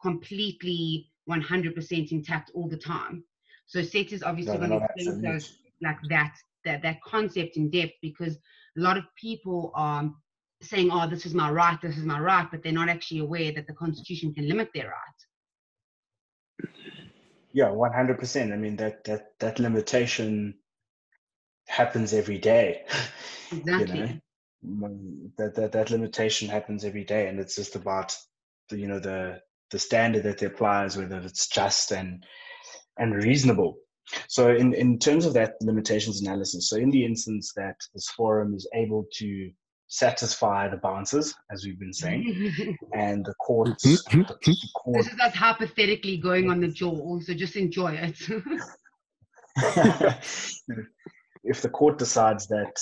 completely 0.00 1.10
100% 1.28 2.12
intact 2.12 2.50
all 2.54 2.68
the 2.68 2.76
time. 2.76 3.24
So 3.66 3.82
Seth 3.82 4.12
is 4.12 4.22
obviously 4.22 4.58
no, 4.58 4.66
going 4.68 4.80
to 4.80 4.86
explain 4.96 5.40
like 5.82 5.98
that, 6.08 6.34
that, 6.64 6.82
that 6.82 7.02
concept 7.02 7.56
in 7.56 7.70
depth 7.70 7.94
because 8.00 8.36
a 8.36 8.80
lot 8.80 8.96
of 8.96 9.04
people 9.16 9.72
are 9.74 10.12
saying, 10.62 10.90
oh, 10.92 11.08
this 11.08 11.26
is 11.26 11.34
my 11.34 11.50
right, 11.50 11.78
this 11.80 11.96
is 11.96 12.04
my 12.04 12.20
right, 12.20 12.48
but 12.50 12.62
they're 12.62 12.72
not 12.72 12.88
actually 12.88 13.20
aware 13.20 13.52
that 13.52 13.66
the 13.66 13.72
Constitution 13.72 14.32
can 14.34 14.48
limit 14.48 14.70
their 14.74 14.86
rights. 14.88 15.26
Yeah, 17.52 17.70
one 17.70 17.92
hundred 17.92 18.18
percent. 18.18 18.52
I 18.52 18.56
mean 18.56 18.76
that 18.76 19.04
that 19.04 19.38
that 19.40 19.58
limitation 19.58 20.54
happens 21.68 22.12
every 22.12 22.38
day. 22.38 22.84
Exactly. 23.52 23.98
you 23.98 24.20
know, 24.62 24.88
mm, 24.88 25.30
that 25.36 25.54
that 25.56 25.72
that 25.72 25.90
limitation 25.90 26.48
happens 26.48 26.86
every 26.86 27.04
day, 27.04 27.28
and 27.28 27.38
it's 27.38 27.54
just 27.54 27.76
about 27.76 28.16
the 28.70 28.78
you 28.78 28.88
know 28.88 28.98
the 28.98 29.42
the 29.70 29.78
standard 29.78 30.22
that 30.22 30.38
they 30.38 30.46
apply 30.46 30.86
is 30.86 30.96
whether 30.96 31.18
it's 31.18 31.48
just 31.48 31.92
and 31.92 32.24
and 32.96 33.14
reasonable. 33.14 33.76
So 34.28 34.54
in, 34.54 34.74
in 34.74 34.98
terms 34.98 35.26
of 35.26 35.34
that 35.34 35.54
limitations 35.60 36.22
analysis, 36.22 36.68
so 36.68 36.76
in 36.76 36.90
the 36.90 37.04
instance 37.04 37.52
that 37.56 37.76
this 37.94 38.08
forum 38.08 38.54
is 38.54 38.68
able 38.74 39.06
to 39.18 39.50
satisfy 39.92 40.68
the 40.68 40.78
bouncers, 40.78 41.34
as 41.50 41.66
we've 41.66 41.78
been 41.78 41.92
saying, 41.92 42.78
and 42.94 43.26
the 43.26 43.34
courts. 43.34 43.84
Mm-hmm, 43.84 44.22
mm-hmm. 44.22 44.50
the 44.50 44.68
court, 44.74 45.04
this 45.04 45.12
is 45.12 45.20
us 45.20 45.34
hypothetically 45.34 46.16
going 46.16 46.50
on 46.50 46.60
the 46.60 46.68
jaw, 46.68 47.20
so 47.20 47.34
just 47.34 47.56
enjoy 47.56 47.92
it. 47.92 48.18
if 51.44 51.60
the 51.60 51.68
court 51.68 51.98
decides 51.98 52.46
that 52.46 52.80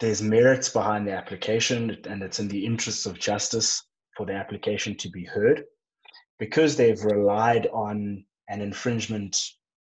there's 0.00 0.20
merits 0.20 0.68
behind 0.68 1.08
the 1.08 1.12
application 1.12 1.96
and 2.04 2.22
it's 2.22 2.40
in 2.40 2.48
the 2.48 2.66
interests 2.66 3.06
of 3.06 3.18
justice 3.18 3.82
for 4.14 4.26
the 4.26 4.34
application 4.34 4.94
to 4.98 5.08
be 5.08 5.24
heard, 5.24 5.64
because 6.38 6.76
they've 6.76 7.02
relied 7.04 7.68
on 7.72 8.22
an 8.48 8.60
infringement 8.60 9.40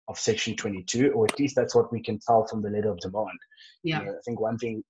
of 0.07 0.19
Section 0.19 0.55
22, 0.55 1.13
or 1.13 1.25
at 1.25 1.39
least 1.39 1.57
that's 1.57 1.75
what 1.75 1.91
we 1.91 2.03
can 2.03 2.19
tell 2.19 2.47
from 2.47 2.61
the 2.61 2.69
letter 2.69 2.91
of 2.91 2.99
demand. 2.99 3.39
Yeah. 3.83 4.01
You 4.01 4.07
know, 4.07 4.13
I 4.13 4.21
think 4.27 4.39
one 4.39 4.59
thing 4.59 4.85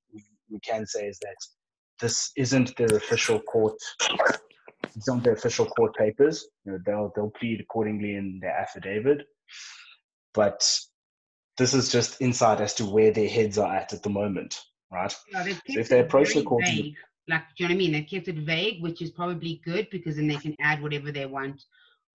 we 0.53 0.61
can 0.61 0.87
say 0.87 1.07
is 1.07 1.19
that 1.21 1.37
this 2.01 2.31
isn't 2.37 2.77
their 2.77 2.95
official 2.97 3.41
court. 3.41 3.79
It's 4.95 5.09
not 5.09 5.23
their 5.23 5.33
official 5.35 5.67
court 5.67 5.95
papers. 5.97 6.47
You 6.65 6.73
know, 6.73 6.79
they'll 6.85 7.13
they'll 7.15 7.31
plead 7.31 7.61
accordingly 7.61 8.17
in 8.17 8.39
their 8.43 8.57
affidavit, 8.57 9.27
but 10.35 10.69
this 11.59 11.75
is 11.75 11.91
just 11.91 12.21
insight 12.21 12.61
as 12.61 12.75
to 12.75 12.87
where 12.87 13.13
their 13.13 13.29
heads 13.29 13.59
are 13.59 13.75
at 13.75 13.93
at 13.93 14.03
the 14.03 14.11
moment, 14.11 14.59
right? 14.91 15.15
Yeah, 15.33 15.45
so 15.45 15.59
if 15.67 15.89
they 15.89 16.01
approach 16.01 16.35
the 16.35 16.43
court, 16.43 16.65
vague. 16.65 16.95
like 17.29 17.43
do 17.57 17.65
you 17.65 17.69
know 17.69 17.75
what 17.75 17.77
I 17.77 17.79
mean? 17.79 17.93
They 17.93 18.03
kept 18.03 18.29
it 18.29 18.39
vague, 18.39 18.83
which 18.83 19.01
is 19.01 19.11
probably 19.11 19.63
good 19.65 19.89
because 19.91 20.17
then 20.17 20.29
they 20.29 20.37
can 20.37 20.57
add 20.61 20.83
whatever 20.83 21.13
they 21.13 21.27
want 21.27 21.63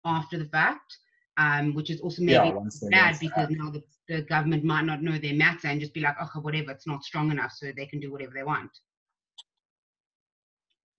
after 0.05 0.39
the 0.39 0.47
fact. 0.47 0.99
Um, 1.39 1.75
which 1.75 1.91
is 1.91 2.01
also 2.01 2.23
maybe 2.23 2.49
yeah, 2.49 2.89
bad 2.91 3.19
because 3.21 3.51
now 3.51 3.71
the, 3.71 3.83
the 4.09 4.23
government 4.23 4.65
might 4.65 4.87
not 4.87 5.03
know 5.03 5.19
their 5.19 5.35
matter 5.35 5.69
and 5.69 5.79
just 5.79 5.93
be 5.93 6.01
like, 6.01 6.17
oh, 6.19 6.41
whatever, 6.41 6.71
it's 6.71 6.87
not 6.87 7.05
strong 7.05 7.31
enough, 7.31 7.53
so 7.53 7.71
they 7.77 7.85
can 7.85 8.01
do 8.01 8.11
whatever 8.11 8.33
they 8.35 8.43
want 8.43 8.71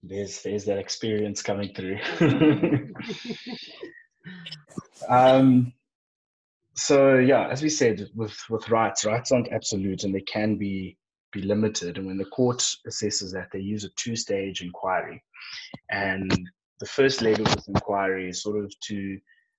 there's 0.02 0.42
there's 0.42 0.64
that 0.64 0.78
experience 0.78 1.42
coming 1.42 1.72
through. 1.74 1.98
um, 5.08 5.72
so 6.74 7.18
yeah, 7.18 7.48
as 7.48 7.62
we 7.62 7.68
said, 7.68 8.08
with 8.14 8.36
with 8.48 8.68
rights, 8.70 9.04
rights 9.04 9.32
aren't 9.32 9.52
absolute 9.52 10.04
and 10.04 10.14
they 10.14 10.20
can 10.22 10.56
be 10.56 10.96
be 11.32 11.42
limited. 11.42 11.98
And 11.98 12.06
when 12.06 12.16
the 12.16 12.24
court 12.26 12.64
assesses 12.88 13.32
that, 13.32 13.48
they 13.52 13.58
use 13.58 13.84
a 13.84 13.90
two-stage 13.96 14.62
inquiry, 14.62 15.22
and 15.90 16.30
the 16.80 16.86
first 16.86 17.20
leg 17.20 17.40
of 17.40 17.46
this 17.46 17.68
inquiry 17.68 18.30
is 18.30 18.42
sort 18.42 18.64
of 18.64 18.72
to 18.84 19.18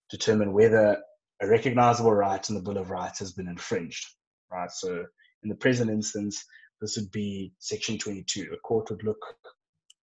determine 0.10 0.54
whether 0.54 1.02
a 1.42 1.48
recognizable 1.48 2.14
right 2.14 2.48
in 2.50 2.56
the 2.56 2.62
Bill 2.62 2.78
of 2.78 2.90
Rights 2.90 3.20
has 3.20 3.32
been 3.32 3.48
infringed. 3.48 4.06
Right. 4.52 4.72
So 4.72 5.06
in 5.44 5.50
the 5.50 5.56
present 5.56 5.90
instance, 5.90 6.44
this 6.82 6.98
would 6.98 7.12
be 7.12 7.54
Section 7.60 7.98
22. 7.98 8.50
A 8.54 8.58
court 8.58 8.90
would 8.90 9.04
look 9.04 9.22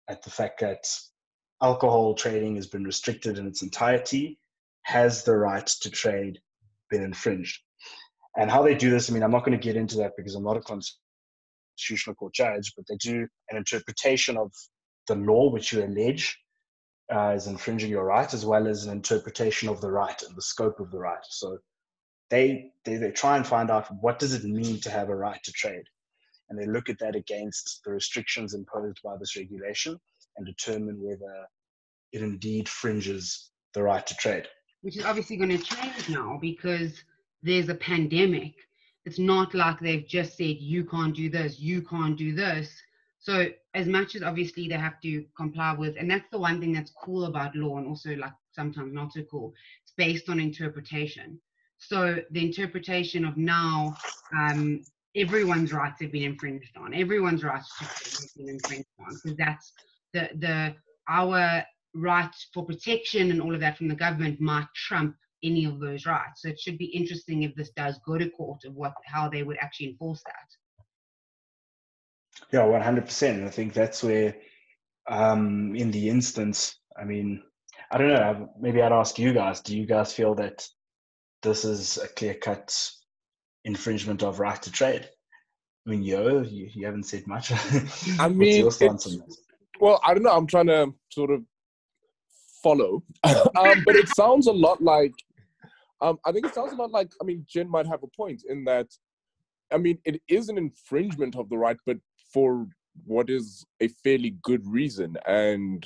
at 0.09 0.23
the 0.23 0.29
fact 0.29 0.59
that 0.61 0.85
alcohol 1.61 2.13
trading 2.15 2.55
has 2.55 2.67
been 2.67 2.83
restricted 2.83 3.37
in 3.37 3.47
its 3.47 3.61
entirety, 3.61 4.39
has 4.83 5.23
the 5.23 5.35
right 5.35 5.67
to 5.67 5.89
trade 5.89 6.39
been 6.89 7.03
infringed? 7.03 7.61
And 8.37 8.49
how 8.49 8.63
they 8.63 8.75
do 8.75 8.89
this, 8.89 9.09
I 9.09 9.13
mean, 9.13 9.23
I'm 9.23 9.31
not 9.31 9.45
going 9.45 9.57
to 9.57 9.63
get 9.63 9.75
into 9.75 9.97
that 9.97 10.13
because 10.17 10.35
I'm 10.35 10.43
not 10.43 10.57
a 10.57 10.61
constitutional 10.61 12.15
court 12.15 12.33
judge, 12.33 12.73
but 12.75 12.85
they 12.87 12.95
do 12.95 13.27
an 13.49 13.57
interpretation 13.57 14.37
of 14.37 14.51
the 15.07 15.15
law 15.15 15.51
which 15.51 15.73
you 15.73 15.83
allege 15.83 16.37
uh, 17.13 17.33
is 17.35 17.47
infringing 17.47 17.89
your 17.89 18.05
right, 18.05 18.33
as 18.33 18.45
well 18.45 18.67
as 18.67 18.85
an 18.85 18.91
interpretation 18.91 19.69
of 19.69 19.81
the 19.81 19.91
right 19.91 20.21
and 20.23 20.35
the 20.35 20.41
scope 20.41 20.79
of 20.79 20.91
the 20.91 20.99
right. 20.99 21.23
So 21.29 21.57
they, 22.29 22.71
they, 22.85 22.95
they 22.95 23.11
try 23.11 23.37
and 23.37 23.45
find 23.45 23.69
out 23.69 23.87
what 24.01 24.19
does 24.19 24.33
it 24.33 24.43
mean 24.43 24.79
to 24.81 24.89
have 24.89 25.09
a 25.09 25.15
right 25.15 25.41
to 25.43 25.51
trade 25.51 25.83
and 26.51 26.59
they 26.59 26.65
look 26.65 26.89
at 26.89 26.99
that 26.99 27.15
against 27.15 27.79
the 27.85 27.91
restrictions 27.91 28.53
imposed 28.53 28.99
by 29.01 29.15
this 29.17 29.37
regulation 29.37 29.97
and 30.35 30.45
determine 30.45 31.01
whether 31.01 31.47
it 32.11 32.21
indeed 32.21 32.67
fringes 32.67 33.51
the 33.73 33.81
right 33.81 34.05
to 34.05 34.15
trade. 34.15 34.47
Which 34.81 34.97
is 34.97 35.05
obviously 35.05 35.37
going 35.37 35.57
to 35.57 35.63
change 35.63 36.09
now 36.09 36.37
because 36.41 37.05
there's 37.41 37.69
a 37.69 37.75
pandemic. 37.75 38.53
It's 39.05 39.17
not 39.17 39.53
like 39.53 39.79
they've 39.79 40.05
just 40.05 40.35
said, 40.35 40.57
you 40.59 40.83
can't 40.83 41.15
do 41.15 41.29
this, 41.29 41.57
you 41.57 41.81
can't 41.83 42.17
do 42.17 42.35
this. 42.35 42.69
So, 43.21 43.49
as 43.75 43.87
much 43.87 44.15
as 44.15 44.23
obviously 44.23 44.67
they 44.67 44.75
have 44.75 44.99
to 45.01 45.23
comply 45.37 45.73
with, 45.73 45.95
and 45.97 46.09
that's 46.09 46.27
the 46.31 46.39
one 46.39 46.59
thing 46.59 46.73
that's 46.73 46.91
cool 46.91 47.25
about 47.25 47.55
law 47.55 47.77
and 47.77 47.87
also 47.87 48.15
like 48.15 48.33
sometimes 48.51 48.93
not 48.93 49.13
so 49.13 49.21
cool, 49.29 49.53
it's 49.83 49.93
based 49.95 50.27
on 50.27 50.39
interpretation. 50.39 51.39
So 51.77 52.17
the 52.31 52.43
interpretation 52.43 53.23
of 53.23 53.37
now, 53.37 53.95
um, 54.35 54.81
everyone's 55.15 55.71
rights 55.71 56.01
have 56.01 56.11
been 56.11 56.23
infringed 56.23 56.75
on. 56.77 56.95
Everyone's 56.95 57.43
rights 57.43 57.71
have 57.79 58.29
been 58.35 58.49
infringed 58.49 58.89
on 58.99 59.13
because 59.13 59.37
that's 59.37 59.71
the 60.13 60.29
the 60.39 60.75
our 61.07 61.63
rights 61.93 62.47
for 62.53 62.65
protection 62.65 63.31
and 63.31 63.41
all 63.41 63.53
of 63.53 63.59
that 63.61 63.77
from 63.77 63.87
the 63.87 63.95
government 63.95 64.39
might 64.41 64.67
trump 64.75 65.15
any 65.43 65.65
of 65.65 65.79
those 65.79 66.05
rights. 66.05 66.41
So 66.41 66.49
it 66.49 66.59
should 66.59 66.77
be 66.77 66.85
interesting 66.85 67.43
if 67.43 67.53
this 67.55 67.71
does 67.71 67.99
go 68.05 68.17
to 68.17 68.29
court 68.29 68.63
of 68.65 68.73
what 68.75 68.93
how 69.05 69.29
they 69.29 69.43
would 69.43 69.57
actually 69.61 69.89
enforce 69.89 70.23
that. 70.25 70.60
Yeah, 72.51 72.65
one 72.65 72.81
hundred 72.81 73.05
percent. 73.05 73.43
I 73.43 73.49
think 73.49 73.73
that's 73.73 74.03
where, 74.03 74.35
um, 75.07 75.75
in 75.75 75.91
the 75.91 76.09
instance, 76.09 76.75
I 76.99 77.05
mean, 77.05 77.41
I 77.91 77.97
don't 77.97 78.09
know. 78.09 78.49
Maybe 78.59 78.81
I'd 78.81 78.91
ask 78.91 79.17
you 79.17 79.33
guys. 79.33 79.61
Do 79.61 79.77
you 79.77 79.85
guys 79.85 80.13
feel 80.13 80.35
that 80.35 80.67
this 81.43 81.65
is 81.65 81.97
a 81.97 82.07
clear 82.07 82.33
cut 82.33 82.91
infringement 83.63 84.23
of 84.23 84.39
right 84.39 84.61
to 84.61 84.71
trade? 84.71 85.09
I 85.85 85.89
mean, 85.89 86.03
yo, 86.03 86.41
you, 86.41 86.69
you 86.73 86.85
haven't 86.85 87.05
said 87.05 87.25
much. 87.25 87.51
I 88.19 88.29
mean, 88.29 88.69
well, 89.79 89.99
I 90.05 90.13
don't 90.13 90.23
know. 90.23 90.31
I'm 90.31 90.45
trying 90.45 90.67
to 90.67 90.93
sort 91.09 91.31
of 91.31 91.41
follow, 92.61 93.03
um, 93.23 93.83
but 93.85 93.95
it 93.95 94.07
sounds 94.09 94.47
a 94.47 94.51
lot 94.51 94.81
like. 94.81 95.13
Um, 96.01 96.17
I 96.25 96.31
think 96.31 96.47
it 96.47 96.53
sounds 96.53 96.73
a 96.73 96.75
lot 96.75 96.91
like. 96.91 97.11
I 97.21 97.25
mean, 97.25 97.45
Jen 97.47 97.69
might 97.69 97.87
have 97.87 98.03
a 98.03 98.07
point 98.07 98.43
in 98.47 98.63
that. 98.65 98.87
I 99.73 99.77
mean, 99.77 99.97
it 100.05 100.21
is 100.27 100.49
an 100.49 100.57
infringement 100.57 101.35
of 101.35 101.49
the 101.49 101.57
right, 101.57 101.77
but 101.85 101.97
for 102.33 102.67
what 103.05 103.29
is 103.29 103.65
a 103.79 103.87
fairly 104.03 104.35
good 104.41 104.65
reason. 104.67 105.17
And 105.25 105.85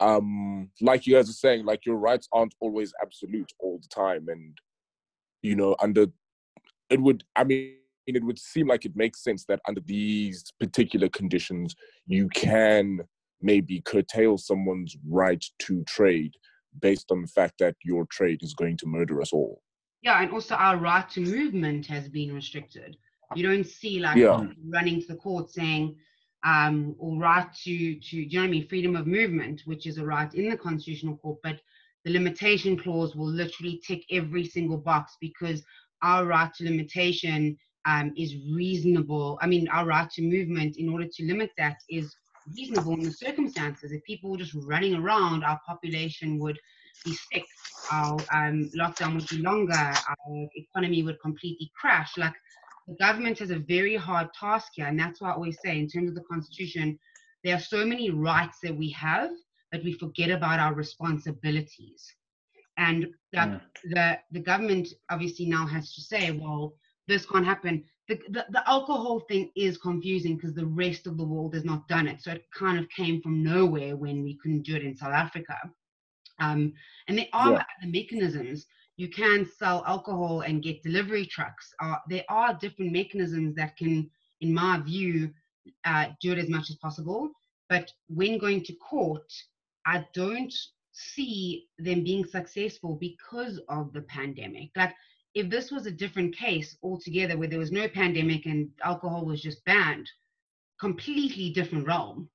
um, 0.00 0.70
like 0.80 1.06
you 1.06 1.14
guys 1.14 1.28
are 1.28 1.34
saying, 1.34 1.64
like 1.64 1.86
your 1.86 1.96
rights 1.96 2.28
aren't 2.32 2.54
always 2.60 2.92
absolute 3.02 3.52
all 3.60 3.78
the 3.80 3.88
time. 3.88 4.26
And, 4.28 4.56
you 5.42 5.54
know, 5.54 5.76
under 5.80 6.06
it 6.90 7.00
would, 7.00 7.24
I 7.36 7.44
mean, 7.44 7.76
it 8.06 8.24
would 8.24 8.38
seem 8.38 8.66
like 8.66 8.84
it 8.84 8.96
makes 8.96 9.22
sense 9.22 9.44
that 9.46 9.60
under 9.68 9.80
these 9.80 10.44
particular 10.58 11.08
conditions, 11.08 11.74
you 12.06 12.28
can 12.28 13.00
maybe 13.40 13.80
curtail 13.84 14.38
someone's 14.38 14.96
right 15.08 15.44
to 15.60 15.82
trade 15.84 16.32
based 16.80 17.10
on 17.10 17.22
the 17.22 17.28
fact 17.28 17.54
that 17.58 17.76
your 17.84 18.06
trade 18.06 18.42
is 18.42 18.54
going 18.54 18.76
to 18.78 18.86
murder 18.86 19.20
us 19.20 19.32
all. 19.32 19.62
Yeah, 20.02 20.20
and 20.20 20.32
also 20.32 20.54
our 20.54 20.76
right 20.78 21.08
to 21.10 21.20
movement 21.20 21.86
has 21.86 22.08
been 22.08 22.34
restricted. 22.34 22.96
You 23.36 23.48
don't 23.48 23.66
see 23.66 24.00
like 24.00 24.16
yeah. 24.16 24.46
running 24.68 25.00
to 25.00 25.06
the 25.08 25.16
court 25.16 25.50
saying, 25.50 25.96
um, 26.44 26.94
or 26.98 27.18
right 27.18 27.52
to, 27.64 27.94
to, 28.00 28.16
you 28.16 28.38
know 28.38 28.42
what 28.42 28.48
I 28.48 28.50
mean, 28.50 28.68
freedom 28.68 28.96
of 28.96 29.06
movement, 29.06 29.62
which 29.64 29.86
is 29.86 29.98
a 29.98 30.04
right 30.04 30.32
in 30.34 30.48
the 30.50 30.56
constitutional 30.56 31.16
court, 31.16 31.38
but 31.42 31.60
the 32.04 32.12
limitation 32.12 32.76
clause 32.76 33.14
will 33.14 33.30
literally 33.30 33.80
tick 33.86 34.04
every 34.10 34.44
single 34.44 34.78
box 34.78 35.16
because 35.20 35.62
our 36.02 36.26
right 36.26 36.52
to 36.54 36.64
limitation 36.64 37.56
um, 37.84 38.12
is 38.16 38.34
reasonable. 38.52 39.38
I 39.40 39.46
mean, 39.46 39.68
our 39.68 39.86
right 39.86 40.10
to 40.10 40.22
movement, 40.22 40.76
in 40.78 40.88
order 40.88 41.06
to 41.06 41.26
limit 41.26 41.50
that, 41.58 41.76
is 41.88 42.14
reasonable 42.56 42.94
in 42.94 43.04
the 43.04 43.12
circumstances. 43.12 43.92
If 43.92 44.02
people 44.04 44.30
were 44.30 44.36
just 44.36 44.54
running 44.54 44.94
around, 44.94 45.44
our 45.44 45.60
population 45.66 46.38
would 46.40 46.58
be 47.04 47.14
sick, 47.32 47.44
our 47.90 48.14
um, 48.32 48.70
lockdown 48.76 49.14
would 49.14 49.28
be 49.28 49.38
longer, 49.38 49.74
our 49.74 50.48
economy 50.54 51.02
would 51.02 51.20
completely 51.20 51.70
crash. 51.78 52.16
Like 52.16 52.34
the 52.88 52.94
government 52.94 53.38
has 53.38 53.50
a 53.50 53.58
very 53.58 53.96
hard 53.96 54.32
task 54.32 54.72
here, 54.74 54.86
and 54.86 54.98
that's 54.98 55.20
why 55.20 55.30
I 55.30 55.34
always 55.34 55.58
say, 55.64 55.78
in 55.78 55.88
terms 55.88 56.08
of 56.10 56.14
the 56.14 56.22
constitution, 56.22 56.98
there 57.44 57.56
are 57.56 57.60
so 57.60 57.84
many 57.84 58.10
rights 58.10 58.58
that 58.62 58.76
we 58.76 58.90
have 58.90 59.30
that 59.70 59.84
we 59.84 59.92
forget 59.94 60.30
about 60.30 60.60
our 60.60 60.74
responsibilities. 60.74 62.06
And 62.78 63.06
that 63.32 63.62
yeah. 63.84 64.18
the 64.30 64.38
the 64.38 64.44
government 64.44 64.88
obviously 65.10 65.46
now 65.46 65.66
has 65.66 65.94
to 65.94 66.00
say, 66.00 66.30
well, 66.30 66.74
this 67.08 67.26
can't 67.26 67.44
happen. 67.44 67.84
The, 68.08 68.18
the, 68.30 68.46
the 68.50 68.68
alcohol 68.68 69.20
thing 69.20 69.50
is 69.56 69.78
confusing 69.78 70.36
because 70.36 70.54
the 70.54 70.66
rest 70.66 71.06
of 71.06 71.16
the 71.16 71.24
world 71.24 71.54
has 71.54 71.64
not 71.64 71.86
done 71.88 72.08
it. 72.08 72.22
So 72.22 72.32
it 72.32 72.44
kind 72.56 72.78
of 72.78 72.88
came 72.88 73.22
from 73.22 73.42
nowhere 73.42 73.96
when 73.96 74.22
we 74.22 74.36
couldn't 74.42 74.62
do 74.62 74.74
it 74.74 74.82
in 74.82 74.96
South 74.96 75.12
Africa. 75.12 75.56
Um, 76.40 76.72
and 77.08 77.18
there 77.18 77.28
are 77.32 77.52
yeah. 77.52 77.56
other 77.56 77.90
mechanisms 77.90 78.66
you 78.96 79.08
can 79.08 79.46
sell 79.58 79.84
alcohol 79.86 80.42
and 80.42 80.62
get 80.62 80.82
delivery 80.82 81.26
trucks. 81.26 81.72
Uh, 81.80 81.96
there 82.08 82.24
are 82.28 82.54
different 82.54 82.92
mechanisms 82.92 83.54
that 83.56 83.76
can, 83.76 84.08
in 84.40 84.52
my 84.52 84.78
view, 84.80 85.30
uh, 85.84 86.06
do 86.20 86.32
it 86.32 86.38
as 86.38 86.48
much 86.48 86.70
as 86.70 86.76
possible. 86.76 87.30
But 87.68 87.90
when 88.08 88.38
going 88.38 88.64
to 88.64 88.74
court, 88.74 89.32
I 89.86 90.04
don't 90.14 90.52
see 90.92 91.66
them 91.78 92.04
being 92.04 92.26
successful 92.26 92.96
because 92.96 93.60
of 93.68 93.92
the 93.92 94.02
pandemic. 94.02 94.70
Like, 94.76 94.94
if 95.34 95.48
this 95.48 95.70
was 95.70 95.86
a 95.86 95.90
different 95.90 96.36
case 96.36 96.76
altogether, 96.82 97.38
where 97.38 97.48
there 97.48 97.58
was 97.58 97.72
no 97.72 97.88
pandemic 97.88 98.44
and 98.44 98.68
alcohol 98.84 99.24
was 99.24 99.40
just 99.40 99.64
banned, 99.64 100.08
completely 100.78 101.50
different 101.50 101.86
realm. 101.86 102.28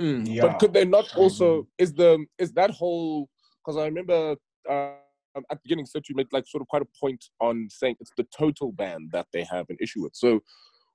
Mm, 0.00 0.26
yeah. 0.26 0.42
But 0.42 0.60
could 0.60 0.72
they 0.72 0.84
not 0.84 1.14
also? 1.16 1.66
Is 1.76 1.92
the 1.92 2.24
is 2.38 2.52
that 2.52 2.70
whole 2.70 3.28
because 3.64 3.76
I 3.76 3.86
remember 3.86 4.36
uh, 4.68 4.92
at 5.36 5.44
the 5.50 5.60
beginning, 5.62 5.86
Seth, 5.86 6.08
you 6.08 6.14
made 6.16 6.26
like 6.32 6.46
sort 6.46 6.62
of 6.62 6.68
quite 6.68 6.82
a 6.82 6.88
point 6.98 7.24
on 7.40 7.68
saying 7.70 7.96
it's 8.00 8.12
the 8.16 8.26
total 8.36 8.72
ban 8.72 9.08
that 9.12 9.26
they 9.32 9.44
have 9.44 9.66
an 9.68 9.76
issue 9.80 10.02
with. 10.02 10.14
So 10.14 10.40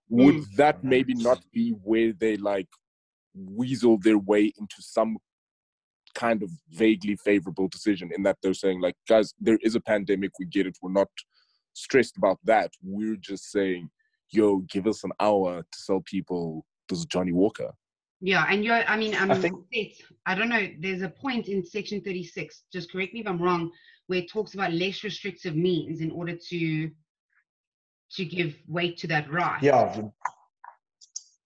would 0.10 0.36
mm. 0.36 0.56
that 0.58 0.84
maybe 0.84 1.14
not 1.14 1.44
be 1.52 1.72
where 1.84 2.14
they 2.14 2.38
like 2.38 2.68
weasel 3.34 3.98
their 3.98 4.18
way 4.18 4.52
into 4.58 4.76
some 4.80 5.18
kind 6.14 6.44
of 6.44 6.50
vaguely 6.72 7.18
favorable 7.18 7.68
decision 7.68 8.10
in 8.16 8.24
that 8.24 8.38
they're 8.42 8.54
saying 8.54 8.80
like 8.80 8.96
guys 9.08 9.34
there 9.40 9.60
is 9.62 9.76
a 9.76 9.82
pandemic. 9.82 10.32
We 10.40 10.46
get 10.46 10.68
it. 10.68 10.78
We're 10.82 10.92
not 10.92 11.10
stressed 11.74 12.18
about 12.18 12.40
that. 12.46 12.72
We're 12.82 13.18
just 13.18 13.52
saying 13.52 13.90
yo 14.32 14.60
give 14.70 14.88
us 14.88 15.04
an 15.04 15.12
hour 15.20 15.62
to 15.62 15.80
sell 15.80 16.02
people 16.06 16.66
this 16.90 17.06
Johnnie 17.06 17.34
Walker 17.34 17.72
yeah, 18.22 18.46
and 18.50 18.64
you're, 18.64 18.76
I 18.76 18.98
mean, 18.98 19.14
um, 19.16 19.32
I, 19.32 19.40
think, 19.40 20.02
I 20.26 20.36
don't 20.36 20.50
know, 20.50 20.68
there's 20.80 21.02
a 21.02 21.10
point 21.10 21.48
in 21.48 21.66
section 21.66 22.02
36, 22.02 22.64
just 22.72 22.92
correct 22.92 23.14
me 23.14 23.20
if 23.22 23.28
I'm 23.28 23.42
wrong, 23.42 23.72
where 24.08 24.20
it 24.20 24.32
talks 24.32 24.54
about 24.54 24.72
less 24.74 25.04
restrictive 25.04 25.56
means 25.56 26.02
in 26.02 26.12
order 26.12 26.36
to 26.50 26.92
to 28.12 28.24
give 28.24 28.56
weight 28.68 28.98
to 28.98 29.08
that 29.08 29.30
right. 29.32 29.62
Yeah, 29.62 30.00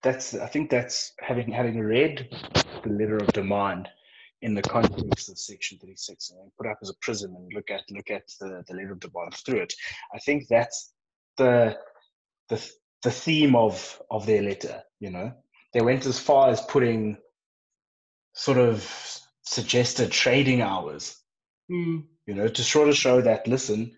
that's, 0.03 0.35
I 0.35 0.45
think 0.45 0.69
that's 0.69 1.13
having 1.19 1.51
having 1.51 1.79
read 1.79 2.27
the 2.83 2.89
letter 2.89 3.17
of 3.17 3.27
demand 3.27 3.87
in 4.41 4.53
the 4.53 4.61
context 4.61 5.29
of 5.29 5.39
section 5.39 5.77
36 5.79 6.31
and 6.31 6.51
put 6.57 6.67
up 6.67 6.77
as 6.81 6.89
a 6.89 6.93
prism 7.01 7.33
and 7.35 7.51
look 7.53 7.71
at 7.71 7.81
look 7.89 8.11
at 8.11 8.23
the, 8.39 8.63
the 8.67 8.73
letter 8.75 8.91
of 8.91 8.99
demand 8.99 9.33
through 9.33 9.61
it. 9.61 9.73
I 10.13 10.19
think 10.19 10.47
that's 10.49 10.93
the 11.37 11.77
the 12.49 12.71
the 13.03 13.11
theme 13.11 13.55
of 13.55 14.01
of 14.11 14.25
their 14.25 14.43
letter, 14.43 14.83
you 14.99 15.09
know 15.09 15.33
they 15.73 15.81
went 15.81 16.05
as 16.05 16.19
far 16.19 16.49
as 16.49 16.61
putting 16.61 17.17
sort 18.33 18.57
of 18.57 19.19
suggested 19.43 20.11
trading 20.11 20.61
hours, 20.61 21.15
mm. 21.71 22.03
you 22.25 22.33
know, 22.33 22.47
to 22.47 22.63
sort 22.63 22.89
of 22.89 22.95
show 22.95 23.21
that, 23.21 23.47
listen, 23.47 23.97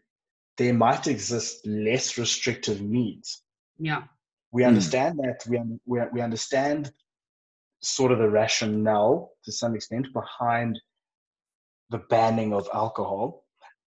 there 0.57 0.73
might 0.73 1.07
exist 1.07 1.65
less 1.65 2.17
restrictive 2.17 2.81
means. 2.81 3.43
Yeah. 3.77 4.03
We 4.51 4.63
hmm. 4.63 4.69
understand 4.69 5.17
mm. 5.17 5.23
that. 5.23 5.49
We, 5.49 5.59
we, 5.85 5.99
we 6.11 6.21
understand 6.21 6.91
sort 7.81 8.11
of 8.11 8.19
the 8.19 8.29
rationale 8.29 9.31
to 9.45 9.51
some 9.51 9.75
extent 9.75 10.07
behind 10.13 10.79
the 11.89 11.99
banning 12.09 12.53
of 12.53 12.69
alcohol, 12.73 13.45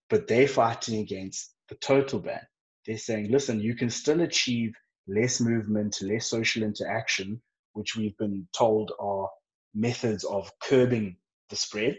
but 0.09 0.27
they're 0.27 0.47
fighting 0.47 0.99
against 0.99 1.53
the 1.69 1.75
total 1.75 2.19
ban. 2.19 2.41
They're 2.85 2.97
saying, 2.97 3.31
listen, 3.31 3.59
you 3.59 3.75
can 3.75 3.89
still 3.89 4.21
achieve 4.21 4.73
less 5.07 5.39
movement, 5.39 5.97
less 6.01 6.27
social 6.27 6.63
interaction 6.63 7.41
which 7.75 7.95
we've 7.95 8.17
been 8.17 8.47
told 8.53 8.91
are 8.99 9.29
methods 9.73 10.23
of 10.23 10.51
curbing 10.63 11.17
the 11.49 11.55
spread. 11.55 11.97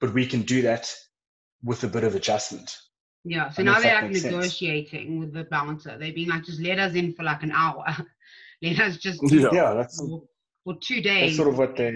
But 0.00 0.14
we 0.14 0.26
can 0.26 0.42
do 0.42 0.62
that 0.62 0.92
with 1.62 1.84
a 1.84 1.88
bit 1.88 2.04
of 2.04 2.14
adjustment. 2.14 2.74
Yeah, 3.22 3.50
so 3.50 3.62
now 3.62 3.78
they're 3.80 4.00
like 4.00 4.10
negotiating 4.10 5.08
sense. 5.08 5.20
with 5.20 5.34
the 5.34 5.44
bouncer. 5.44 5.98
They've 5.98 6.14
been 6.14 6.30
like, 6.30 6.44
just 6.44 6.60
let 6.60 6.78
us 6.78 6.94
in 6.94 7.12
for 7.12 7.22
like 7.22 7.42
an 7.42 7.52
hour. 7.52 7.84
let 8.62 8.80
us 8.80 8.96
just 8.96 9.20
yeah, 9.30 9.48
yeah 9.52 9.74
that's 9.76 10.00
for, 10.00 10.22
for, 10.64 10.74
two 10.80 11.02
days. 11.02 11.36
That's 11.36 11.36
sort 11.36 11.48
of 11.48 11.58
what 11.58 11.76
they. 11.76 11.94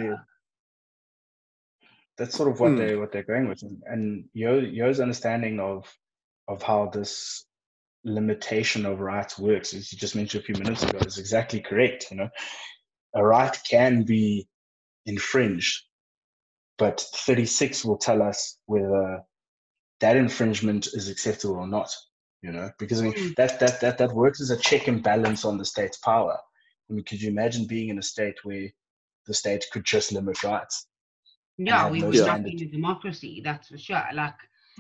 That's 2.19 2.37
sort 2.37 2.51
of 2.51 2.61
what 2.61 2.73
hmm. 2.73 2.77
they 2.77 2.95
what 2.95 3.11
they're 3.11 3.25
going 3.25 3.49
with, 3.49 3.63
and 3.87 4.27
Yo 4.35 4.59
Yo's 4.59 5.01
understanding 5.01 5.59
of 5.59 5.91
of 6.47 6.63
how 6.63 6.91
this 6.93 7.47
limitation 8.05 8.87
of 8.87 9.01
rights 9.01 9.39
works, 9.39 9.75
as 9.75 9.93
you 9.93 9.99
just 9.99 10.17
mentioned 10.17 10.43
a 10.43 10.47
few 10.47 10.55
minutes 10.63 10.83
ago, 10.83 10.99
is 10.99 11.19
exactly 11.19 11.61
correct. 11.61 12.07
You 12.11 12.19
know, 12.19 12.29
a 13.15 13.25
right 13.25 13.57
can 13.69 14.03
be 14.03 14.49
infringed, 15.07 15.85
but 16.79 17.01
36 17.01 17.85
will 17.85 17.99
tell 17.99 18.23
us 18.23 18.59
whether 18.67 19.23
that 20.01 20.17
infringement 20.17 20.89
is 20.89 21.09
acceptable 21.09 21.57
or 21.57 21.67
not. 21.67 21.91
You 22.43 22.53
know, 22.53 22.71
because 22.79 23.01
I 23.01 23.05
mean 23.05 23.15
hmm. 23.17 23.29
that 23.39 23.59
that 23.61 23.81
that 23.81 23.97
that 23.99 24.13
works 24.13 24.41
as 24.43 24.51
a 24.51 24.59
check 24.59 24.87
and 24.87 25.03
balance 25.03 25.47
on 25.47 25.57
the 25.57 25.65
state's 25.65 25.97
power. 25.99 26.37
I 26.91 26.93
mean, 26.93 27.05
could 27.05 27.23
you 27.23 27.31
imagine 27.31 27.67
being 27.67 27.89
in 27.89 27.99
a 27.99 28.03
state 28.03 28.37
where 28.43 28.69
the 29.27 29.33
state 29.33 29.65
could 29.73 29.85
just 29.85 30.13
limit 30.13 30.43
rights? 30.45 30.87
Yeah, 31.57 31.89
we 31.89 32.03
would 32.03 32.17
not 32.17 32.45
be 32.45 32.53
in 32.53 32.69
a 32.69 32.71
democracy, 32.71 33.41
that's 33.43 33.69
for 33.69 33.79
sure. 33.79 34.03
Like 34.13 34.35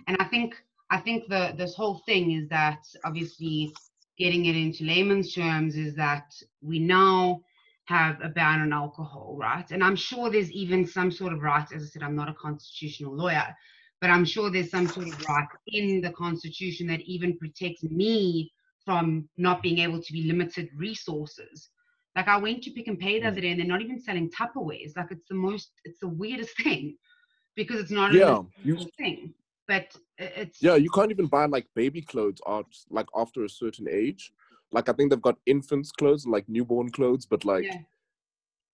And 0.08 0.16
I 0.20 0.24
think 0.24 0.56
I 0.90 0.98
think 0.98 1.28
the 1.28 1.54
this 1.56 1.74
whole 1.74 2.02
thing 2.06 2.32
is 2.32 2.48
that 2.48 2.80
obviously 3.04 3.72
getting 4.18 4.46
it 4.46 4.56
into 4.56 4.84
layman's 4.84 5.34
terms 5.34 5.76
is 5.76 5.94
that 5.96 6.32
we 6.62 6.78
now 6.78 7.40
have 7.86 8.18
a 8.22 8.28
ban 8.28 8.60
on 8.60 8.72
alcohol, 8.72 9.36
right? 9.38 9.70
And 9.70 9.82
I'm 9.82 9.96
sure 9.96 10.30
there's 10.30 10.50
even 10.52 10.86
some 10.86 11.10
sort 11.10 11.32
of 11.32 11.42
right, 11.42 11.66
as 11.74 11.82
I 11.82 11.86
said, 11.86 12.02
I'm 12.02 12.16
not 12.16 12.30
a 12.30 12.34
constitutional 12.34 13.14
lawyer, 13.14 13.54
but 14.00 14.10
I'm 14.10 14.24
sure 14.24 14.50
there's 14.50 14.70
some 14.70 14.86
sort 14.86 15.08
of 15.08 15.24
right 15.28 15.48
in 15.66 16.00
the 16.00 16.10
Constitution 16.10 16.86
that 16.88 17.00
even 17.02 17.38
protects 17.38 17.82
me 17.82 18.52
from 18.84 19.28
not 19.36 19.62
being 19.62 19.78
able 19.78 20.00
to 20.02 20.12
be 20.12 20.24
limited 20.24 20.68
resources. 20.76 21.70
Like 22.16 22.28
I 22.28 22.36
went 22.36 22.62
to 22.62 22.70
Pick 22.70 22.88
n 22.88 22.96
Pay 22.96 23.20
the 23.20 23.28
other 23.28 23.40
day 23.40 23.50
and 23.50 23.60
they're 23.60 23.66
not 23.66 23.82
even 23.82 24.00
selling 24.00 24.30
Tupperwares. 24.30 24.96
Like 24.96 25.10
it's 25.10 25.28
the 25.28 25.34
most, 25.34 25.70
it's 25.84 26.00
the 26.00 26.08
weirdest 26.08 26.56
thing 26.62 26.96
because 27.56 27.80
it's 27.80 27.90
not 27.90 28.12
yeah, 28.14 28.38
a 28.38 28.44
you, 28.62 28.78
thing. 28.98 29.34
But 29.66 29.96
it's 30.18 30.62
yeah, 30.62 30.76
you 30.76 30.90
can't 30.90 31.10
even 31.10 31.26
buy 31.26 31.46
like 31.46 31.66
baby 31.74 32.02
clothes 32.02 32.40
out 32.46 32.66
like 32.90 33.06
after 33.16 33.44
a 33.44 33.48
certain 33.48 33.86
age. 33.90 34.32
Like 34.72 34.88
I 34.88 34.92
think 34.92 35.10
they've 35.10 35.22
got 35.22 35.38
infants 35.46 35.90
clothes, 35.92 36.26
like 36.26 36.48
newborn 36.48 36.90
clothes, 36.90 37.26
but 37.26 37.44
like 37.44 37.64
yeah. 37.64 37.78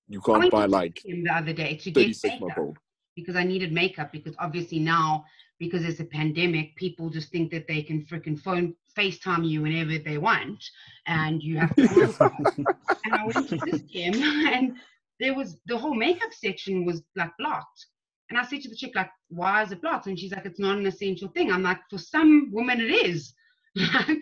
you 0.09 0.21
can't 0.21 0.51
buy 0.51 0.67
like 0.67 1.01
the 1.05 1.31
other 1.33 1.53
day 1.53 1.77
to 1.77 1.91
get 1.91 2.17
makeup 2.25 2.75
because 3.17 3.37
I 3.37 3.45
needed 3.45 3.73
makeup 3.73 4.13
because 4.13 4.35
obviously 4.39 4.79
now 4.79 5.25
because 5.61 5.85
it's 5.85 6.01
a 6.01 6.05
pandemic, 6.05 6.75
people 6.75 7.11
just 7.11 7.31
think 7.31 7.51
that 7.53 7.69
they 7.69 7.83
can 7.83 8.03
freaking 8.07 8.41
phone 8.41 8.75
FaceTime 8.97 9.47
you 9.47 9.63
whenever 9.63 9.99
they 9.99 10.17
want, 10.17 10.65
and 11.07 11.43
you 11.43 11.59
have 11.59 11.77
to. 11.77 11.83
and 13.05 13.15
I 13.15 13.27
went 13.27 13.49
to 13.51 13.57
this 13.57 13.83
gym, 13.93 14.15
and 14.15 14.77
there 15.21 15.35
was 15.35 15.61
the 15.67 15.77
whole 15.77 15.95
makeup 15.95 16.33
section 16.33 16.87
was 16.87 17.03
like 17.15 17.31
blocked. 17.39 17.87
And 18.31 18.39
I 18.39 18.45
said 18.45 18.63
to 18.63 18.69
the 18.69 18.77
chick, 18.77 18.93
like, 18.95 19.11
why 19.29 19.63
is 19.63 19.73
it 19.73 19.83
blocked? 19.83 20.07
And 20.07 20.19
she's 20.19 20.33
like, 20.33 20.47
it's 20.47 20.61
not 20.61 20.79
an 20.79 20.87
essential 20.87 21.29
thing. 21.29 21.51
I'm 21.51 21.65
like, 21.65 21.81
for 21.91 21.99
some 21.99 22.49
women 22.53 22.81
it 22.81 22.91
is. 22.91 23.35
like, 23.75 24.19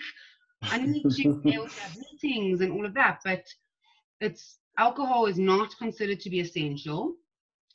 I 0.63 0.79
need 0.79 1.03
to 1.03 1.35
be 1.45 1.55
able 1.55 1.69
to 1.69 1.81
have 1.81 1.97
meetings 1.97 2.63
and 2.63 2.73
all 2.73 2.87
of 2.87 2.95
that, 2.95 3.21
but 3.25 3.45
it's 4.21 4.59
alcohol 4.79 5.27
is 5.27 5.39
not 5.39 5.77
considered 5.79 6.21
to 6.21 6.31
be 6.31 6.41
essential, 6.41 7.15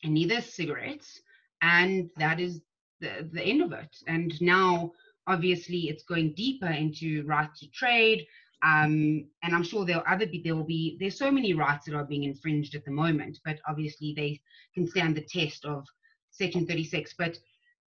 and 0.03 0.13
neither 0.13 0.35
is 0.35 0.53
cigarettes, 0.53 1.21
and 1.61 2.09
that 2.17 2.39
is 2.39 2.61
the, 2.99 3.29
the 3.31 3.41
end 3.41 3.61
of 3.61 3.71
it. 3.71 3.95
And 4.07 4.33
now, 4.41 4.91
obviously, 5.27 5.89
it's 5.89 6.03
going 6.03 6.33
deeper 6.33 6.67
into 6.67 7.23
right 7.25 7.49
to 7.59 7.67
trade. 7.69 8.25
Um, 8.63 9.25
and 9.43 9.53
I'm 9.53 9.63
sure 9.63 9.85
there 9.85 9.97
are 9.97 10.13
other 10.13 10.25
there 10.43 10.55
will 10.55 10.63
be 10.63 10.97
there's 10.99 11.17
so 11.17 11.29
many 11.29 11.53
rights 11.53 11.85
that 11.85 11.95
are 11.95 12.05
being 12.05 12.23
infringed 12.23 12.75
at 12.75 12.85
the 12.85 12.91
moment, 12.91 13.39
but 13.45 13.59
obviously 13.67 14.13
they 14.15 14.39
can 14.73 14.87
stand 14.87 15.15
the 15.15 15.21
test 15.21 15.65
of 15.65 15.85
Section 16.33 16.67
36. 16.67 17.15
But 17.17 17.37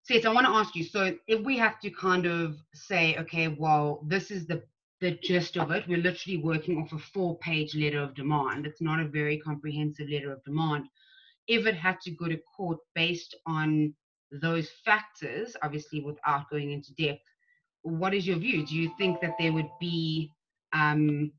Seth, 0.03 0.25
I 0.25 0.33
want 0.33 0.47
to 0.47 0.53
ask 0.53 0.75
you. 0.75 0.85
So 0.85 1.15
if 1.27 1.45
we 1.45 1.59
have 1.59 1.79
to 1.81 1.91
kind 1.91 2.27
of 2.27 2.57
say, 2.75 3.17
okay, 3.19 3.49
well, 3.49 4.01
this 4.07 4.31
is 4.31 4.47
the 4.47 4.63
the 5.01 5.19
gist 5.23 5.57
of 5.57 5.71
it. 5.71 5.87
We're 5.87 5.99
literally 5.99 6.39
working 6.39 6.79
off 6.79 6.93
a 6.93 6.99
four 6.99 7.39
page 7.39 7.75
letter 7.75 8.01
of 8.01 8.15
demand. 8.15 8.67
It's 8.67 8.81
not 8.81 9.01
a 9.01 9.09
very 9.09 9.39
comprehensive 9.39 10.09
letter 10.09 10.33
of 10.33 10.43
demand. 10.45 10.87
If 11.49 11.67
it 11.67 11.77
had 11.77 12.01
to 12.03 12.11
go 12.11 12.29
to 12.29 12.39
court 12.57 12.79
based 12.95 13.35
on 13.47 13.95
those 14.33 14.69
factors, 14.85 15.55
obviously 15.63 16.01
without 16.01 16.51
going 16.51 16.73
into 16.73 16.95
depth, 16.95 17.23
what 17.83 18.15
is 18.15 18.27
your 18.27 18.39
view? 18.39 18.67
Do 18.67 18.75
you 18.75 18.91
think 18.99 19.21
that 19.21 19.35
there 19.39 19.53
would 19.53 19.71
be, 19.79 20.33
um, 20.73 21.31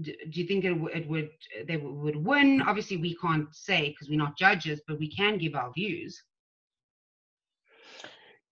do, 0.00 0.12
you 0.30 0.46
think 0.46 0.64
it, 0.64 0.76
it 0.94 1.08
would, 1.08 1.30
they 1.66 1.76
would 1.76 2.16
win? 2.16 2.62
Obviously, 2.62 2.98
we 2.98 3.16
can't 3.16 3.52
say 3.52 3.88
because 3.88 4.08
we're 4.08 4.16
not 4.16 4.38
judges, 4.38 4.80
but 4.86 4.98
we 4.98 5.10
can 5.10 5.38
give 5.38 5.54
our 5.54 5.72
views. 5.72 6.22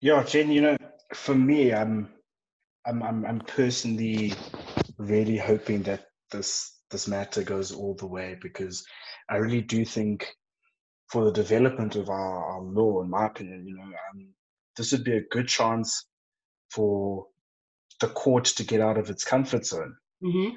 Yeah, 0.01 0.22
Jen, 0.24 0.51
you 0.51 0.62
know, 0.62 0.76
for 1.14 1.34
me, 1.34 1.72
I'm 1.72 2.09
I'm, 2.86 3.03
I'm, 3.03 3.26
I'm 3.26 3.40
personally 3.40 4.32
really 4.96 5.36
hoping 5.36 5.82
that 5.82 6.07
this 6.30 6.78
this 6.90 7.07
matter 7.07 7.42
goes 7.42 7.72
all 7.72 7.94
the 7.94 8.07
way 8.07 8.36
because 8.40 8.84
I 9.28 9.36
really 9.36 9.61
do 9.61 9.84
think 9.84 10.26
for 11.09 11.24
the 11.24 11.32
development 11.32 11.96
of 11.96 12.09
our, 12.09 12.44
our 12.44 12.62
law, 12.62 13.03
in 13.03 13.11
my 13.11 13.26
opinion, 13.26 13.66
you 13.66 13.76
know, 13.76 13.82
um, 13.82 14.28
this 14.76 14.92
would 14.92 15.05
be 15.05 15.16
a 15.16 15.26
good 15.30 15.48
chance 15.48 16.07
for 16.70 17.26
the 18.01 18.09
court 18.09 18.44
to 18.44 18.64
get 18.64 18.80
out 18.80 18.96
of 18.96 19.11
its 19.11 19.24
comfort 19.24 19.66
zone. 19.66 19.94
Mm-hmm. 20.22 20.57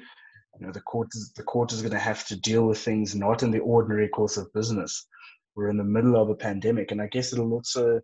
You 0.60 0.66
know, 0.66 0.72
the 0.72 0.80
court 0.80 1.08
is 1.14 1.32
the 1.36 1.42
court 1.42 1.72
is 1.72 1.82
going 1.82 1.92
to 1.92 1.98
have 1.98 2.26
to 2.28 2.40
deal 2.40 2.66
with 2.66 2.78
things 2.78 3.14
not 3.14 3.42
in 3.42 3.50
the 3.50 3.58
ordinary 3.58 4.08
course 4.08 4.38
of 4.38 4.52
business. 4.54 5.06
We're 5.54 5.68
in 5.68 5.76
the 5.76 5.84
middle 5.84 6.16
of 6.16 6.30
a 6.30 6.34
pandemic, 6.34 6.92
and 6.92 7.02
I 7.02 7.08
guess 7.08 7.32
it'll 7.32 7.52
also 7.52 8.00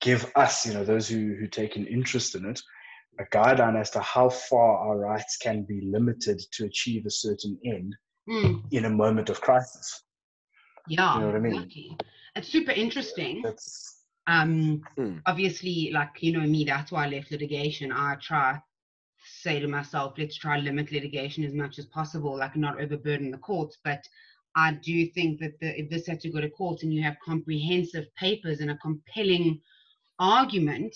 give 0.00 0.30
us, 0.36 0.66
you 0.66 0.74
know, 0.74 0.84
those 0.84 1.08
who 1.08 1.34
who 1.38 1.46
take 1.46 1.76
an 1.76 1.86
interest 1.86 2.34
in 2.34 2.44
it, 2.46 2.60
a 3.20 3.24
guideline 3.36 3.78
as 3.78 3.90
to 3.90 4.00
how 4.00 4.28
far 4.28 4.78
our 4.78 4.98
rights 4.98 5.36
can 5.36 5.62
be 5.62 5.80
limited 5.82 6.40
to 6.52 6.64
achieve 6.64 7.06
a 7.06 7.10
certain 7.10 7.58
end 7.64 7.94
mm. 8.28 8.62
in 8.72 8.84
a 8.84 8.90
moment 8.90 9.30
of 9.30 9.40
crisis. 9.40 10.04
Yeah, 10.88 11.14
you 11.14 11.20
know 11.20 11.26
what 11.26 11.36
I 11.36 11.40
mean. 11.40 11.54
Exactly. 11.54 11.96
It's 12.34 12.48
super 12.48 12.72
interesting. 12.72 13.42
That's 13.42 14.02
um 14.28 14.82
mm. 14.96 15.20
obviously 15.26 15.90
like 15.92 16.10
you 16.20 16.32
know 16.32 16.46
me 16.46 16.64
that's 16.64 16.92
why 16.92 17.06
i 17.06 17.08
left 17.08 17.32
litigation 17.32 17.90
i 17.90 18.14
try 18.22 18.56
say 19.24 19.58
to 19.58 19.66
myself 19.66 20.14
let's 20.16 20.36
try 20.36 20.58
limit 20.58 20.92
litigation 20.92 21.44
as 21.44 21.52
much 21.52 21.78
as 21.78 21.86
possible 21.86 22.36
like 22.36 22.56
not 22.56 22.80
overburden 22.80 23.30
the 23.30 23.38
courts 23.38 23.78
but 23.84 24.06
i 24.56 24.72
do 24.72 25.06
think 25.08 25.40
that 25.40 25.58
the, 25.60 25.78
if 25.80 25.90
this 25.90 26.06
had 26.06 26.20
to 26.20 26.30
go 26.30 26.40
to 26.40 26.50
court 26.50 26.82
and 26.82 26.92
you 26.92 27.02
have 27.02 27.16
comprehensive 27.24 28.04
papers 28.16 28.60
and 28.60 28.70
a 28.70 28.76
compelling 28.78 29.60
argument 30.18 30.94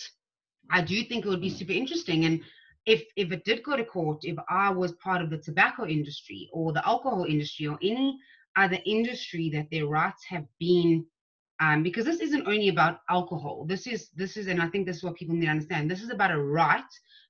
I 0.70 0.82
do 0.82 1.02
think 1.04 1.24
it 1.24 1.28
would 1.28 1.40
be 1.40 1.50
super 1.50 1.72
interesting. 1.72 2.24
And 2.24 2.42
if 2.86 3.02
if 3.16 3.32
it 3.32 3.44
did 3.44 3.62
go 3.62 3.76
to 3.76 3.84
court, 3.84 4.20
if 4.22 4.36
I 4.48 4.70
was 4.70 4.92
part 4.92 5.22
of 5.22 5.30
the 5.30 5.38
tobacco 5.38 5.86
industry 5.86 6.48
or 6.52 6.72
the 6.72 6.86
alcohol 6.86 7.24
industry 7.24 7.66
or 7.66 7.78
any 7.82 8.18
other 8.56 8.78
industry 8.86 9.50
that 9.50 9.68
their 9.70 9.86
rights 9.86 10.24
have 10.28 10.46
been 10.58 11.04
um, 11.58 11.82
because 11.82 12.04
this 12.04 12.20
isn't 12.20 12.46
only 12.46 12.68
about 12.68 13.00
alcohol. 13.08 13.64
This 13.66 13.86
is 13.86 14.10
this 14.14 14.36
is, 14.36 14.46
and 14.46 14.60
I 14.60 14.68
think 14.68 14.86
this 14.86 14.98
is 14.98 15.04
what 15.04 15.16
people 15.16 15.34
need 15.34 15.46
to 15.46 15.50
understand. 15.50 15.90
This 15.90 16.02
is 16.02 16.10
about 16.10 16.30
a 16.30 16.42
right 16.42 16.84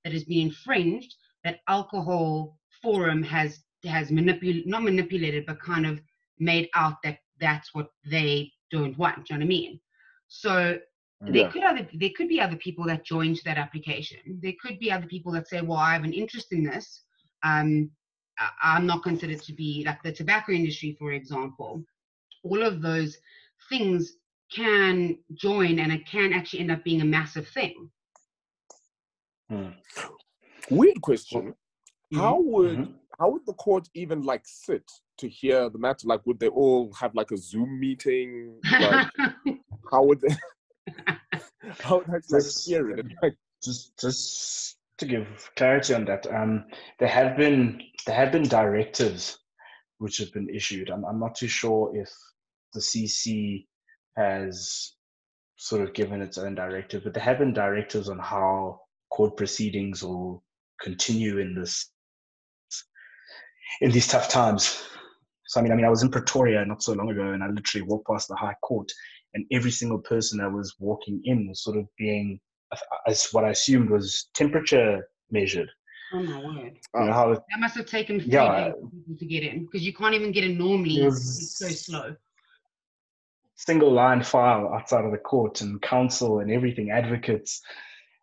that 0.05 0.13
has 0.13 0.25
been 0.25 0.49
infringed 0.49 1.15
that 1.45 1.61
alcohol 1.69 2.59
forum 2.83 3.23
has 3.23 3.61
has 3.85 4.11
manipulated, 4.11 4.67
not 4.67 4.83
manipulated, 4.83 5.47
but 5.47 5.61
kind 5.61 5.87
of 5.87 6.01
made 6.39 6.69
out 6.75 7.03
that 7.03 7.19
that's 7.41 7.75
what 7.75 7.91
they 8.05 8.53
don't 8.71 8.97
want. 8.99 9.17
Do 9.17 9.35
you 9.35 9.39
know 9.39 9.45
what 9.45 9.47
I 9.47 9.49
mean? 9.49 9.81
So 10.29 10.79
there 11.21 11.35
yeah. 11.35 11.51
could 11.51 11.65
other 11.65 11.89
there 11.95 12.11
could 12.17 12.29
be 12.29 12.41
other 12.41 12.57
people 12.57 12.85
that 12.87 13.05
joined 13.05 13.41
that 13.45 13.59
application. 13.59 14.19
There 14.43 14.53
could 14.61 14.79
be 14.79 14.93
other 14.93 15.07
people 15.07 15.33
that 15.33 15.49
say, 15.49 15.61
"Well, 15.61 15.79
I 15.79 15.95
have 15.95 16.05
an 16.05 16.13
interest 16.13 16.53
in 16.53 16.63
this. 16.63 17.03
Um, 17.43 17.91
I'm 18.63 18.87
not 18.87 19.03
considered 19.03 19.43
to 19.43 19.53
be 19.53 19.83
like 19.87 20.03
the 20.03 20.13
tobacco 20.13 20.53
industry, 20.53 20.97
for 20.99 21.13
example." 21.13 21.85
All 22.43 22.63
of 22.63 22.83
those 22.83 23.17
things 23.69 24.19
can 24.53 25.19
join, 25.35 25.79
and 25.79 25.91
it 25.93 26.07
can 26.07 26.33
actually 26.33 26.61
end 26.61 26.71
up 26.71 26.85
being 26.85 27.01
a 27.01 27.05
massive 27.05 27.49
thing. 27.49 27.91
Hmm. 29.49 29.71
Weird 30.71 31.01
question. 31.01 31.55
Mm-hmm. 32.13 32.19
How 32.21 32.41
would 32.41 32.79
mm-hmm. 32.79 32.93
How 33.19 33.31
would 33.31 33.47
the 33.47 33.55
court 33.55 33.89
even 33.95 34.23
like 34.23 34.43
sit 34.45 34.91
to 35.19 35.29
hear 35.29 35.71
the 35.71 35.79
matter? 35.79 36.07
Like, 36.07 36.27
would 36.27 36.39
they 36.39 36.49
all 36.49 36.93
have 37.01 37.15
like 37.15 37.31
a 37.31 37.37
Zoom 37.37 37.81
meeting? 37.81 38.61
Like, 38.71 39.09
how 39.91 40.05
would 40.05 40.21
they? 40.21 40.35
How 41.81 41.99
would 41.99 42.09
I 42.11 42.21
just, 42.31 42.69
hear 42.69 42.91
it? 42.91 43.07
just, 43.63 43.99
just 44.01 44.77
to 44.99 45.05
give 45.05 45.27
clarity 45.57 45.95
on 45.95 46.05
that, 46.05 46.25
um, 46.33 46.65
there 47.01 47.09
have 47.09 47.37
been 47.37 47.83
there 48.07 48.15
have 48.15 48.31
been 48.31 48.45
directives 48.45 49.39
which 49.99 50.19
have 50.19 50.33
been 50.33 50.49
issued. 50.49 50.91
I'm, 50.91 51.05
I'm 51.05 51.19
not 51.19 51.35
too 51.35 51.49
sure 51.49 51.91
if 51.97 52.11
the 52.73 52.81
CC 52.81 53.67
has 54.17 54.95
sort 55.57 55.83
of 55.83 55.95
given 55.95 56.23
its 56.23 56.39
own 56.39 56.55
directive, 56.55 57.03
but 57.05 57.15
there 57.15 57.23
have 57.23 57.39
been 57.39 57.55
directives 57.55 58.09
on 58.09 58.19
how 58.19 58.81
court 59.11 59.37
proceedings 59.37 60.03
will 60.03 60.43
continue 60.81 61.39
in 61.39 61.55
this 61.55 61.91
in 63.81 63.91
these 63.91 64.09
tough 64.09 64.29
times. 64.29 64.83
So 65.47 65.61
I 65.61 65.63
mean, 65.63 65.73
I 65.73 65.77
mean, 65.77 65.85
I 65.85 65.91
was 65.91 66.03
in 66.03 66.11
Pretoria 66.11 66.65
not 66.65 66.83
so 66.83 66.93
long 66.93 67.11
ago, 67.11 67.33
and 67.33 67.43
I 67.43 67.49
literally 67.49 67.87
walked 67.87 68.09
past 68.09 68.29
the 68.29 68.37
High 68.37 68.57
Court, 68.63 68.91
and 69.35 69.47
every 69.53 69.71
single 69.71 69.99
person 69.99 70.39
that 70.39 70.53
was 70.53 70.75
walking 70.81 71.21
in 71.25 71.49
was 71.49 71.63
sort 71.63 71.77
of 71.77 71.87
being, 71.97 72.41
as 73.07 73.29
what 73.33 73.45
I 73.45 73.51
assumed 73.51 73.91
was 73.91 74.29
temperature 74.35 75.09
measured. 75.31 75.69
Oh 76.13 76.23
my 76.23 76.39
word! 76.39 76.79
You 76.95 77.07
know 77.07 77.13
how, 77.13 77.35
that 77.35 77.61
must 77.61 77.77
have 77.77 77.87
taken 77.87 78.21
three 78.21 78.33
yeah, 78.33 78.71
days 78.71 79.19
to 79.19 79.27
get 79.27 79.43
in 79.43 79.65
because 79.65 79.83
you 79.85 79.93
can't 79.93 80.15
even 80.15 80.33
get 80.33 80.45
in 80.45 80.59
normally. 80.59 81.03
It 81.03 81.07
it's 81.07 81.59
so 81.59 81.69
slow. 81.69 82.17
Single 83.57 83.93
line 83.93 84.23
file 84.23 84.73
outside 84.75 85.05
of 85.05 85.13
the 85.13 85.19
court 85.19 85.63
and 85.63 85.81
counsel 85.81 86.41
and 86.41 86.51
everything, 86.51 86.91
advocates, 86.91 87.61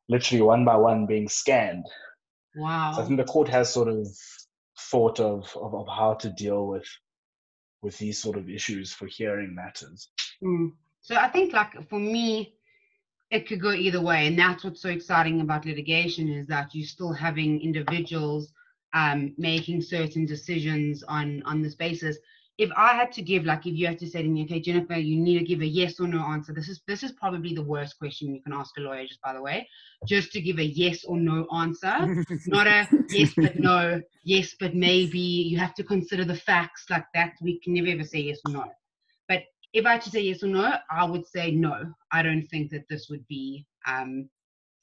literally 0.08 0.42
one 0.42 0.64
by 0.64 0.76
one 0.76 1.06
being 1.06 1.28
scanned. 1.28 1.86
Wow! 2.56 2.94
So 2.96 3.02
I 3.02 3.06
think 3.06 3.18
the 3.18 3.26
court 3.26 3.50
has 3.50 3.74
sort 3.74 3.90
of 3.90 4.08
thought 4.92 5.20
of, 5.20 5.56
of, 5.56 5.74
of 5.74 5.88
how 5.88 6.14
to 6.16 6.30
deal 6.30 6.68
with 6.68 6.88
with 7.82 7.98
these 7.98 8.18
sort 8.18 8.38
of 8.38 8.50
issues 8.50 8.94
for 8.94 9.08
hearing 9.08 9.54
matters. 9.54 10.10
Mm. 10.42 10.72
So 11.02 11.16
I 11.16 11.28
think 11.28 11.54
like 11.54 11.90
for 11.90 12.00
me, 12.00 12.56
it 13.30 13.46
could 13.48 13.62
go 13.62 13.74
either 13.74 14.00
way 14.00 14.28
and 14.28 14.40
that's 14.40 14.64
what's 14.64 14.82
so 14.82 14.90
exciting 14.90 15.42
about 15.42 15.66
litigation 15.66 16.30
is 16.30 16.48
that 16.48 16.74
you're 16.74 16.88
still 16.88 17.12
having 17.12 17.60
individuals 17.62 18.54
um, 18.94 19.34
making 19.38 19.82
certain 19.82 20.26
decisions 20.26 21.04
on 21.04 21.42
on 21.46 21.62
this 21.62 21.76
basis 21.76 22.18
if 22.60 22.70
i 22.78 22.94
had 22.94 23.12
to 23.12 23.22
give 23.22 23.46
like 23.46 23.66
if 23.66 23.74
you 23.74 23.88
had 23.88 23.98
to 23.98 24.08
say 24.08 24.22
to 24.22 24.30
me 24.30 24.44
okay 24.44 24.60
jennifer 24.60 24.96
you 24.96 25.16
need 25.16 25.40
to 25.40 25.46
give 25.46 25.62
a 25.62 25.66
yes 25.66 26.00
or 26.00 26.08
no 26.08 26.20
answer 26.20 26.54
this 26.54 26.70
is 26.70 26.82
this 26.88 27.02
is 27.02 27.12
probably 27.14 27.54
the 27.54 27.64
worst 27.64 27.98
question 27.98 28.34
you 28.34 28.42
can 28.42 28.54
ask 28.54 28.78
a 28.78 28.82
lawyer 28.82 29.08
just 29.08 29.22
by 29.22 29.34
the 29.34 29.42
way 29.42 29.68
just 30.08 30.32
to 30.32 30.40
give 30.40 30.60
a 30.60 30.64
yes 30.64 31.04
or 31.06 31.18
no 31.18 31.48
answer 31.56 31.96
not 32.48 32.68
a 32.68 32.88
yes 33.10 33.34
but 33.38 33.58
no 33.60 34.00
yes 34.24 34.56
but 34.60 34.76
maybe 34.76 35.20
you 35.20 35.58
have 35.58 35.74
to 35.74 35.84
consider 35.84 36.24
the 36.24 36.36
facts 36.36 36.86
like 36.90 37.06
that 37.14 37.34
we 37.42 37.60
can 37.60 37.74
never 37.74 37.88
ever 37.88 38.04
say 38.04 38.20
yes 38.20 38.40
or 38.46 38.52
no 38.52 38.66
But 39.28 39.44
if 39.74 39.86
I 39.86 39.94
had 39.94 40.02
to 40.04 40.10
say 40.10 40.22
yes 40.22 40.44
or 40.44 40.48
no, 40.48 40.76
I 40.90 41.04
would 41.04 41.26
say 41.28 41.52
no. 41.52 41.94
I 42.12 42.22
don't 42.22 42.48
think 42.48 42.72
that 42.72 42.88
this 42.90 43.08
would 43.10 43.28
be. 43.28 43.66
Um, 43.88 44.30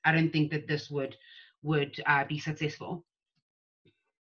I 0.04 0.12
don't 0.12 0.30
think 0.30 0.50
that 0.50 0.66
this 0.66 0.90
would 0.90 1.16
would 1.62 1.94
uh, 2.06 2.24
be 2.24 2.38
successful. 2.38 3.04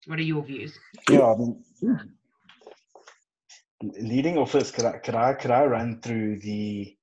What 0.08 0.20
are 0.20 0.24
your 0.24 0.44
views? 0.44 0.78
Yeah, 1.10 1.26
I 1.26 1.38
mean, 1.38 1.64
leading 4.00 4.38
off 4.38 4.54
this, 4.54 4.72
could 4.72 4.86
I 4.86 4.98
could 4.98 5.16
I 5.16 5.34
could 5.34 5.52
I 5.52 5.66
run 5.66 6.02
through 6.02 6.40
the 6.40 6.96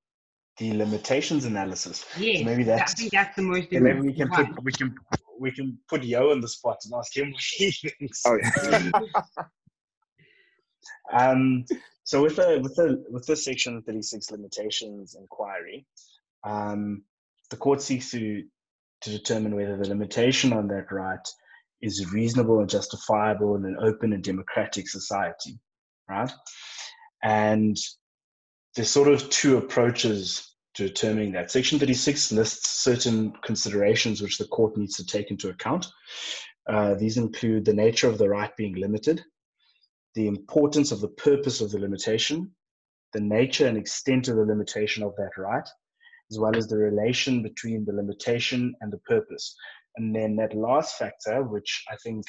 the 0.58 0.72
limitations 0.74 1.44
analysis? 1.44 2.04
Yeah, 2.18 2.38
so 2.38 2.44
maybe 2.44 2.64
that's 2.64 2.92
I 2.92 2.94
think 2.94 3.12
that's 3.12 3.36
the 3.36 3.42
most. 3.42 3.72
Maybe 3.72 4.00
we 4.00 4.12
can 4.12 4.28
put 4.30 4.46
we 4.62 4.72
can 4.72 4.94
we 5.38 5.50
can 5.50 5.78
put 5.88 6.04
Yo 6.04 6.30
in 6.32 6.40
the 6.40 6.48
spot 6.48 6.78
and 6.84 6.94
ask 6.96 7.16
him 7.16 7.32
what 7.32 7.42
he 7.42 7.70
thinks. 7.70 8.22
Oh 8.26 8.38
yeah. 8.40 8.90
um, 11.12 11.64
so 12.04 12.22
with 12.22 12.36
the 12.36 12.60
with 12.62 12.74
the 12.76 13.04
with 13.10 13.26
the 13.26 13.36
section 13.36 13.82
36 13.82 14.30
limitations 14.30 15.16
inquiry, 15.18 15.86
um, 16.44 17.02
the 17.50 17.56
court 17.56 17.80
seeks 17.80 18.10
to 18.10 18.42
to 19.02 19.10
determine 19.10 19.56
whether 19.56 19.76
the 19.76 19.88
limitation 19.88 20.52
on 20.52 20.68
that 20.68 20.90
right 20.90 21.26
is 21.80 22.12
reasonable 22.12 22.60
and 22.60 22.68
justifiable 22.68 23.56
in 23.56 23.64
an 23.64 23.76
open 23.80 24.12
and 24.12 24.22
democratic 24.22 24.86
society, 24.88 25.58
right? 26.11 26.32
And 27.22 27.76
there's 28.74 28.90
sort 28.90 29.08
of 29.08 29.30
two 29.30 29.56
approaches 29.56 30.54
to 30.74 30.86
determining 30.86 31.32
that. 31.32 31.50
Section 31.50 31.78
36 31.78 32.32
lists 32.32 32.70
certain 32.70 33.32
considerations 33.42 34.20
which 34.20 34.38
the 34.38 34.46
court 34.46 34.76
needs 34.76 34.96
to 34.96 35.06
take 35.06 35.30
into 35.30 35.48
account. 35.48 35.86
Uh, 36.68 36.94
these 36.94 37.16
include 37.16 37.64
the 37.64 37.74
nature 37.74 38.08
of 38.08 38.18
the 38.18 38.28
right 38.28 38.54
being 38.56 38.74
limited, 38.74 39.24
the 40.14 40.26
importance 40.26 40.92
of 40.92 41.00
the 41.00 41.08
purpose 41.08 41.61
of 41.61 41.70
the 41.70 41.78
limitation, 41.78 42.50
the 43.12 43.20
nature 43.20 43.66
and 43.66 43.76
extent 43.76 44.28
of 44.28 44.36
the 44.36 44.44
limitation 44.44 45.02
of 45.02 45.14
that 45.16 45.30
right, 45.36 45.68
as 46.30 46.38
well 46.38 46.56
as 46.56 46.68
the 46.68 46.76
relation 46.76 47.42
between 47.42 47.84
the 47.84 47.92
limitation 47.92 48.74
and 48.80 48.92
the 48.92 48.98
purpose. 48.98 49.56
And 49.96 50.14
then 50.14 50.36
that 50.36 50.54
last 50.54 50.96
factor, 50.96 51.42
which 51.42 51.84
I 51.90 51.96
think 51.96 52.24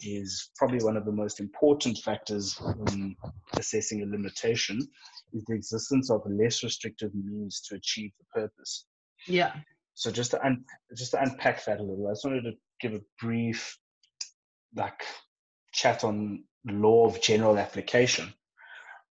is 0.00 0.50
probably 0.56 0.82
one 0.82 0.96
of 0.96 1.04
the 1.04 1.12
most 1.12 1.40
important 1.40 1.98
factors 1.98 2.60
in 2.88 3.16
assessing 3.56 4.02
a 4.02 4.06
limitation, 4.06 4.78
is 5.32 5.44
the 5.44 5.54
existence 5.54 6.10
of 6.10 6.22
less 6.26 6.62
restrictive 6.62 7.10
means 7.14 7.60
to 7.62 7.76
achieve 7.76 8.10
the 8.18 8.40
purpose. 8.40 8.86
Yeah. 9.26 9.52
So 9.94 10.10
just 10.10 10.32
to 10.32 10.44
un- 10.44 10.64
just 10.94 11.12
to 11.12 11.22
unpack 11.22 11.64
that 11.64 11.80
a 11.80 11.82
little, 11.82 12.06
I 12.08 12.12
just 12.12 12.24
wanted 12.24 12.42
to 12.42 12.52
give 12.80 12.94
a 12.94 13.00
brief 13.20 13.78
like 14.74 15.02
chat 15.72 16.04
on 16.04 16.44
law 16.66 17.06
of 17.06 17.22
general 17.22 17.58
application, 17.58 18.32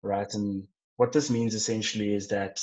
right? 0.02 0.34
And 0.34 0.66
what 0.96 1.12
this 1.12 1.30
means 1.30 1.54
essentially 1.54 2.14
is 2.14 2.30
that 2.30 2.62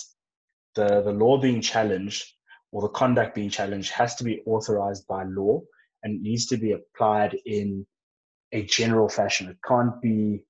the, 0.74 1.02
the 1.02 1.12
law 1.12 1.38
being 1.40 1.60
challenged 1.60 2.24
or 2.72 2.82
the 2.82 2.88
conduct 2.88 3.34
being 3.34 3.50
challenged 3.50 3.90
has 3.92 4.14
to 4.16 4.24
be 4.24 4.42
authorized 4.46 5.06
by 5.06 5.24
law 5.24 5.60
and 6.02 6.22
needs 6.22 6.46
to 6.46 6.56
be 6.56 6.72
applied 6.72 7.36
in 7.44 7.86
a 8.52 8.62
general 8.64 9.08
fashion. 9.08 9.48
It 9.48 9.58
can't 9.66 10.00
be, 10.00 10.42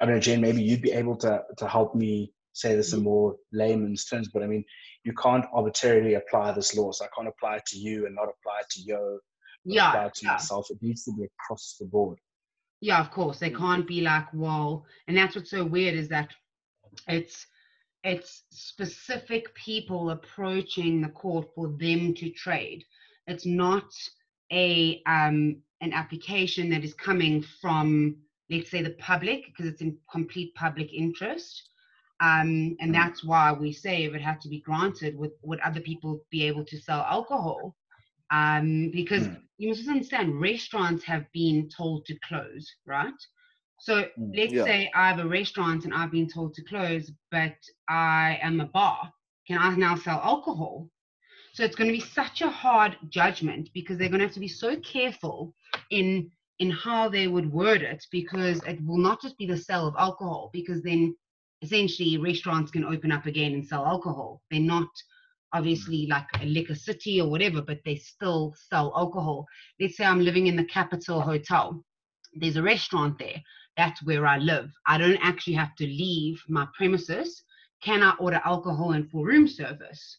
I 0.00 0.04
don't 0.04 0.14
know, 0.14 0.20
Jen, 0.20 0.40
maybe 0.40 0.62
you'd 0.62 0.82
be 0.82 0.92
able 0.92 1.16
to, 1.16 1.42
to 1.56 1.68
help 1.68 1.94
me 1.94 2.32
say 2.52 2.74
this 2.74 2.92
in 2.92 3.02
more 3.02 3.36
layman's 3.52 4.04
terms, 4.04 4.28
but 4.28 4.42
I 4.42 4.46
mean, 4.46 4.64
you 5.04 5.12
can't 5.12 5.46
arbitrarily 5.52 6.14
apply 6.14 6.52
this 6.52 6.76
law. 6.76 6.92
So 6.92 7.04
I 7.04 7.08
can't 7.16 7.28
apply 7.28 7.56
it 7.56 7.66
to 7.66 7.78
you 7.78 8.06
and 8.06 8.14
not 8.14 8.24
apply 8.24 8.60
it 8.60 8.70
to 8.70 8.80
Yo, 8.82 9.18
yeah, 9.64 9.90
apply 9.90 10.06
it 10.06 10.14
to 10.14 10.26
yeah. 10.26 10.32
myself. 10.32 10.70
It 10.70 10.78
needs 10.82 11.04
to 11.04 11.12
be 11.12 11.24
across 11.24 11.76
the 11.78 11.86
board. 11.86 12.18
Yeah, 12.80 13.00
of 13.00 13.10
course. 13.10 13.38
They 13.38 13.50
can't 13.50 13.86
be 13.86 14.00
like, 14.00 14.26
well, 14.32 14.84
and 15.06 15.16
that's 15.16 15.36
what's 15.36 15.50
so 15.50 15.64
weird 15.64 15.94
is 15.94 16.08
that 16.08 16.30
it's 17.06 17.46
it's 18.04 18.44
specific 18.50 19.52
people 19.54 20.10
approaching 20.10 21.00
the 21.00 21.08
court 21.08 21.48
for 21.54 21.68
them 21.68 22.14
to 22.14 22.30
trade. 22.30 22.84
It's 23.26 23.46
not 23.46 23.90
a 24.52 25.02
um 25.06 25.56
an 25.80 25.92
application 25.92 26.70
that 26.70 26.84
is 26.84 26.94
coming 26.94 27.42
from 27.60 28.16
let's 28.50 28.70
say 28.70 28.82
the 28.82 28.90
public 28.90 29.46
because 29.46 29.66
it's 29.66 29.80
in 29.82 29.96
complete 30.10 30.54
public 30.54 30.92
interest. 30.92 31.68
Um, 32.20 32.76
and 32.80 32.94
that's 32.94 33.24
why 33.24 33.52
we 33.52 33.72
say 33.72 34.04
if 34.04 34.14
it 34.14 34.20
had 34.22 34.40
to 34.42 34.48
be 34.48 34.60
granted, 34.60 35.16
would 35.16 35.30
would 35.42 35.60
other 35.60 35.80
people 35.80 36.20
be 36.30 36.44
able 36.44 36.64
to 36.66 36.78
sell 36.78 37.00
alcohol? 37.00 37.76
Um, 38.30 38.90
because 38.92 39.28
Mm. 39.28 39.48
you 39.58 39.68
must 39.68 39.88
understand 39.88 40.40
restaurants 40.40 41.04
have 41.04 41.26
been 41.32 41.68
told 41.68 42.04
to 42.06 42.18
close, 42.26 42.74
right? 42.86 43.20
So 43.78 44.06
Mm, 44.18 44.34
let's 44.34 44.60
yeah. 44.60 44.62
say 44.62 44.90
I 44.94 45.08
have 45.08 45.18
a 45.20 45.26
restaurant 45.28 45.84
and 45.84 45.94
I've 45.94 46.10
been 46.12 46.28
told 46.28 46.54
to 46.54 46.64
close, 46.64 47.10
but 47.30 47.56
I 47.88 48.38
am 48.42 48.60
a 48.60 48.66
bar. 48.66 49.12
Can 49.46 49.58
I 49.58 49.74
now 49.76 49.96
sell 49.96 50.20
alcohol? 50.22 50.88
So 51.58 51.64
it's 51.64 51.74
going 51.74 51.88
to 51.88 51.98
be 51.98 52.12
such 52.14 52.40
a 52.40 52.48
hard 52.48 52.96
judgment 53.08 53.70
because 53.74 53.98
they're 53.98 54.08
going 54.08 54.20
to 54.20 54.26
have 54.26 54.34
to 54.34 54.38
be 54.38 54.46
so 54.46 54.76
careful 54.76 55.52
in 55.90 56.30
in 56.60 56.70
how 56.70 57.08
they 57.08 57.26
would 57.26 57.50
word 57.50 57.82
it 57.82 58.06
because 58.12 58.62
it 58.62 58.78
will 58.86 58.96
not 58.96 59.20
just 59.20 59.36
be 59.38 59.44
the 59.44 59.56
sale 59.56 59.88
of 59.88 59.96
alcohol 59.98 60.50
because 60.52 60.84
then 60.84 61.16
essentially 61.62 62.16
restaurants 62.16 62.70
can 62.70 62.84
open 62.84 63.10
up 63.10 63.26
again 63.26 63.54
and 63.54 63.66
sell 63.66 63.84
alcohol. 63.84 64.40
They're 64.52 64.60
not 64.60 64.86
obviously 65.52 66.06
mm. 66.06 66.10
like 66.10 66.28
a 66.40 66.46
liquor 66.46 66.76
city 66.76 67.20
or 67.20 67.28
whatever, 67.28 67.60
but 67.60 67.80
they 67.84 67.96
still 67.96 68.54
sell 68.70 68.92
alcohol. 68.94 69.44
Let's 69.80 69.96
say 69.96 70.04
I'm 70.04 70.20
living 70.20 70.46
in 70.46 70.54
the 70.54 70.64
Capital 70.64 71.20
Hotel. 71.20 71.84
There's 72.34 72.54
a 72.54 72.62
restaurant 72.62 73.18
there. 73.18 73.42
That's 73.76 74.00
where 74.04 74.28
I 74.28 74.38
live. 74.38 74.70
I 74.86 74.96
don't 74.96 75.18
actually 75.20 75.54
have 75.54 75.74
to 75.74 75.86
leave 75.86 76.40
my 76.48 76.68
premises. 76.76 77.42
Can 77.82 78.04
I 78.04 78.12
order 78.20 78.40
alcohol 78.44 78.92
and 78.92 79.10
for 79.10 79.26
room 79.26 79.48
service? 79.48 80.18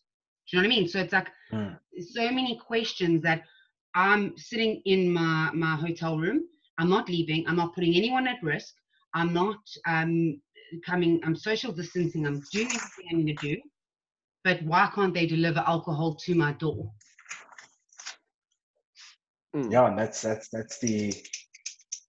Do 0.52 0.58
you 0.58 0.64
know 0.64 0.68
what 0.70 0.74
I 0.74 0.78
mean? 0.80 0.88
So 0.88 1.00
it's 1.00 1.14
like 1.14 1.28
Mm. 1.52 1.80
so 2.14 2.32
many 2.32 2.58
questions 2.58 3.22
that 3.24 3.44
I'm 3.96 4.38
sitting 4.38 4.82
in 4.86 5.12
my 5.12 5.52
my 5.54 5.76
hotel 5.76 6.18
room. 6.18 6.44
I'm 6.78 6.90
not 6.90 7.10
leaving. 7.10 7.46
I'm 7.48 7.56
not 7.58 7.76
putting 7.76 7.96
anyone 7.96 8.28
at 8.28 8.42
risk. 8.44 8.74
I'm 9.14 9.34
not 9.34 9.60
um 9.88 10.42
coming. 10.86 11.22
I'm 11.24 11.36
social 11.36 11.72
distancing. 11.72 12.26
I'm 12.26 12.42
doing 12.52 12.68
everything 12.68 13.06
I 13.12 13.16
need 13.16 13.38
to 13.38 13.48
do. 13.56 13.62
But 14.44 14.64
why 14.64 14.90
can't 14.96 15.14
they 15.14 15.28
deliver 15.28 15.60
alcohol 15.60 16.16
to 16.16 16.36
my 16.36 16.54
door? 16.54 16.92
Mm. 19.56 19.72
Yeah, 19.72 19.88
and 19.88 19.98
that's 19.98 20.22
that's 20.22 20.50
that's 20.50 20.80
the 20.80 21.14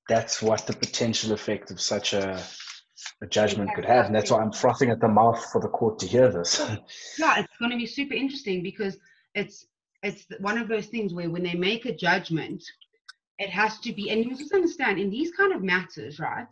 that's 0.09 0.43
what 0.43 0.66
the 0.66 0.72
potential 0.74 1.32
effect 1.32 1.70
of 1.70 1.80
such 1.80 2.12
a 2.12 2.43
a 3.22 3.26
judgment 3.26 3.74
could 3.74 3.84
have, 3.84 4.06
and 4.06 4.14
that's 4.14 4.30
why 4.30 4.40
I'm 4.40 4.52
frothing 4.52 4.90
at 4.90 5.00
the 5.00 5.08
mouth 5.08 5.44
for 5.52 5.60
the 5.60 5.68
court 5.68 5.98
to 6.00 6.06
hear 6.06 6.30
this. 6.30 6.58
yeah, 7.18 7.38
it's 7.40 7.56
going 7.58 7.70
to 7.70 7.76
be 7.76 7.86
super 7.86 8.14
interesting 8.14 8.62
because 8.62 8.96
it's 9.34 9.66
it's 10.02 10.26
one 10.40 10.56
of 10.56 10.68
those 10.68 10.86
things 10.86 11.12
where 11.12 11.28
when 11.28 11.42
they 11.42 11.54
make 11.54 11.84
a 11.84 11.94
judgment, 11.94 12.64
it 13.38 13.50
has 13.50 13.78
to 13.80 13.92
be, 13.92 14.10
and 14.10 14.24
you 14.24 14.30
must 14.30 14.52
understand 14.54 14.98
in 14.98 15.10
these 15.10 15.30
kind 15.32 15.52
of 15.52 15.62
matters, 15.62 16.18
right? 16.18 16.48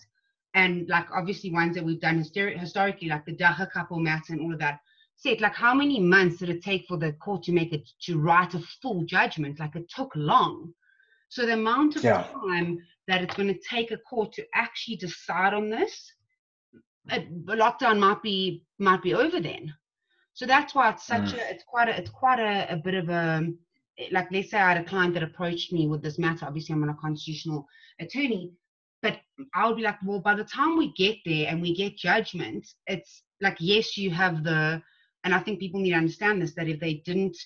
And 0.54 0.86
like 0.88 1.06
obviously 1.14 1.50
ones 1.50 1.74
that 1.76 1.84
we've 1.84 2.00
done 2.00 2.22
histori- 2.22 2.58
historically, 2.58 3.08
like 3.08 3.24
the 3.24 3.34
Dagga 3.34 3.70
couple 3.70 3.98
matter 3.98 4.32
and 4.34 4.40
all 4.42 4.52
of 4.52 4.58
that. 4.58 4.80
Said 5.16 5.40
like 5.40 5.54
how 5.54 5.74
many 5.74 5.98
months 5.98 6.36
did 6.38 6.50
it 6.50 6.62
take 6.62 6.86
for 6.86 6.96
the 6.98 7.12
court 7.14 7.42
to 7.44 7.52
make 7.52 7.72
it 7.72 7.88
to 8.02 8.18
write 8.18 8.54
a 8.54 8.60
full 8.82 9.04
judgment? 9.04 9.58
Like 9.58 9.74
it 9.74 9.88
took 9.88 10.12
long. 10.14 10.72
So 11.30 11.44
the 11.46 11.54
amount 11.54 11.96
of 11.96 12.04
Yeah. 12.04 12.24
time 12.24 12.78
that 13.08 13.22
it's 13.22 13.34
going 13.34 13.52
to 13.52 13.60
take 13.68 13.90
a 13.90 13.96
court 13.98 14.32
to 14.34 14.44
actually 14.54 14.96
decide 14.96 15.54
on 15.54 15.70
this, 15.70 16.12
lockdown 17.10 17.98
might 17.98 18.22
be 18.22 18.64
might 18.78 19.02
be 19.02 19.14
over 19.14 19.40
then. 19.40 19.74
So 20.34 20.46
that's 20.46 20.74
why 20.74 20.90
it's 20.90 21.06
such 21.06 21.32
Mm. 21.32 21.38
a 21.38 21.50
it's 21.50 21.64
quite 21.64 21.88
a 21.88 21.98
it's 21.98 22.10
quite 22.10 22.38
a, 22.40 22.72
a 22.72 22.76
bit 22.76 22.94
of 22.94 23.08
a 23.08 23.52
like 24.12 24.30
let's 24.30 24.50
say 24.50 24.58
I 24.58 24.72
had 24.74 24.80
a 24.84 24.88
client 24.88 25.14
that 25.14 25.22
approached 25.22 25.72
me 25.72 25.88
with 25.88 26.02
this 26.02 26.18
matter. 26.18 26.46
Obviously, 26.46 26.72
I'm 26.74 26.80
not 26.86 26.90
a 26.90 26.94
constitutional 27.00 27.66
attorney, 28.00 28.52
but 29.02 29.18
I 29.54 29.66
would 29.66 29.76
be 29.76 29.82
like, 29.82 29.96
well, 30.04 30.20
by 30.20 30.34
the 30.34 30.44
time 30.44 30.76
we 30.76 30.92
get 30.92 31.16
there 31.24 31.48
and 31.48 31.60
we 31.60 31.74
get 31.74 31.96
judgment, 31.96 32.66
it's 32.86 33.22
like 33.40 33.56
yes, 33.60 33.96
you 33.96 34.10
have 34.10 34.44
the, 34.44 34.82
and 35.24 35.34
I 35.34 35.40
think 35.40 35.58
people 35.58 35.80
need 35.80 35.90
to 35.90 35.96
understand 35.96 36.40
this 36.42 36.54
that 36.54 36.68
if 36.68 36.78
they 36.80 36.94
didn't 37.04 37.36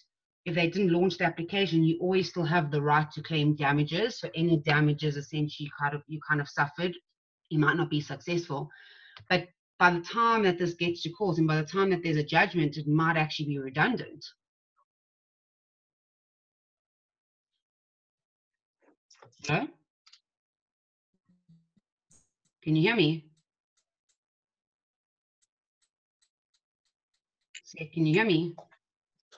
if 0.44 0.54
they 0.54 0.68
didn't 0.68 0.92
launch 0.92 1.18
the 1.18 1.24
application, 1.24 1.84
you 1.84 1.98
always 2.00 2.28
still 2.28 2.44
have 2.44 2.70
the 2.70 2.82
right 2.82 3.10
to 3.12 3.22
claim 3.22 3.54
damages. 3.54 4.18
So 4.18 4.28
any 4.34 4.58
damages 4.58 5.16
essentially 5.16 5.66
you 5.66 5.70
kind 5.80 5.94
of 5.94 6.02
you 6.08 6.20
kind 6.28 6.40
of 6.40 6.48
suffered, 6.48 6.92
you 7.48 7.58
might 7.58 7.76
not 7.76 7.90
be 7.90 8.00
successful. 8.00 8.68
But 9.28 9.48
by 9.78 9.90
the 9.90 10.00
time 10.00 10.42
that 10.44 10.58
this 10.58 10.74
gets 10.74 11.02
to 11.02 11.10
court 11.10 11.38
and 11.38 11.46
by 11.46 11.56
the 11.56 11.64
time 11.66 11.90
that 11.90 12.02
there's 12.02 12.16
a 12.16 12.22
judgment, 12.22 12.76
it 12.76 12.86
might 12.86 13.16
actually 13.16 13.46
be 13.46 13.58
redundant. 13.58 14.24
Hello? 19.44 19.66
Can 22.62 22.76
you 22.76 22.82
hear 22.82 22.94
me? 22.94 23.26
Can 27.92 28.06
you 28.06 28.14
hear 28.14 28.24
me? 28.24 28.54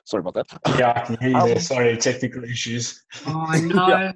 Sorry 0.04 0.20
about 0.20 0.34
that. 0.34 0.78
Yeah, 0.78 0.92
I 0.94 1.00
can 1.00 1.16
hear 1.16 1.30
you. 1.30 1.46
There. 1.46 1.60
Sorry, 1.60 1.96
technical 1.96 2.44
issues. 2.44 3.02
Oh 3.26 3.46
no. 3.62 3.88
yeah. 3.88 4.12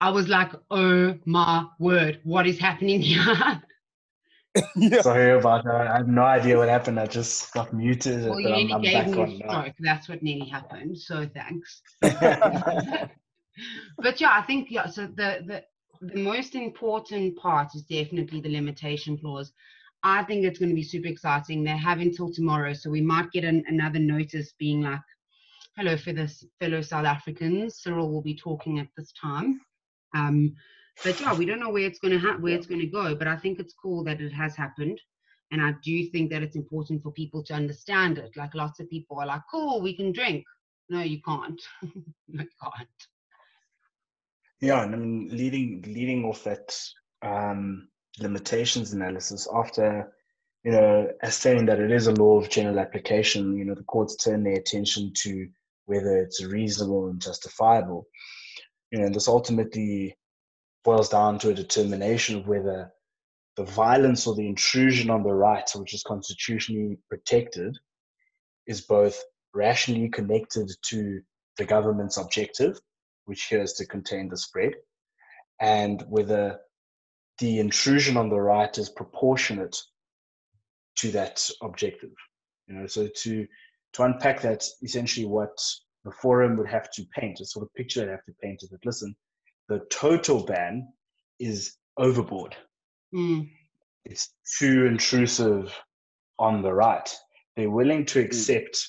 I 0.00 0.10
was 0.10 0.28
like, 0.28 0.52
oh 0.70 1.14
my 1.24 1.66
word, 1.78 2.20
what 2.24 2.46
is 2.46 2.58
happening 2.58 3.00
here? 3.00 3.62
yeah. 4.76 5.02
Sorry 5.02 5.38
about 5.38 5.64
that. 5.64 5.88
I 5.88 5.98
have 5.98 6.08
no 6.08 6.22
idea 6.22 6.56
what 6.56 6.68
happened. 6.68 6.98
I 6.98 7.06
just 7.06 7.52
got 7.52 7.72
muted. 7.72 8.28
Well, 8.28 8.40
you 8.40 8.48
nearly 8.48 8.72
I'm, 8.72 8.82
gave 8.82 9.06
me 9.08 9.22
a 9.22 9.48
stroke. 9.48 9.74
That's 9.80 10.08
what 10.08 10.22
nearly 10.22 10.46
happened. 10.46 10.98
So 10.98 11.28
thanks. 11.34 11.82
but 12.00 13.10
yeah, 14.20 14.30
I 14.32 14.42
think 14.46 14.70
yeah. 14.70 14.86
So 14.86 15.06
the 15.06 15.42
the 15.46 15.64
the 16.00 16.20
most 16.20 16.54
important 16.54 17.36
part 17.36 17.74
is 17.74 17.82
definitely 17.82 18.40
the 18.40 18.52
limitation 18.52 19.18
clause. 19.18 19.52
I 20.02 20.22
think 20.24 20.44
it's 20.44 20.58
going 20.58 20.68
to 20.68 20.74
be 20.74 20.82
super 20.82 21.08
exciting. 21.08 21.64
They 21.64 21.76
have 21.76 22.00
until 22.00 22.32
tomorrow, 22.32 22.74
so 22.74 22.90
we 22.90 23.00
might 23.00 23.32
get 23.32 23.44
an, 23.44 23.64
another 23.66 23.98
notice 23.98 24.52
being 24.58 24.82
like, 24.82 25.00
"Hello, 25.76 25.96
for 25.96 26.12
this 26.12 26.44
fellow 26.60 26.80
South 26.80 27.06
Africans." 27.06 27.82
Cyril 27.82 28.10
will 28.10 28.22
be 28.22 28.36
talking 28.36 28.78
at 28.78 28.88
this 28.96 29.12
time. 29.12 29.60
Um, 30.14 30.54
but 31.04 31.20
yeah, 31.20 31.34
we 31.34 31.46
don't 31.46 31.60
know 31.60 31.70
where 31.70 31.86
it's 31.86 31.98
going 31.98 32.12
to 32.12 32.18
ha- 32.18 32.38
where 32.38 32.54
it's 32.54 32.66
going 32.66 32.80
to 32.80 32.86
go. 32.86 33.14
But 33.14 33.28
I 33.28 33.36
think 33.36 33.58
it's 33.58 33.74
cool 33.74 34.04
that 34.04 34.20
it 34.20 34.32
has 34.32 34.56
happened, 34.56 35.00
and 35.50 35.62
I 35.62 35.74
do 35.84 36.06
think 36.06 36.30
that 36.30 36.42
it's 36.42 36.56
important 36.56 37.02
for 37.02 37.12
people 37.12 37.42
to 37.44 37.54
understand 37.54 38.18
it. 38.18 38.36
Like 38.36 38.54
lots 38.54 38.80
of 38.80 38.88
people 38.88 39.18
are 39.20 39.26
like, 39.26 39.42
"Cool, 39.50 39.80
we 39.82 39.96
can 39.96 40.12
drink." 40.12 40.44
No, 40.88 41.02
you 41.02 41.20
can't. 41.20 41.60
no, 41.82 42.42
you 42.42 42.48
can't. 42.62 42.88
Yeah, 44.60 44.84
and 44.84 44.94
I 44.94 44.98
mean, 44.98 45.28
leading 45.30 45.84
leading 45.86 46.24
off 46.24 46.44
that 46.44 46.78
um, 47.22 47.88
limitations 48.18 48.92
analysis 48.92 49.46
after 49.52 50.12
you 50.64 50.72
know 50.72 51.08
saying 51.28 51.66
that 51.66 51.80
it 51.80 51.90
is 51.92 52.06
a 52.06 52.12
law 52.12 52.38
of 52.38 52.48
general 52.48 52.78
application, 52.78 53.56
you 53.56 53.64
know, 53.64 53.74
the 53.74 53.82
courts 53.82 54.16
turn 54.16 54.42
their 54.44 54.54
attention 54.56 55.12
to 55.22 55.48
whether 55.84 56.16
it's 56.16 56.42
reasonable 56.42 57.08
and 57.08 57.20
justifiable. 57.20 58.06
You 58.90 59.00
know, 59.00 59.06
and 59.06 59.14
this 59.14 59.28
ultimately 59.28 60.16
boils 60.86 61.08
down 61.08 61.38
to 61.40 61.50
a 61.50 61.54
determination 61.54 62.36
of 62.36 62.46
whether 62.46 62.92
the 63.56 63.64
violence 63.64 64.26
or 64.26 64.36
the 64.36 64.46
intrusion 64.46 65.10
on 65.10 65.24
the 65.24 65.32
rights, 65.32 65.74
which 65.74 65.92
is 65.92 66.04
constitutionally 66.04 66.96
protected, 67.10 67.76
is 68.68 68.82
both 68.82 69.20
rationally 69.52 70.08
connected 70.08 70.70
to 70.82 71.20
the 71.58 71.64
government's 71.64 72.18
objective, 72.18 72.78
which 73.24 73.44
here 73.46 73.62
is 73.62 73.72
to 73.72 73.86
contain 73.86 74.28
the 74.28 74.36
spread, 74.36 74.74
and 75.60 76.04
whether 76.08 76.60
the 77.38 77.58
intrusion 77.58 78.16
on 78.16 78.28
the 78.28 78.40
right 78.40 78.78
is 78.78 78.88
proportionate 78.88 79.76
to 80.94 81.10
that 81.10 81.50
objective. 81.62 82.14
You 82.68 82.76
know, 82.76 82.86
so 82.86 83.08
to 83.22 83.46
to 83.94 84.02
unpack 84.02 84.40
that, 84.42 84.64
essentially 84.82 85.26
what 85.26 85.56
the 86.04 86.12
forum 86.22 86.56
would 86.56 86.68
have 86.68 86.90
to 86.92 87.04
paint, 87.18 87.40
a 87.40 87.44
sort 87.44 87.64
of 87.64 87.74
picture 87.74 88.04
they 88.04 88.10
have 88.10 88.24
to 88.26 88.34
paint 88.42 88.62
is 88.62 88.68
that 88.68 88.84
listen, 88.84 89.16
the 89.68 89.80
total 89.90 90.44
ban 90.44 90.88
is 91.38 91.76
overboard. 91.96 92.56
Mm. 93.14 93.50
It's 94.04 94.32
too 94.58 94.86
intrusive 94.86 95.74
on 96.38 96.62
the 96.62 96.72
right. 96.72 97.08
They're 97.56 97.70
willing 97.70 98.04
to 98.06 98.20
hmm. 98.20 98.26
accept 98.26 98.88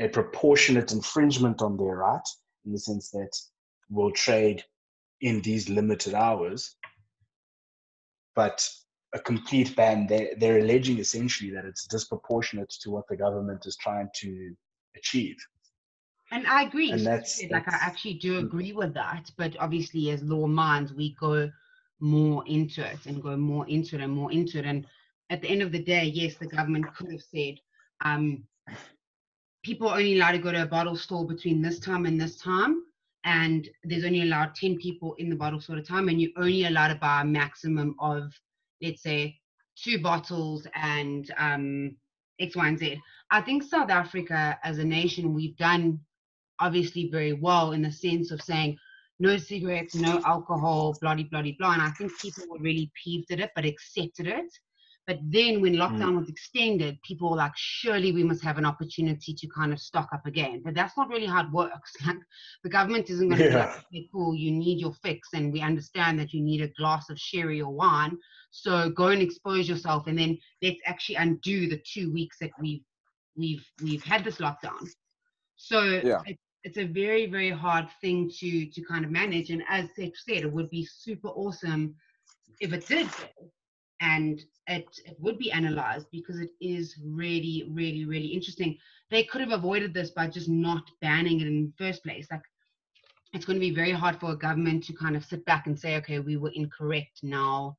mm. 0.00 0.06
a 0.06 0.08
proportionate 0.08 0.92
infringement 0.92 1.60
on 1.60 1.76
their 1.76 1.96
right 1.96 2.28
in 2.64 2.72
the 2.72 2.78
sense 2.78 3.10
that 3.10 3.30
we'll 3.90 4.12
trade 4.12 4.62
in 5.20 5.42
these 5.42 5.68
limited 5.68 6.14
hours 6.14 6.76
but 8.38 8.64
a 9.14 9.18
complete 9.18 9.74
ban, 9.74 10.06
they're, 10.06 10.30
they're 10.38 10.60
alleging 10.60 11.00
essentially 11.00 11.50
that 11.50 11.64
it's 11.64 11.88
disproportionate 11.88 12.70
to 12.82 12.88
what 12.88 13.02
the 13.08 13.16
government 13.16 13.66
is 13.66 13.76
trying 13.76 14.08
to 14.14 14.54
achieve. 14.96 15.34
And 16.30 16.46
I 16.46 16.62
agree. 16.64 16.92
And 16.92 17.06
that's, 17.06 17.40
like 17.42 17.64
that's, 17.64 17.68
I 17.68 17.86
actually 17.86 18.14
do 18.14 18.40
mm. 18.40 18.44
agree 18.44 18.72
with 18.72 18.94
that. 18.94 19.30
But 19.36 19.56
obviously, 19.58 20.10
as 20.10 20.22
law 20.22 20.46
minds, 20.46 20.92
we 20.92 21.14
go 21.14 21.50
more 22.00 22.44
into 22.46 22.84
it 22.84 23.06
and 23.06 23.22
go 23.22 23.36
more 23.36 23.66
into 23.68 23.96
it 23.96 24.02
and 24.02 24.12
more 24.12 24.30
into 24.30 24.58
it. 24.58 24.64
And 24.64 24.86
at 25.30 25.42
the 25.42 25.48
end 25.48 25.62
of 25.62 25.72
the 25.72 25.82
day, 25.82 26.04
yes, 26.04 26.34
the 26.36 26.46
government 26.46 26.94
could 26.94 27.10
have 27.10 27.22
said, 27.22 27.58
um, 28.04 28.44
people 29.64 29.88
are 29.88 29.98
only 29.98 30.16
allowed 30.16 30.32
to 30.32 30.38
go 30.38 30.52
to 30.52 30.62
a 30.62 30.66
bottle 30.66 30.96
store 30.96 31.26
between 31.26 31.60
this 31.60 31.78
time 31.78 32.06
and 32.06 32.20
this 32.20 32.36
time 32.36 32.82
and 33.24 33.68
there's 33.84 34.04
only 34.04 34.22
allowed 34.22 34.54
10 34.54 34.78
people 34.78 35.14
in 35.18 35.28
the 35.28 35.36
bottle 35.36 35.60
store 35.60 35.76
at 35.76 35.82
a 35.82 35.84
time 35.84 36.08
and 36.08 36.20
you're 36.20 36.30
only 36.36 36.64
allowed 36.64 36.88
to 36.88 36.94
buy 36.94 37.20
a 37.20 37.24
maximum 37.24 37.94
of 37.98 38.32
let's 38.82 39.02
say 39.02 39.36
two 39.76 40.00
bottles 40.00 40.66
and 40.74 41.32
um, 41.38 41.94
x 42.40 42.56
y 42.56 42.68
and 42.68 42.78
z 42.78 43.00
i 43.30 43.40
think 43.40 43.62
south 43.62 43.90
africa 43.90 44.58
as 44.62 44.78
a 44.78 44.84
nation 44.84 45.34
we've 45.34 45.56
done 45.56 45.98
obviously 46.60 47.08
very 47.10 47.32
well 47.32 47.72
in 47.72 47.82
the 47.82 47.92
sense 47.92 48.30
of 48.30 48.40
saying 48.42 48.76
no 49.18 49.36
cigarettes 49.36 49.94
no 49.94 50.20
alcohol 50.24 50.96
bloody 51.00 51.24
bloody 51.24 51.56
blah 51.58 51.72
and 51.72 51.82
i 51.82 51.90
think 51.90 52.16
people 52.20 52.44
were 52.50 52.60
really 52.60 52.90
peeved 53.02 53.30
at 53.30 53.40
it 53.40 53.50
but 53.54 53.64
accepted 53.64 54.26
it 54.26 54.50
but 55.08 55.18
then 55.22 55.62
when 55.62 55.72
mm. 55.72 55.78
lockdown 55.78 56.12
mm. 56.12 56.20
was 56.20 56.28
extended, 56.28 57.00
people 57.00 57.30
were 57.30 57.36
like, 57.38 57.56
surely 57.56 58.12
we 58.12 58.22
must 58.22 58.44
have 58.44 58.58
an 58.58 58.66
opportunity 58.66 59.32
to 59.32 59.46
kind 59.48 59.72
of 59.72 59.80
stock 59.80 60.10
up 60.12 60.26
again. 60.26 60.60
But 60.62 60.74
that's 60.74 60.98
not 60.98 61.08
really 61.08 61.24
how 61.26 61.44
it 61.44 61.50
works. 61.50 61.94
Like 62.06 62.18
the 62.62 62.68
government 62.68 63.08
isn't 63.08 63.26
going 63.26 63.40
to 63.40 63.48
yeah. 63.48 63.74
be 63.90 64.00
like, 64.00 64.08
cool, 64.12 64.34
you 64.34 64.52
need 64.52 64.80
your 64.80 64.92
fix. 64.92 65.28
And 65.32 65.50
we 65.50 65.62
understand 65.62 66.18
that 66.18 66.34
you 66.34 66.42
need 66.42 66.60
a 66.60 66.68
glass 66.78 67.08
of 67.08 67.18
sherry 67.18 67.62
or 67.62 67.72
wine. 67.72 68.18
So 68.50 68.90
go 68.90 69.06
and 69.06 69.22
expose 69.22 69.66
yourself. 69.66 70.08
And 70.08 70.18
then 70.18 70.38
let's 70.62 70.76
actually 70.84 71.16
undo 71.16 71.68
the 71.68 71.82
two 71.90 72.12
weeks 72.12 72.36
that 72.42 72.50
we've 72.60 72.84
we've 73.34 73.64
we've 73.82 74.04
had 74.04 74.24
this 74.24 74.36
lockdown. 74.36 74.86
So 75.56 75.80
yeah. 76.04 76.20
it, 76.26 76.38
it's 76.64 76.78
a 76.78 76.84
very, 76.84 77.26
very 77.26 77.50
hard 77.50 77.88
thing 78.00 78.30
to 78.38 78.66
to 78.66 78.82
kind 78.82 79.04
of 79.04 79.10
manage. 79.10 79.50
And 79.50 79.62
as 79.68 79.88
Seth 79.94 80.16
said, 80.16 80.38
it 80.38 80.52
would 80.52 80.70
be 80.70 80.84
super 80.84 81.28
awesome 81.28 81.94
if 82.60 82.72
it 82.72 82.86
did 82.86 83.08
and 84.00 84.40
it, 84.66 84.86
it 85.04 85.16
would 85.18 85.38
be 85.38 85.50
analyzed 85.50 86.06
because 86.12 86.38
it 86.38 86.50
is 86.60 86.96
really, 87.04 87.68
really, 87.70 88.04
really 88.04 88.28
interesting. 88.28 88.76
They 89.10 89.24
could 89.24 89.40
have 89.40 89.52
avoided 89.52 89.92
this 89.92 90.10
by 90.10 90.28
just 90.28 90.48
not 90.48 90.84
banning 91.00 91.40
it 91.40 91.46
in 91.46 91.72
the 91.78 91.84
first 91.84 92.02
place. 92.04 92.26
Like, 92.30 92.42
it's 93.32 93.44
going 93.44 93.56
to 93.56 93.60
be 93.60 93.74
very 93.74 93.92
hard 93.92 94.20
for 94.20 94.32
a 94.32 94.36
government 94.36 94.84
to 94.84 94.92
kind 94.92 95.16
of 95.16 95.24
sit 95.24 95.44
back 95.44 95.66
and 95.66 95.78
say, 95.78 95.96
okay, 95.96 96.18
we 96.18 96.36
were 96.36 96.52
incorrect 96.54 97.20
now. 97.22 97.76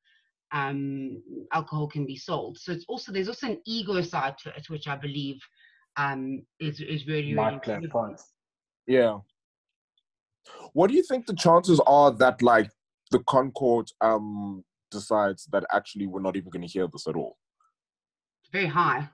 Um, 0.52 1.22
alcohol 1.54 1.88
can 1.88 2.06
be 2.06 2.18
sold. 2.18 2.58
So 2.58 2.72
it's 2.72 2.86
also 2.88 3.12
there's 3.12 3.28
also 3.28 3.48
an 3.48 3.62
ego 3.66 4.02
side 4.02 4.36
to 4.40 4.50
it, 4.50 4.68
which 4.70 4.88
I 4.88 4.96
believe 4.96 5.40
um, 5.96 6.42
is 6.60 6.82
is 6.82 7.06
really 7.06 7.36
really. 7.36 7.36
Might 7.36 7.64
point. 7.92 8.20
Yeah. 8.90 9.20
What 10.74 10.90
do 10.90 10.96
you 10.96 11.04
think 11.04 11.28
the 11.28 11.36
chances 11.36 11.80
are 11.86 12.12
that 12.14 12.42
like 12.42 12.72
the 13.12 13.20
ConCourt 13.20 13.92
um 14.02 14.66
decides 14.90 15.46
that 15.52 15.64
actually 15.72 16.08
we're 16.08 16.22
not 16.22 16.36
even 16.36 16.50
going 16.50 16.68
to 16.68 16.68
hear 16.68 16.88
this 16.92 17.08
at 17.08 17.16
all? 17.16 17.38
Very 18.52 18.66
high. 18.66 19.08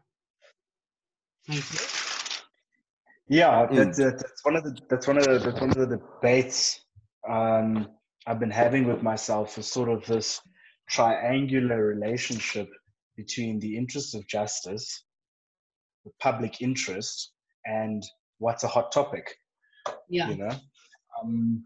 Yeah, 3.27 3.67
that's, 3.69 3.97
that's 3.97 4.45
one 4.45 4.55
of 4.55 4.63
the 4.63 4.77
that's 4.89 5.07
one 5.07 5.17
of 5.17 5.25
the 5.25 5.39
that's 5.39 5.59
one 5.59 5.71
of 5.71 5.75
the 5.75 5.97
debates 5.97 6.85
um, 7.29 7.89
I've 8.25 8.39
been 8.39 8.51
having 8.51 8.87
with 8.87 9.03
myself 9.03 9.57
is 9.57 9.67
sort 9.67 9.89
of 9.89 10.05
this 10.05 10.39
triangular 10.89 11.85
relationship 11.85 12.69
between 13.17 13.59
the 13.59 13.75
interests 13.75 14.13
of 14.13 14.25
justice, 14.27 15.03
the 16.05 16.11
public 16.21 16.61
interest, 16.61 17.33
and 17.65 18.01
what's 18.37 18.63
a 18.63 18.67
hot 18.69 18.93
topic. 18.93 19.35
Yeah. 20.09 20.29
You 20.29 20.37
know, 20.37 20.51
um, 21.21 21.63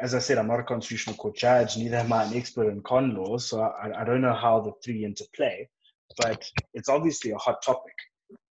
as 0.00 0.14
I 0.14 0.18
said, 0.18 0.38
I'm 0.38 0.48
not 0.48 0.60
a 0.60 0.64
constitutional 0.64 1.16
court 1.16 1.36
judge, 1.36 1.76
neither 1.76 1.96
am 1.96 2.12
I 2.12 2.24
an 2.24 2.34
expert 2.34 2.70
in 2.70 2.82
con 2.82 3.14
law, 3.14 3.38
so 3.38 3.60
I, 3.60 4.00
I 4.00 4.04
don't 4.04 4.20
know 4.20 4.34
how 4.34 4.60
the 4.60 4.72
three 4.82 5.04
interplay, 5.04 5.68
but 6.16 6.44
it's 6.74 6.88
obviously 6.88 7.32
a 7.32 7.38
hot 7.38 7.62
topic. 7.62 7.94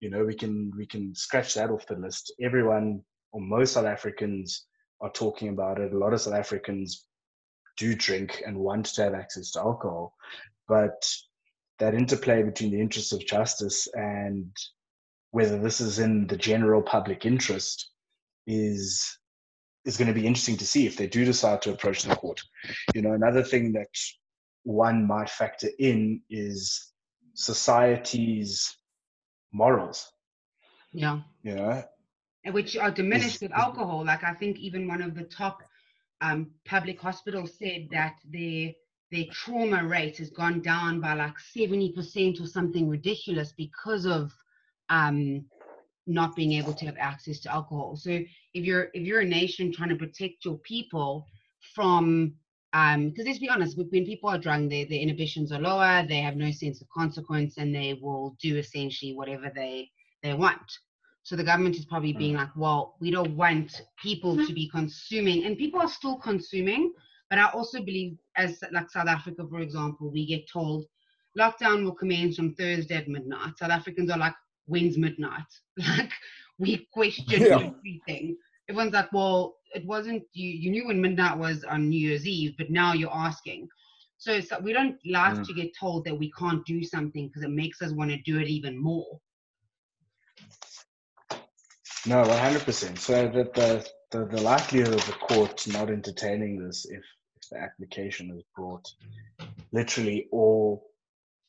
You 0.00 0.10
know, 0.10 0.24
we 0.24 0.34
can 0.34 0.70
we 0.76 0.86
can 0.86 1.14
scratch 1.14 1.54
that 1.54 1.70
off 1.70 1.86
the 1.86 1.96
list. 1.96 2.32
Everyone 2.40 3.02
or 3.32 3.40
most 3.40 3.72
South 3.74 3.86
Africans 3.86 4.66
are 5.00 5.10
talking 5.10 5.48
about 5.48 5.80
it. 5.80 5.92
A 5.92 5.98
lot 5.98 6.12
of 6.12 6.20
South 6.20 6.34
Africans 6.34 7.06
do 7.76 7.94
drink 7.94 8.42
and 8.46 8.56
want 8.56 8.86
to 8.86 9.02
have 9.02 9.14
access 9.14 9.52
to 9.52 9.60
alcohol, 9.60 10.14
but 10.68 11.04
that 11.78 11.94
interplay 11.94 12.42
between 12.42 12.70
the 12.70 12.80
interests 12.80 13.12
of 13.12 13.24
justice 13.24 13.88
and 13.94 14.50
whether 15.30 15.58
this 15.58 15.80
is 15.80 15.98
in 15.98 16.26
the 16.26 16.36
general 16.36 16.82
public 16.82 17.24
interest 17.24 17.90
is 18.48 19.18
is 19.84 19.96
going 19.96 20.08
to 20.08 20.14
be 20.14 20.26
interesting 20.26 20.56
to 20.56 20.66
see 20.66 20.86
if 20.86 20.96
they 20.96 21.06
do 21.06 21.24
decide 21.24 21.62
to 21.62 21.72
approach 21.72 22.02
the 22.02 22.16
court. 22.16 22.40
You 22.94 23.02
know, 23.02 23.12
another 23.12 23.42
thing 23.42 23.72
that 23.72 23.88
one 24.64 25.06
might 25.06 25.30
factor 25.30 25.68
in 25.78 26.20
is 26.28 26.92
society's 27.34 28.76
morals. 29.52 30.10
Yeah. 30.92 31.20
You 31.42 31.54
know, 31.54 31.84
which 32.50 32.76
are 32.76 32.90
diminished 32.90 33.40
with 33.42 33.52
alcohol. 33.52 34.04
Like 34.04 34.24
I 34.24 34.34
think 34.34 34.58
even 34.58 34.88
one 34.88 35.02
of 35.02 35.14
the 35.14 35.24
top 35.24 35.62
um, 36.20 36.50
public 36.64 37.00
hospitals 37.00 37.52
said 37.58 37.88
that 37.92 38.16
their 38.28 38.72
their 39.10 39.24
trauma 39.30 39.86
rate 39.86 40.18
has 40.18 40.30
gone 40.30 40.60
down 40.60 41.00
by 41.00 41.14
like 41.14 41.36
70% 41.56 42.42
or 42.42 42.46
something 42.46 42.88
ridiculous 42.88 43.52
because 43.52 44.04
of 44.04 44.30
um, 44.90 45.46
not 46.08 46.34
being 46.34 46.52
able 46.52 46.72
to 46.72 46.86
have 46.86 46.96
access 46.98 47.38
to 47.40 47.52
alcohol. 47.52 47.96
So 47.96 48.10
if 48.10 48.64
you're 48.64 48.88
if 48.94 49.06
you're 49.06 49.20
a 49.20 49.24
nation 49.24 49.72
trying 49.72 49.90
to 49.90 49.96
protect 49.96 50.44
your 50.44 50.58
people 50.58 51.26
from 51.74 52.34
um 52.72 53.08
because 53.08 53.26
let's 53.26 53.38
be 53.38 53.48
honest 53.48 53.76
when 53.76 53.88
people 53.90 54.28
are 54.28 54.38
drunk 54.38 54.70
their, 54.70 54.84
their 54.86 55.00
inhibitions 55.00 55.52
are 55.52 55.60
lower 55.60 56.04
they 56.06 56.20
have 56.20 56.36
no 56.36 56.50
sense 56.50 56.80
of 56.80 56.88
consequence 56.90 57.56
and 57.56 57.74
they 57.74 57.94
will 57.94 58.36
do 58.40 58.56
essentially 58.56 59.14
whatever 59.14 59.50
they 59.54 59.88
they 60.22 60.34
want 60.34 60.70
so 61.22 61.34
the 61.34 61.44
government 61.44 61.76
is 61.76 61.86
probably 61.86 62.12
being 62.12 62.34
mm. 62.34 62.38
like 62.38 62.54
well 62.56 62.96
we 63.00 63.10
don't 63.10 63.34
want 63.36 63.82
people 64.02 64.36
to 64.36 64.52
be 64.52 64.68
consuming 64.68 65.44
and 65.44 65.56
people 65.56 65.80
are 65.80 65.88
still 65.88 66.16
consuming 66.16 66.92
but 67.30 67.38
i 67.38 67.48
also 67.52 67.80
believe 67.80 68.18
as 68.36 68.62
like 68.72 68.90
south 68.90 69.08
africa 69.08 69.42
for 69.48 69.60
example 69.60 70.10
we 70.10 70.26
get 70.26 70.46
told 70.50 70.84
lockdown 71.38 71.84
will 71.84 71.94
commence 71.94 72.36
from 72.36 72.54
thursday 72.54 72.96
at 72.96 73.08
midnight 73.08 73.56
south 73.56 73.70
africans 73.70 74.10
are 74.10 74.18
like 74.18 74.34
when's 74.68 74.96
midnight 74.96 75.50
like 75.76 76.10
we 76.58 76.88
question 76.92 77.42
yeah. 77.42 77.54
everything 77.56 78.36
everyone's 78.68 78.92
like 78.92 79.12
well 79.12 79.58
it 79.74 79.84
wasn't 79.84 80.22
you 80.32 80.48
you 80.48 80.70
knew 80.70 80.86
when 80.86 81.00
midnight 81.00 81.36
was 81.36 81.64
on 81.64 81.88
New 81.88 82.08
Year's 82.08 82.26
Eve, 82.26 82.54
but 82.58 82.70
now 82.70 82.92
you're 82.92 83.14
asking. 83.14 83.68
So, 84.16 84.40
so 84.40 84.58
we 84.58 84.72
don't 84.72 84.96
like 85.06 85.34
mm. 85.34 85.46
to 85.46 85.54
get 85.54 85.76
told 85.78 86.04
that 86.04 86.18
we 86.18 86.32
can't 86.32 86.64
do 86.66 86.82
something 86.82 87.28
because 87.28 87.44
it 87.44 87.50
makes 87.50 87.80
us 87.82 87.92
want 87.92 88.10
to 88.10 88.20
do 88.22 88.40
it 88.40 88.48
even 88.48 88.76
more. 88.76 89.20
No, 92.06 92.22
one 92.22 92.38
hundred 92.38 92.62
percent. 92.62 92.98
So 92.98 93.28
that 93.28 93.54
the, 93.54 93.88
the 94.10 94.24
the 94.26 94.40
likelihood 94.40 94.94
of 94.94 95.06
the 95.06 95.12
court 95.12 95.66
not 95.68 95.90
entertaining 95.90 96.58
this 96.58 96.86
if 96.86 97.02
if 97.36 97.48
the 97.50 97.58
application 97.58 98.30
is 98.36 98.42
brought 98.56 98.86
literally 99.72 100.26
all 100.32 100.84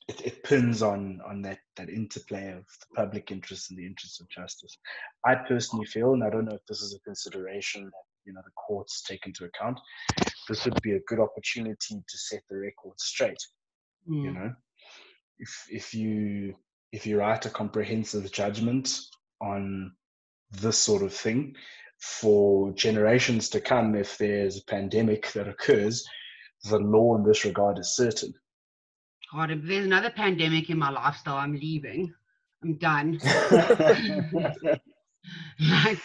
it, 0.09 0.21
it 0.25 0.43
pins 0.43 0.81
on 0.81 1.21
on 1.25 1.41
that 1.43 1.59
that 1.77 1.89
interplay 1.89 2.51
of 2.51 2.65
the 2.79 2.95
public 2.95 3.31
interest 3.31 3.69
and 3.69 3.77
the 3.79 3.85
interests 3.85 4.19
of 4.19 4.27
justice. 4.29 4.75
I 5.25 5.35
personally 5.35 5.85
feel, 5.85 6.13
and 6.13 6.23
I 6.23 6.31
don't 6.31 6.45
know 6.45 6.55
if 6.55 6.65
this 6.67 6.81
is 6.81 6.95
a 6.95 6.99
consideration 7.01 7.85
that 7.85 8.05
you 8.25 8.33
know 8.33 8.41
the 8.43 8.51
courts 8.51 9.03
take 9.03 9.27
into 9.27 9.45
account. 9.45 9.79
This 10.47 10.65
would 10.65 10.81
be 10.81 10.93
a 10.93 11.05
good 11.07 11.19
opportunity 11.19 11.95
to 11.95 12.17
set 12.17 12.41
the 12.49 12.57
record 12.57 12.99
straight. 12.99 13.41
Mm. 14.09 14.23
You 14.23 14.31
know, 14.31 14.53
if 15.37 15.65
if 15.69 15.93
you 15.93 16.55
if 16.91 17.05
you 17.05 17.19
write 17.19 17.45
a 17.45 17.51
comprehensive 17.51 18.31
judgment 18.31 18.99
on 19.41 19.91
this 20.51 20.79
sort 20.79 21.03
of 21.03 21.13
thing 21.13 21.55
for 22.01 22.71
generations 22.71 23.47
to 23.49 23.61
come, 23.61 23.93
if 23.93 24.17
there's 24.17 24.57
a 24.57 24.65
pandemic 24.65 25.31
that 25.33 25.47
occurs, 25.47 26.03
the 26.63 26.79
law 26.79 27.15
in 27.15 27.23
this 27.23 27.45
regard 27.45 27.77
is 27.77 27.95
certain. 27.95 28.33
God, 29.33 29.51
if 29.51 29.61
there's 29.63 29.85
another 29.85 30.09
pandemic 30.09 30.69
in 30.69 30.79
my 30.79 30.89
lifestyle, 30.89 31.37
I'm 31.37 31.53
leaving. 31.53 32.13
I'm 32.63 32.77
done. 32.77 33.19
like 35.59 35.99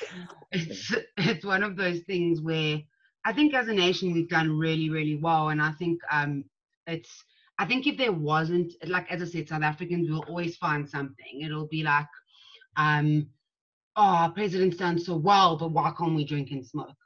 it's 0.53 0.95
it's 1.17 1.45
one 1.45 1.63
of 1.63 1.77
those 1.77 2.01
things 2.01 2.41
where 2.41 2.81
I 3.25 3.33
think 3.33 3.55
as 3.55 3.69
a 3.69 3.75
nation 3.75 4.13
we've 4.13 4.29
done 4.29 4.59
really 4.59 4.91
really 4.91 5.17
well, 5.17 5.49
and 5.49 5.61
I 5.63 5.73
think 5.73 6.01
um 6.11 6.45
it's 6.87 7.25
I 7.59 7.67
think 7.67 7.87
if 7.87 7.97
there 7.97 8.13
wasn't 8.13 8.73
like 8.87 9.11
as 9.11 9.23
I 9.23 9.27
said, 9.27 9.49
South 9.49 9.63
Africans 9.63 10.11
will 10.11 10.25
always 10.29 10.57
find 10.57 10.89
something. 10.89 11.41
It'll 11.43 11.69
be 11.69 11.83
like 11.83 12.07
um 12.77 13.29
oh 13.97 14.33
president's 14.35 14.77
done 14.77 14.99
so 14.99 15.17
well, 15.17 15.57
but 15.57 15.71
why 15.71 15.93
can't 15.97 16.15
we 16.15 16.25
drink 16.25 16.51
and 16.51 16.67
smoke? 16.67 16.97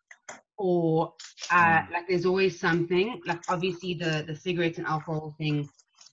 Or 0.57 1.15
uh, 1.53 1.83
mm. 1.83 1.93
like 1.93 2.09
there's 2.09 2.27
always 2.27 2.59
something 2.59 3.21
like 3.27 3.43
obviously 3.49 3.95
the 3.95 4.25
the 4.27 4.35
cigarettes 4.35 4.79
and 4.79 4.87
alcohol 4.87 5.35
thing. 5.39 5.69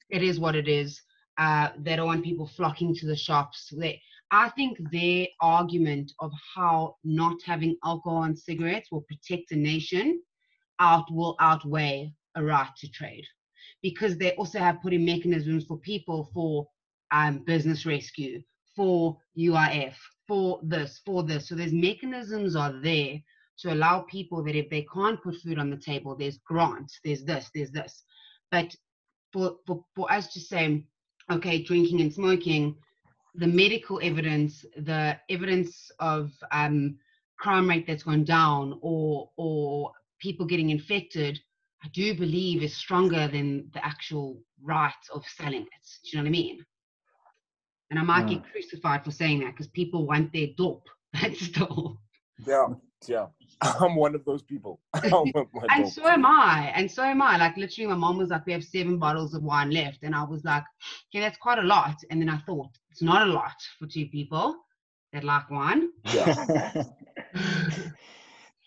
It 0.09 0.23
is 0.23 0.39
what 0.39 0.55
it 0.55 0.67
is. 0.67 1.01
Uh, 1.37 1.69
they 1.77 1.95
don't 1.95 2.07
want 2.07 2.23
people 2.23 2.47
flocking 2.47 2.95
to 2.95 3.05
the 3.05 3.15
shops. 3.15 3.73
They 3.77 4.01
I 4.31 4.49
think 4.49 4.77
their 4.91 5.27
argument 5.39 6.11
of 6.19 6.31
how 6.55 6.97
not 7.03 7.37
having 7.45 7.77
alcohol 7.83 8.23
and 8.23 8.37
cigarettes 8.37 8.91
will 8.91 9.01
protect 9.01 9.51
a 9.51 9.55
nation 9.55 10.21
out 10.79 11.11
will 11.11 11.35
outweigh 11.39 12.11
a 12.35 12.43
right 12.43 12.69
to 12.77 12.89
trade 12.89 13.25
because 13.81 14.17
they 14.17 14.31
also 14.33 14.59
have 14.59 14.81
put 14.81 14.93
in 14.93 15.05
mechanisms 15.05 15.65
for 15.65 15.77
people 15.77 16.29
for 16.33 16.67
um, 17.11 17.39
business 17.45 17.85
rescue, 17.85 18.41
for 18.75 19.17
UIF, 19.37 19.93
for 20.27 20.59
this, 20.63 21.01
for 21.05 21.23
this. 21.23 21.47
So 21.47 21.55
there's 21.55 21.71
mechanisms 21.71 22.55
are 22.55 22.73
there 22.81 23.19
to 23.59 23.73
allow 23.73 24.01
people 24.01 24.43
that 24.43 24.55
if 24.55 24.69
they 24.69 24.85
can't 24.93 25.21
put 25.21 25.35
food 25.35 25.59
on 25.59 25.69
the 25.69 25.77
table, 25.77 26.15
there's 26.15 26.39
grants, 26.39 26.99
there's 27.03 27.23
this, 27.23 27.49
there's 27.53 27.71
this. 27.71 28.03
But 28.51 28.75
for, 29.35 29.57
for, 29.67 29.83
for 29.93 30.11
us 30.11 30.27
to 30.33 30.39
say, 30.39 30.81
okay, 31.29 31.61
drinking 31.61 31.99
and 31.99 32.13
smoking, 32.13 32.75
the 33.35 33.47
medical 33.47 33.99
evidence, 34.01 34.65
the 34.77 35.17
evidence 35.29 35.91
of 35.99 36.31
um, 36.51 36.97
crime 37.37 37.67
rate 37.67 37.85
that's 37.85 38.03
gone 38.03 38.23
down 38.23 38.79
or 38.81 39.29
or 39.35 39.91
people 40.21 40.45
getting 40.45 40.69
infected, 40.69 41.37
I 41.83 41.89
do 41.89 42.15
believe 42.15 42.63
is 42.63 42.77
stronger 42.77 43.27
than 43.27 43.69
the 43.73 43.85
actual 43.85 44.41
right 44.63 45.03
of 45.13 45.23
selling 45.37 45.63
it. 45.63 45.85
Do 46.03 46.09
you 46.11 46.17
know 46.17 46.23
what 46.23 46.29
I 46.29 46.31
mean? 46.31 46.65
And 47.91 47.99
I 47.99 48.03
might 48.03 48.27
get 48.27 48.49
crucified 48.51 49.03
for 49.03 49.11
saying 49.11 49.41
that 49.41 49.51
because 49.51 49.67
people 49.67 50.07
want 50.07 50.31
their 50.31 50.47
dope. 50.57 50.87
That's 51.13 51.41
still. 51.41 51.99
Yeah, 52.47 52.67
yeah. 53.09 53.27
I'm 53.61 53.95
one 53.95 54.15
of 54.15 54.25
those 54.25 54.41
people. 54.41 54.81
and 54.93 55.87
so 55.87 56.07
am 56.07 56.25
I. 56.25 56.71
And 56.75 56.89
so 56.91 57.03
am 57.03 57.21
I. 57.21 57.37
Like 57.37 57.57
literally, 57.57 57.89
my 57.89 57.95
mom 57.95 58.17
was 58.17 58.29
like, 58.29 58.45
"We 58.45 58.53
have 58.53 58.63
seven 58.63 58.97
bottles 58.97 59.33
of 59.33 59.43
wine 59.43 59.71
left," 59.71 60.03
and 60.03 60.13
I 60.15 60.23
was 60.23 60.43
like, 60.43 60.63
"Okay, 61.09 61.21
that's 61.21 61.37
quite 61.37 61.59
a 61.59 61.63
lot." 61.63 61.95
And 62.09 62.21
then 62.21 62.29
I 62.29 62.37
thought, 62.39 62.69
it's 62.91 63.01
not 63.01 63.27
a 63.27 63.31
lot 63.31 63.55
for 63.79 63.87
two 63.87 64.07
people 64.07 64.55
that 65.13 65.23
like 65.23 65.49
wine. 65.49 65.89
Yeah. 66.13 66.83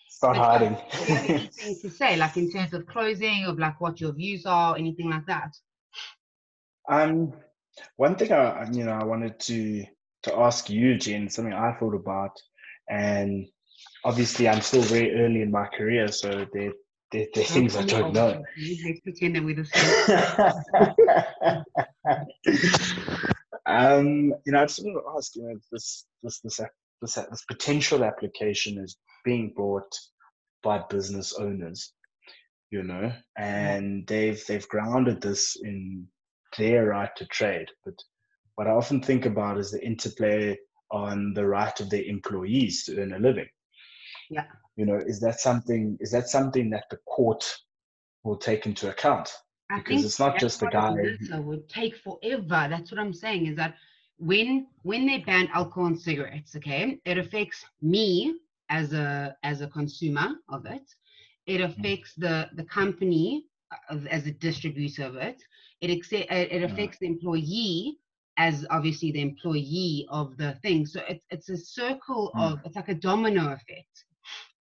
Start 0.09 0.37
hiding. 0.37 0.77
Anything 1.09 1.79
to 1.81 1.91
say, 1.91 2.17
like 2.17 2.37
in 2.37 2.51
terms 2.51 2.75
of 2.75 2.87
closing, 2.87 3.45
of 3.45 3.59
like 3.59 3.81
what 3.81 4.01
your 4.01 4.13
views 4.13 4.47
are, 4.47 4.77
anything 4.77 5.11
like 5.11 5.27
that? 5.27 5.55
Um, 6.89 7.33
one 7.97 8.17
thing 8.17 8.33
I, 8.33 8.69
you 8.73 8.85
know, 8.85 8.93
I 8.93 9.05
wanted 9.05 9.39
to 9.41 9.85
to 10.25 10.37
ask 10.37 10.69
you, 10.69 10.97
Jen, 10.99 11.29
something 11.29 11.55
I 11.55 11.75
thought 11.79 11.95
about, 11.95 12.33
and 12.89 13.47
obviously 14.09 14.49
I'm 14.49 14.63
still 14.63 14.83
very 14.83 15.15
early 15.21 15.43
in 15.43 15.51
my 15.51 15.67
career, 15.67 16.09
so 16.09 16.47
there 16.55 16.73
there, 17.13 17.27
there 17.35 17.45
are 17.45 17.47
things 17.47 17.77
I 17.77 17.85
don't 17.85 18.15
know. 18.15 18.43
Let's 18.85 19.01
pretend 19.01 19.37
that 19.37 19.45
we're 19.45 19.55
um, 23.67 24.35
you 24.45 24.53
know, 24.53 24.63
I 24.63 24.67
just 24.67 24.85
want 24.85 24.97
to 24.97 25.17
ask, 25.17 25.37
you 25.37 25.43
know, 25.43 25.55
this 25.71 26.07
this 26.23 26.41
this 26.41 26.61
this, 27.03 27.15
this 27.15 27.45
potential 27.47 28.03
application 28.03 28.79
is 28.79 28.97
being 29.25 29.53
brought 29.55 29.93
by 30.63 30.83
business 30.91 31.35
owners, 31.35 31.93
you 32.71 32.83
know, 32.83 33.13
and 33.37 34.07
they've 34.07 34.43
they've 34.47 34.69
grounded 34.69 35.21
this 35.21 35.57
in 35.63 36.07
their 36.57 36.87
right 36.87 37.15
to 37.17 37.27
trade. 37.27 37.69
But 37.85 37.95
what 38.55 38.67
I 38.67 38.71
often 38.71 39.03
think 39.03 39.27
about 39.27 39.59
is 39.59 39.71
the 39.71 39.85
interplay 39.85 40.57
on 40.91 41.35
the 41.35 41.47
right 41.47 41.79
of 41.81 41.91
their 41.91 42.05
employees 42.05 42.85
to 42.85 42.99
earn 43.01 43.13
a 43.13 43.19
living 43.19 43.49
yeah. 44.31 44.45
You 44.77 44.87
know 44.87 44.97
is 44.97 45.21
that 45.21 45.41
something 45.41 45.99
is 46.01 46.11
that 46.13 46.29
something 46.29 46.71
that 46.71 46.85
the 46.91 46.99
court 47.07 47.45
will 48.25 48.37
take 48.37 48.67
into 48.67 48.89
account? 48.89 49.31
I 49.71 49.79
because 49.79 50.05
it's 50.05 50.19
not 50.19 50.39
just 50.39 50.61
the 50.61 50.69
guy 50.69 50.95
who 50.95 51.43
would 51.43 51.69
take 51.69 51.97
forever. 51.97 52.69
That's 52.71 52.91
what 52.91 53.01
i'm 53.01 53.13
saying 53.13 53.47
is 53.47 53.57
that 53.57 53.75
when 54.19 54.67
when 54.83 55.07
they 55.07 55.19
ban 55.19 55.49
alcohol 55.53 55.87
and 55.87 56.01
cigarettes 56.01 56.57
okay 56.57 56.99
it 57.05 57.19
affects 57.19 57.65
me 57.83 58.35
as 58.69 58.93
a 58.93 59.37
as 59.43 59.61
a 59.61 59.69
consumer 59.69 60.29
of 60.49 60.67
it. 60.67 60.95
It 61.47 61.61
mm. 61.61 61.71
affects 61.71 62.15
the 62.15 62.49
the 62.55 62.65
company 62.65 63.47
as 64.11 64.27
a 64.27 64.33
distributor 64.33 65.05
of 65.05 65.17
it. 65.17 65.43
It, 65.81 65.91
it 65.91 66.31
mm. 66.31 66.65
affects 66.65 66.99
the 66.99 67.07
employee 67.07 67.99
as 68.37 68.67
obviously 68.71 69.13
the 69.13 69.21
employee 69.21 70.07
of 70.11 70.37
the 70.37 70.55
thing. 70.63 70.87
So 70.87 71.03
it's, 71.09 71.25
it's 71.31 71.49
a 71.49 71.57
circle 71.57 72.31
mm. 72.35 72.53
of 72.53 72.61
it's 72.65 72.77
like 72.77 72.89
a 72.89 72.95
domino 72.95 73.53
effect 73.53 74.05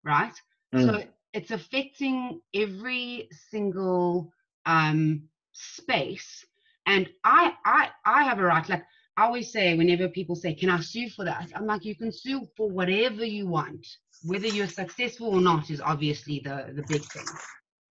right? 0.06 0.32
Mm. 0.74 0.86
So 0.86 1.02
it's 1.32 1.50
affecting 1.50 2.40
every 2.54 3.28
single 3.50 4.32
um, 4.64 5.22
space. 5.52 6.44
And 6.86 7.08
I, 7.24 7.52
I, 7.64 7.90
I 8.04 8.22
have 8.22 8.38
a 8.38 8.44
right. 8.44 8.68
Like 8.68 8.84
I 9.16 9.24
always 9.24 9.50
say, 9.50 9.76
whenever 9.76 10.08
people 10.08 10.36
say, 10.36 10.54
"Can 10.54 10.70
I 10.70 10.80
sue 10.80 11.10
for 11.10 11.24
that?" 11.24 11.50
I'm 11.54 11.66
like, 11.66 11.84
you 11.84 11.96
can 11.96 12.12
sue 12.12 12.46
for 12.56 12.70
whatever 12.70 13.24
you 13.24 13.48
want. 13.48 13.86
Whether 14.24 14.46
you're 14.46 14.68
successful 14.68 15.28
or 15.28 15.40
not 15.40 15.70
is 15.70 15.80
obviously 15.80 16.40
the 16.44 16.72
the 16.74 16.84
big 16.88 17.02
thing. 17.02 17.26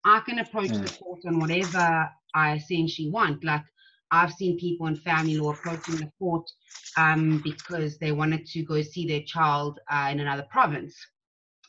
I 0.05 0.21
can 0.21 0.39
approach 0.39 0.71
mm. 0.71 0.85
the 0.85 0.99
court 0.99 1.21
on 1.27 1.39
whatever 1.39 2.11
I 2.35 2.55
essentially 2.55 3.11
want. 3.11 3.45
Like 3.45 3.65
I've 4.11 4.33
seen 4.33 4.59
people 4.59 4.87
in 4.87 4.97
family 4.97 5.37
law 5.39 5.53
approaching 5.53 5.97
the 5.97 6.11
court 6.19 6.51
um, 6.97 7.41
because 7.45 7.99
they 7.99 8.13
wanted 8.13 8.47
to 8.47 8.63
go 8.63 8.83
see 8.83 9.07
their 9.07 9.23
child 9.23 9.79
uh, 9.91 10.09
in 10.11 10.21
another 10.21 10.47
province. 10.51 10.97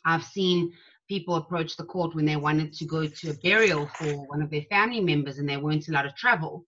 I've 0.06 0.24
seen 0.24 0.74
people 1.08 1.36
approach 1.36 1.76
the 1.76 1.84
court 1.84 2.16
when 2.16 2.26
they 2.26 2.38
wanted 2.38 2.74
to 2.74 2.86
go 2.86 3.06
to 3.06 3.30
a 3.30 3.34
burial 3.36 3.88
for 3.96 4.14
one 4.28 4.42
of 4.42 4.50
their 4.50 4.64
family 4.70 5.02
members 5.02 5.38
and 5.38 5.48
they 5.48 5.58
weren't 5.58 5.88
allowed 5.88 6.04
to 6.04 6.14
travel. 6.18 6.66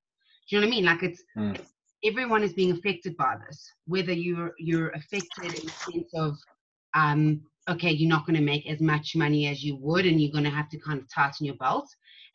Do 0.50 0.56
you 0.56 0.62
know 0.62 0.68
what 0.68 0.74
I 0.74 0.76
mean? 0.76 0.86
Like 0.86 1.04
it's, 1.04 1.24
mm. 1.38 1.56
it's 1.56 1.74
everyone 2.04 2.44
is 2.44 2.54
being 2.54 2.72
affected 2.72 3.16
by 3.18 3.36
this, 3.48 3.72
whether 3.86 4.14
you're 4.14 4.54
you're 4.60 4.90
affected 4.90 5.46
in 5.46 5.66
the 5.66 5.72
sense 5.72 6.10
of 6.14 6.38
um, 6.94 7.42
okay, 7.70 7.92
you're 7.92 8.10
not 8.10 8.26
going 8.26 8.36
to 8.36 8.42
make 8.42 8.68
as 8.68 8.82
much 8.82 9.16
money 9.16 9.48
as 9.48 9.64
you 9.64 9.78
would, 9.78 10.06
and 10.06 10.22
you're 10.22 10.32
going 10.32 10.44
to 10.44 10.50
have 10.50 10.70
to 10.70 10.80
kind 10.80 11.00
of 11.00 11.12
tighten 11.14 11.46
your 11.46 11.56
belt. 11.56 11.88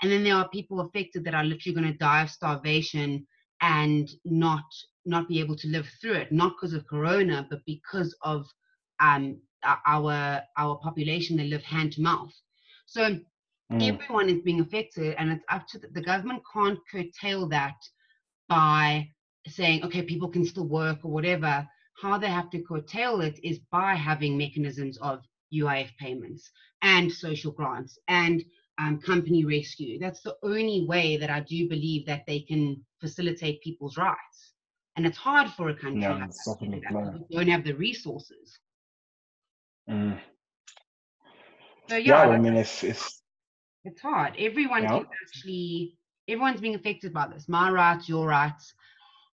And 0.03 0.11
then 0.11 0.25
there 0.25 0.35
are 0.35 0.49
people 0.49 0.81
affected 0.81 1.25
that 1.25 1.35
are 1.35 1.45
literally 1.45 1.75
going 1.75 1.93
to 1.93 1.99
die 1.99 2.23
of 2.23 2.31
starvation 2.31 3.27
and 3.61 4.09
not 4.25 4.65
not 5.05 5.29
be 5.29 5.41
able 5.41 5.57
to 5.57 5.69
live 5.69 5.89
through 6.01 6.15
it, 6.15 6.33
not 6.33 6.55
because 6.57 6.75
of 6.75 6.87
corona, 6.87 7.47
but 7.51 7.61
because 7.67 8.15
of 8.23 8.47
um, 9.01 9.41
our 9.65 10.43
our 10.57 10.77
population 10.77 11.37
that 11.37 11.47
live 11.47 11.63
hand 11.63 11.93
to 11.93 12.03
mouth. 12.03 12.33
So 12.87 13.19
mm. 13.73 13.83
everyone 13.83 14.29
is 14.29 14.43
being 14.43 14.61
affected, 14.61 15.15
and 15.19 15.31
it's 15.33 15.45
up 15.51 15.67
to 15.69 15.79
the, 15.79 15.89
the 15.89 16.03
government 16.03 16.43
can't 16.53 16.79
curtail 16.91 17.49
that 17.49 17.77
by 18.49 19.09
saying 19.47 19.85
okay, 19.85 20.03
people 20.03 20.29
can 20.29 20.45
still 20.45 20.67
work 20.67 20.99
or 21.05 21.11
whatever 21.11 21.67
how 22.01 22.19
they 22.19 22.29
have 22.29 22.51
to 22.51 22.63
curtail 22.63 23.21
it 23.21 23.39
is 23.43 23.59
by 23.71 23.95
having 23.95 24.37
mechanisms 24.37 24.99
of 24.99 25.23
UIF 25.53 25.91
payments 25.99 26.51
and 26.83 27.11
social 27.11 27.53
grants 27.53 27.99
and 28.09 28.45
um, 28.79 29.01
company 29.01 29.45
rescue. 29.45 29.99
That's 29.99 30.21
the 30.21 30.37
only 30.43 30.85
way 30.87 31.17
that 31.17 31.31
I 31.31 31.41
do 31.41 31.69
believe 31.69 32.07
that 32.07 32.25
they 32.27 32.41
can 32.41 32.85
facilitate 33.01 33.63
people's 33.63 33.97
rights. 33.97 34.53
And 34.97 35.07
it's 35.07 35.19
hard 35.19 35.51
for 35.51 35.69
a 35.71 35.75
country 35.75 36.01
no, 36.01 36.11
like 36.11 36.31
that, 36.31 36.59
that 36.61 37.25
don't 37.31 37.49
have 37.49 37.65
the 37.65 37.75
resources. 37.75 38.59
Mm. 39.89 40.19
So 41.89 41.97
yeah, 41.97 42.27
yeah 42.27 42.29
I 42.29 42.39
mean, 42.39 42.57
if, 42.57 42.85
if 42.85 43.11
it's 43.85 44.01
hard, 44.01 44.35
everyone 44.39 44.83
yeah. 44.83 44.99
can 44.99 45.07
actually 45.27 45.97
everyone's 46.29 46.61
being 46.61 46.75
affected 46.75 47.13
by 47.13 47.29
this. 47.29 47.49
My 47.49 47.71
rights, 47.71 48.09
your 48.09 48.27
rights 48.27 48.75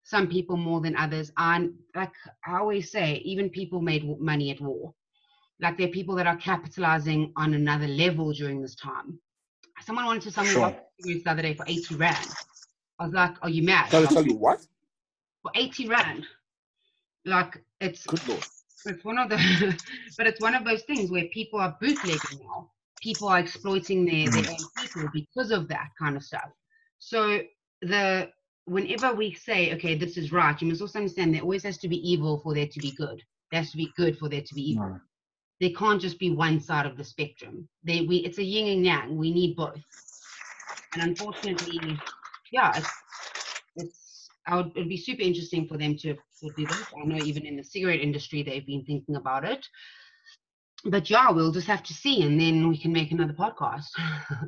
some 0.05 0.29
people 0.29 0.57
more 0.57 0.81
than 0.81 0.95
others. 0.97 1.33
And 1.37 1.75
like 1.95 2.13
I 2.47 2.59
always 2.59 2.93
say, 2.93 3.17
even 3.25 3.51
people 3.51 3.81
made 3.81 4.05
money 4.21 4.51
at 4.51 4.61
war. 4.61 4.95
Like 5.61 5.79
there 5.79 5.89
are 5.89 5.93
people 5.93 6.15
that 6.17 6.27
are 6.27 6.37
capitalizing 6.37 7.33
on 7.37 7.55
another 7.55 7.89
level 7.89 8.33
during 8.33 8.61
this 8.61 8.75
time. 8.75 9.19
Someone 9.83 10.05
wanted 10.05 10.23
to 10.23 10.31
sell 10.31 10.45
me 10.45 10.51
sure. 10.51 10.77
the 11.01 11.23
other 11.27 11.43
day 11.43 11.55
for 11.55 11.65
80 11.67 11.97
Rand. 11.97 12.29
I 12.99 13.05
was 13.07 13.15
like, 13.15 13.35
are 13.43 13.49
you 13.49 13.63
mad? 13.63 13.91
Tell, 13.91 14.07
tell 14.07 14.25
you 14.25 14.35
what? 14.35 14.65
For 15.43 15.51
80 15.55 15.89
Rand. 15.89 16.27
Like 17.25 17.63
it's 17.81 18.07
Good 18.07 18.29
Lord. 18.29 18.45
It's 18.87 19.05
one 19.05 19.19
of 19.19 19.29
the 19.29 19.37
but 20.19 20.27
it's 20.27 20.41
one 20.41 20.55
of 20.55 20.65
those 20.65 20.83
things 20.83 21.11
where 21.11 21.25
people 21.27 21.61
are 21.61 21.77
bootlegging 21.81 22.41
now. 22.43 22.71
People 23.01 23.29
are 23.29 23.39
exploiting 23.39 24.05
their, 24.05 24.31
their 24.31 24.43
hmm. 24.43 24.51
own 24.51 24.69
people 24.79 25.11
because 25.13 25.51
of 25.51 25.69
that 25.69 25.91
kind 25.99 26.17
of 26.17 26.23
stuff. 26.23 26.51
So 26.99 27.41
the 27.83 28.31
whenever 28.67 29.15
we 29.15 29.35
say, 29.35 29.75
okay, 29.75 29.95
this 29.95 30.17
is 30.17 30.33
right, 30.33 30.61
you 30.61 30.69
must 30.69 30.81
also 30.81 30.99
understand 30.99 31.35
there 31.35 31.43
always 31.43 31.65
has 31.65 31.79
to 31.79 31.89
be 31.89 31.97
evil 32.11 32.41
for 32.41 32.55
there 32.55 32.67
to 32.67 32.81
be 32.81 32.93
good. 32.93 33.23
There 33.51 33.61
has 33.61 33.71
to 33.73 33.77
be 33.77 33.93
good 33.97 34.19
for 34.19 34.29
there 34.29 34.43
to 34.43 34.55
be 34.55 34.71
evil. 34.71 34.89
No. 34.89 35.01
There 35.61 35.71
can't 35.71 36.01
just 36.01 36.19
be 36.19 36.31
one 36.31 36.61
side 36.61 36.87
of 36.87 36.97
the 36.97 37.05
spectrum. 37.05 37.69
They, 37.85 38.03
we, 38.03 38.17
it's 38.19 38.39
a 38.39 38.43
yin 38.43 38.77
and 38.77 38.85
yang. 38.85 39.17
We 39.17 39.33
need 39.33 39.55
both. 39.55 39.81
And 40.95 41.03
unfortunately, 41.03 41.99
yeah, 42.51 42.73
it's, 42.77 42.91
it's 43.77 44.04
I 44.47 44.57
would, 44.57 44.73
it'd 44.75 44.89
be 44.89 44.97
super 44.97 45.23
interesting 45.23 45.67
for 45.67 45.79
them 45.79 45.97
to, 45.99 46.15
to 46.15 46.51
do 46.57 46.67
this. 46.67 46.85
I 47.01 47.05
know 47.05 47.25
even 47.25 47.47
in 47.47 47.57
the 47.57 47.65
cigarette 47.65 48.01
industry, 48.01 48.43
they've 48.43 48.67
been 48.67 48.85
thinking 48.85 49.17
about 49.17 49.45
it. 49.45 49.67
But 50.85 51.09
yeah, 51.09 51.31
we'll 51.31 51.53
just 51.53 51.67
have 51.67 51.83
to 51.85 51.95
see, 51.95 52.23
and 52.23 52.39
then 52.39 52.69
we 52.69 52.77
can 52.77 52.93
make 52.93 53.11
another 53.11 53.33
podcast. 53.33 53.89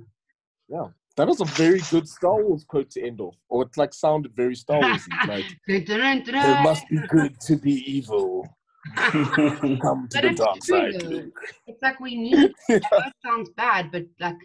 yeah. 0.68 0.88
That 1.16 1.28
was 1.28 1.40
a 1.40 1.46
very 1.46 1.80
good 1.90 2.06
Star 2.06 2.42
Wars 2.42 2.64
quote 2.64 2.90
to 2.90 3.02
end 3.02 3.22
off, 3.22 3.36
or 3.48 3.62
it 3.62 3.76
like 3.78 3.94
sounded 3.94 4.36
very 4.36 4.54
Star 4.54 4.80
Wars. 4.82 5.08
like 5.28 5.46
it 5.66 6.62
must 6.62 6.86
be 6.90 6.98
good 7.08 7.40
to 7.40 7.56
be 7.56 7.72
evil. 7.90 8.46
Come 8.96 10.08
to 10.10 10.20
but 10.20 10.22
the 10.22 10.34
dark 10.36 10.62
side. 10.62 11.30
It's 11.66 11.82
like 11.82 11.98
we 12.00 12.16
need. 12.16 12.52
it 12.68 12.82
sounds 13.24 13.48
bad, 13.56 13.90
but 13.90 14.04
like 14.20 14.36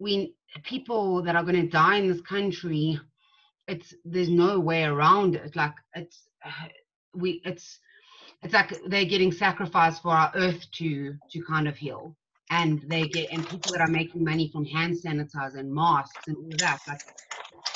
we 0.00 0.34
people 0.64 1.22
that 1.22 1.36
are 1.36 1.44
going 1.44 1.54
to 1.54 1.68
die 1.68 1.96
in 1.96 2.08
this 2.08 2.20
country, 2.22 2.98
it's 3.68 3.94
there's 4.04 4.28
no 4.28 4.58
way 4.58 4.84
around 4.84 5.36
it. 5.36 5.54
Like 5.54 5.74
it's 5.94 6.28
we 7.14 7.42
it's 7.44 7.78
it's 8.42 8.54
like 8.54 8.76
they're 8.86 9.04
getting 9.04 9.32
sacrificed 9.32 10.02
for 10.02 10.10
our 10.10 10.32
earth 10.34 10.66
to 10.72 11.14
to 11.30 11.42
kind 11.42 11.68
of 11.68 11.76
heal. 11.76 12.16
And 12.50 12.82
they 12.88 13.06
get 13.08 13.30
and 13.30 13.46
people 13.46 13.72
that 13.72 13.82
are 13.82 13.88
making 13.88 14.24
money 14.24 14.50
from 14.50 14.64
hand 14.64 14.96
sanitizer 14.96 15.58
and 15.58 15.72
masks 15.72 16.28
and 16.28 16.36
all 16.36 16.50
that 16.58 16.80
like 16.88 17.02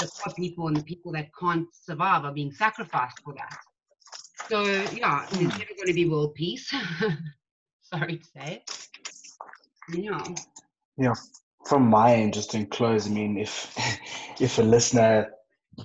the 0.01 0.11
poor 0.25 0.33
people 0.35 0.69
and 0.69 0.77
the 0.77 0.83
people 0.83 1.13
that 1.13 1.29
can't 1.39 1.67
survive 1.75 2.25
are 2.25 2.33
being 2.33 2.53
sacrificed 2.53 3.21
for 3.23 3.35
that. 3.35 3.59
So 4.49 4.65
yeah 4.93 5.27
there's 5.31 5.53
hmm. 5.53 5.59
never 5.59 5.75
going 5.77 5.89
to 5.89 5.95
be 5.95 6.09
world 6.09 6.35
peace. 6.35 6.73
Sorry 7.83 8.17
to 8.17 8.25
say 8.35 8.65
yeah. 9.93 10.25
Yeah. 10.97 11.15
From 11.67 11.87
my 11.89 12.15
end 12.15 12.35
just 12.35 12.55
in 12.55 12.67
close 12.67 13.07
i 13.07 13.11
mean 13.11 13.39
if 13.39 13.73
if 14.41 14.59
a 14.59 14.63
listener 14.63 15.31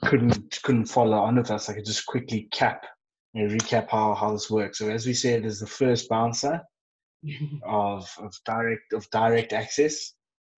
couldn't 0.04 0.60
couldn't 0.64 0.86
follow 0.86 1.18
on 1.18 1.36
with 1.38 1.52
us 1.52 1.70
i 1.70 1.74
could 1.74 1.86
just 1.86 2.06
quickly 2.06 2.48
cap 2.52 2.86
you 3.34 3.48
know, 3.48 3.54
recap 3.54 3.90
how 3.90 4.14
how 4.14 4.32
this 4.32 4.50
works 4.50 4.80
so 4.80 4.90
as 4.90 5.06
we 5.06 5.14
said 5.14 5.44
there's 5.44 5.60
the 5.60 5.68
first 5.68 6.10
bouncer 6.10 6.62
of, 7.66 8.10
of 8.20 8.34
direct 8.46 8.94
of 8.94 9.10
direct 9.12 9.54
access 9.54 10.14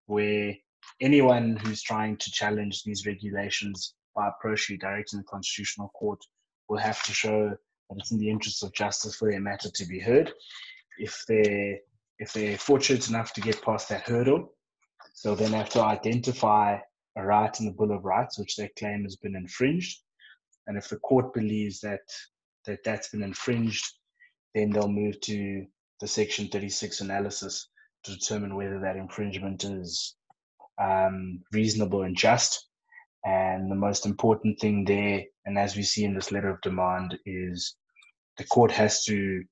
where 0.07 0.53
anyone 1.01 1.55
who's 1.57 1.81
trying 1.81 2.17
to 2.17 2.31
challenge 2.31 2.83
these 2.83 3.05
regulations 3.05 3.93
by 4.15 4.27
approaching 4.27 4.77
direct 4.77 5.13
in 5.13 5.19
the 5.19 5.25
constitutional 5.25 5.89
court 5.89 6.19
will 6.67 6.77
have 6.77 7.01
to 7.03 7.13
show 7.13 7.49
that 7.49 7.97
it's 7.97 8.11
in 8.11 8.19
the 8.19 8.29
interest 8.29 8.63
of 8.63 8.73
justice 8.73 9.15
for 9.15 9.31
their 9.31 9.39
matter 9.39 9.69
to 9.73 9.85
be 9.85 9.99
heard. 9.99 10.31
If 10.97 11.23
they're 11.27 11.77
if 12.19 12.33
they're 12.33 12.57
fortunate 12.57 13.07
enough 13.07 13.33
to 13.33 13.41
get 13.41 13.61
past 13.61 13.87
that 13.89 14.01
hurdle, 14.01 14.53
they'll 15.23 15.35
then 15.35 15.53
have 15.53 15.69
to 15.69 15.81
identify 15.81 16.77
a 17.19 17.25
right 17.25 17.59
in 17.59 17.65
the 17.65 17.71
Bill 17.71 17.91
of 17.91 18.05
Rights 18.05 18.39
which 18.39 18.55
they 18.55 18.69
claim 18.77 19.03
has 19.03 19.15
been 19.15 19.35
infringed. 19.35 19.99
And 20.67 20.77
if 20.77 20.89
the 20.89 20.97
court 20.97 21.33
believes 21.33 21.79
that 21.81 22.01
that 22.65 22.83
that's 22.83 23.09
been 23.09 23.23
infringed, 23.23 23.85
then 24.53 24.71
they'll 24.71 24.87
move 24.87 25.19
to 25.21 25.65
the 25.99 26.07
Section 26.07 26.47
36 26.47 27.01
analysis 27.01 27.69
to 28.03 28.13
determine 28.13 28.55
whether 28.55 28.79
that 28.79 28.95
infringement 28.95 29.63
is 29.63 30.15
um, 30.81 31.41
reasonable 31.51 32.03
and 32.03 32.15
just. 32.15 32.67
And 33.25 33.69
the 33.69 33.75
most 33.75 34.05
important 34.05 34.59
thing 34.59 34.85
there, 34.85 35.23
and 35.45 35.57
as 35.57 35.75
we 35.75 35.83
see 35.83 36.05
in 36.05 36.13
this 36.13 36.31
letter 36.31 36.49
of 36.49 36.61
demand, 36.61 37.17
is 37.25 37.75
the 38.37 38.45
court 38.45 38.71
has 38.71 39.03
to 39.05 39.43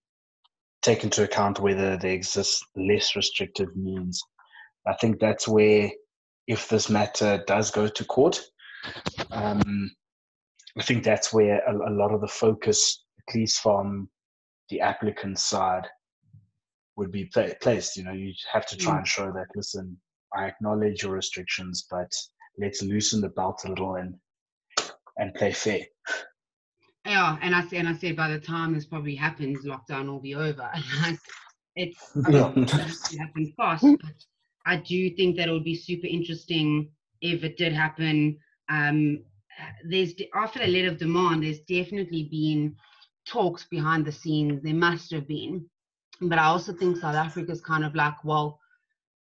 take 0.81 1.03
into 1.03 1.23
account 1.23 1.59
whether 1.59 1.97
there 1.97 2.13
exists 2.13 2.65
less 2.75 3.15
restrictive 3.15 3.75
means. 3.75 4.21
I 4.85 4.93
think 4.93 5.19
that's 5.19 5.47
where, 5.47 5.91
if 6.47 6.69
this 6.69 6.89
matter 6.89 7.43
does 7.45 7.71
go 7.71 7.87
to 7.87 8.05
court, 8.05 8.41
um, 9.31 9.91
I 10.77 10.83
think 10.83 11.03
that's 11.03 11.33
where 11.33 11.59
a, 11.59 11.89
a 11.89 11.93
lot 11.93 12.13
of 12.13 12.21
the 12.21 12.27
focus, 12.27 13.03
at 13.27 13.35
least 13.35 13.61
from 13.61 14.09
the 14.69 14.81
applicant 14.81 15.39
side, 15.39 15.87
would 16.95 17.11
be 17.11 17.29
placed. 17.61 17.97
You 17.97 18.03
know, 18.03 18.13
you 18.13 18.33
have 18.51 18.65
to 18.67 18.77
try 18.77 18.95
mm. 18.95 18.97
and 18.99 19.07
show 19.07 19.31
that. 19.31 19.47
Listen, 19.55 19.97
I 20.35 20.45
acknowledge 20.45 21.03
your 21.03 21.11
restrictions, 21.11 21.85
but 21.89 22.11
let's 22.59 22.81
loosen 22.81 23.21
the 23.21 23.29
belt 23.29 23.61
a 23.65 23.69
little 23.69 23.95
and 23.95 24.15
and 25.17 25.33
play 25.33 25.51
fair. 25.51 25.81
Yeah, 27.05 27.37
and 27.41 27.55
I 27.55 27.65
say, 27.65 27.77
and 27.77 27.87
I 27.87 27.93
said, 27.93 28.15
by 28.15 28.29
the 28.29 28.39
time 28.39 28.73
this 28.73 28.85
probably 28.85 29.15
happens, 29.15 29.65
lockdown 29.65 30.07
will 30.07 30.19
be 30.19 30.35
over. 30.35 30.69
it's 31.75 32.11
it 32.15 33.19
happen 33.19 33.53
fast, 33.55 33.83
but 33.83 34.11
I 34.67 34.77
do 34.77 35.09
think 35.15 35.37
that 35.37 35.47
it 35.47 35.51
would 35.51 35.63
be 35.63 35.75
super 35.75 36.07
interesting 36.07 36.89
if 37.21 37.43
it 37.43 37.57
did 37.57 37.73
happen. 37.73 38.37
Um, 38.69 39.23
there's 39.89 40.13
after 40.35 40.59
the 40.59 40.67
letter 40.67 40.89
of 40.89 40.99
demand, 40.99 41.43
there's 41.43 41.61
definitely 41.61 42.27
been 42.29 42.75
talks 43.25 43.65
behind 43.65 44.05
the 44.05 44.11
scenes. 44.11 44.61
There 44.61 44.73
must 44.73 45.11
have 45.11 45.27
been 45.27 45.65
but 46.21 46.39
I 46.39 46.45
also 46.45 46.73
think 46.73 46.97
South 46.97 47.15
Africa 47.15 47.51
is 47.51 47.61
kind 47.61 47.85
of 47.85 47.95
like, 47.95 48.23
well, 48.23 48.59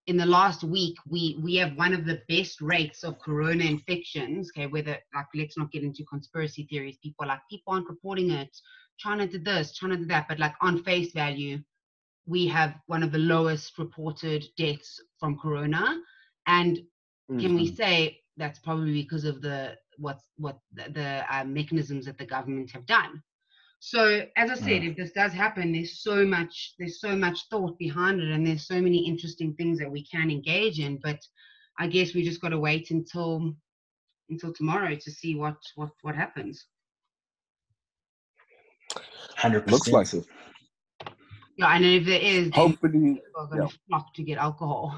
in 0.07 0.17
the 0.17 0.27
last 0.27 0.63
week, 0.63 0.97
we 1.09 1.39
we 1.43 1.57
have 1.57 1.77
one 1.77 1.93
of 1.93 2.05
the 2.07 2.23
best 2.29 2.61
rates 2.61 3.03
of 3.03 3.19
corona 3.19 3.65
infections. 3.65 4.51
Okay, 4.51 4.67
whether 4.67 4.97
like 5.15 5.27
let's 5.35 5.59
not 5.59 5.73
get 5.73 5.83
into 5.83 6.05
conspiracy 6.05 6.67
theories. 6.71 6.97
People 7.03 7.27
like 7.27 7.41
people 7.51 7.73
aren't 7.73 7.89
reporting 7.89 8.31
it. 8.31 8.57
China 8.99 9.27
did 9.27 9.45
this, 9.45 9.73
China 9.73 9.97
did 9.97 10.09
that, 10.09 10.27
but 10.29 10.39
like 10.39 10.55
on 10.63 10.83
face 10.85 11.13
value, 11.13 11.59
we 12.27 12.47
have 12.49 12.75
one 12.87 13.03
of 13.03 13.13
the 13.13 13.19
lowest 13.19 13.79
reported 13.79 14.45
deaths 14.57 15.01
from 15.19 15.39
corona. 15.39 16.01
And 16.47 16.79
mm-hmm. 16.79 17.39
can 17.39 17.55
we 17.55 17.67
mm-hmm. 17.67 17.77
say 17.77 18.21
that's 18.37 18.59
probably 18.59 18.93
because 18.93 19.25
of 19.25 19.41
the 19.41 19.77
what's 19.99 20.25
what 20.37 20.59
the, 20.75 20.91
the 20.91 21.25
uh, 21.35 21.45
mechanisms 21.45 22.07
that 22.07 22.19
the 22.19 22.27
government 22.27 22.71
have 22.73 22.87
done? 22.87 23.23
So 23.79 24.27
as 24.37 24.51
I 24.51 24.55
said, 24.55 24.83
if 24.83 24.97
this 24.97 25.13
does 25.13 25.33
happen, 25.33 25.73
there's 25.73 26.01
so 26.01 26.25
much 26.25 26.75
there's 26.79 27.01
so 27.01 27.15
much 27.15 27.47
thought 27.51 27.79
behind 27.79 28.21
it, 28.21 28.33
and 28.33 28.47
there's 28.47 28.67
so 28.67 28.81
many 28.81 29.07
interesting 29.07 29.55
things 29.55 29.79
that 29.79 29.91
we 29.91 30.05
can 30.05 30.31
engage 30.31 30.81
in. 30.81 30.99
But 31.03 31.21
I 31.79 31.87
guess 31.87 32.15
we 32.15 32.25
just 32.25 32.41
got 32.41 32.49
to 32.49 32.59
wait 32.59 32.91
until 32.91 33.55
until 34.29 34.53
tomorrow 34.53 34.97
to 34.97 35.11
see 35.11 35.37
what 35.37 35.59
what 35.77 35.91
what 36.03 36.17
happens. 36.17 36.67
100% 39.39 39.71
Looks 39.71 39.89
like 39.89 40.13
it. 40.15 40.27
Yeah, 41.57 41.69
and 41.69 41.85
if 41.85 42.05
there 42.05 42.21
is, 42.21 42.51
Hopefully, 42.55 43.15
people 43.15 43.23
are 43.37 43.47
going 43.47 43.69
to 43.69 43.79
flock 43.89 44.13
to 44.15 44.23
get 44.23 44.39
alcohol. 44.39 44.95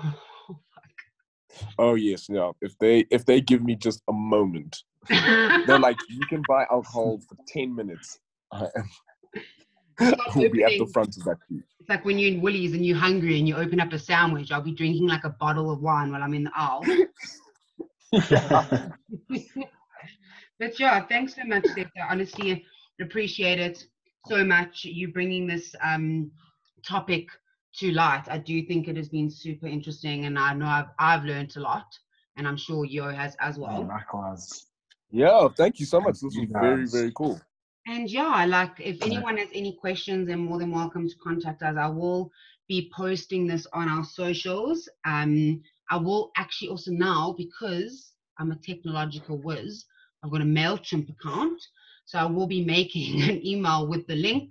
oh 1.78 1.94
yes, 1.94 2.26
yeah. 2.28 2.50
If 2.60 2.76
they 2.78 3.06
if 3.10 3.24
they 3.24 3.40
give 3.40 3.62
me 3.62 3.76
just 3.76 4.02
a 4.08 4.12
moment, 4.12 4.76
they're 5.08 5.78
like, 5.78 5.96
you 6.08 6.26
can 6.28 6.42
buy 6.48 6.64
alcohol 6.70 7.20
for 7.28 7.36
ten 7.46 7.74
minutes. 7.74 8.18
I 8.52 8.68
will 10.36 10.50
be 10.50 10.62
at 10.62 10.78
the 10.78 10.88
front 10.92 11.16
of 11.16 11.24
that 11.24 11.36
queue. 11.48 11.62
It's 11.80 11.88
like 11.88 12.04
when 12.04 12.18
you're 12.18 12.32
in 12.32 12.40
Woolies 12.40 12.72
and 12.72 12.84
you're 12.84 12.96
hungry 12.96 13.38
and 13.38 13.48
you 13.48 13.56
open 13.56 13.80
up 13.80 13.92
a 13.92 13.98
sandwich. 13.98 14.52
I'll 14.52 14.62
be 14.62 14.74
drinking 14.74 15.08
like 15.08 15.24
a 15.24 15.30
bottle 15.30 15.70
of 15.70 15.80
wine 15.80 16.12
while 16.12 16.22
I'm 16.22 16.34
in 16.34 16.44
the 16.44 16.52
aisle. 16.54 16.84
but 20.58 20.78
yeah, 20.78 21.04
thanks 21.06 21.34
so 21.34 21.42
much, 21.44 21.66
Seth. 21.74 21.86
Honestly 22.08 22.64
appreciate 23.00 23.58
it 23.58 23.84
so 24.26 24.44
much. 24.44 24.84
You 24.84 25.12
bringing 25.12 25.46
this 25.46 25.74
um, 25.82 26.30
topic 26.88 27.28
to 27.78 27.92
light. 27.92 28.24
I 28.28 28.38
do 28.38 28.62
think 28.64 28.88
it 28.88 28.96
has 28.96 29.08
been 29.08 29.30
super 29.30 29.66
interesting, 29.66 30.24
and 30.24 30.38
I 30.38 30.54
know 30.54 30.66
I've 30.66 30.90
I've 30.98 31.24
learned 31.24 31.54
a 31.56 31.60
lot, 31.60 31.86
and 32.36 32.48
I'm 32.48 32.56
sure 32.56 32.84
Yo 32.84 33.10
has 33.10 33.36
as 33.40 33.58
well. 33.58 33.86
Likewise. 33.86 34.66
Yeah, 35.10 35.48
thank 35.56 35.80
you 35.80 35.86
so 35.86 36.00
much. 36.00 36.14
This 36.14 36.36
was 36.36 36.46
very 36.50 36.80
guys. 36.82 36.92
very 36.92 37.12
cool. 37.14 37.40
And 37.86 38.10
yeah, 38.10 38.44
like 38.44 38.72
if 38.78 39.02
anyone 39.02 39.38
has 39.38 39.48
any 39.54 39.72
questions, 39.80 40.26
they're 40.26 40.36
more 40.36 40.58
than 40.58 40.70
welcome 40.70 41.08
to 41.08 41.14
contact 41.22 41.62
us. 41.62 41.76
I 41.78 41.88
will 41.88 42.30
be 42.68 42.90
posting 42.94 43.46
this 43.46 43.66
on 43.72 43.88
our 43.88 44.04
socials. 44.04 44.88
Um, 45.06 45.62
I 45.90 45.96
will 45.96 46.30
actually 46.36 46.68
also 46.68 46.90
now 46.90 47.34
because 47.38 48.12
I'm 48.38 48.52
a 48.52 48.56
technological 48.56 49.38
whiz, 49.38 49.86
I've 50.22 50.30
got 50.30 50.42
a 50.42 50.44
Mailchimp 50.44 51.08
account, 51.08 51.60
so 52.04 52.18
I 52.18 52.26
will 52.26 52.46
be 52.46 52.64
making 52.64 53.22
an 53.30 53.44
email 53.46 53.86
with 53.86 54.06
the 54.06 54.16
link 54.16 54.50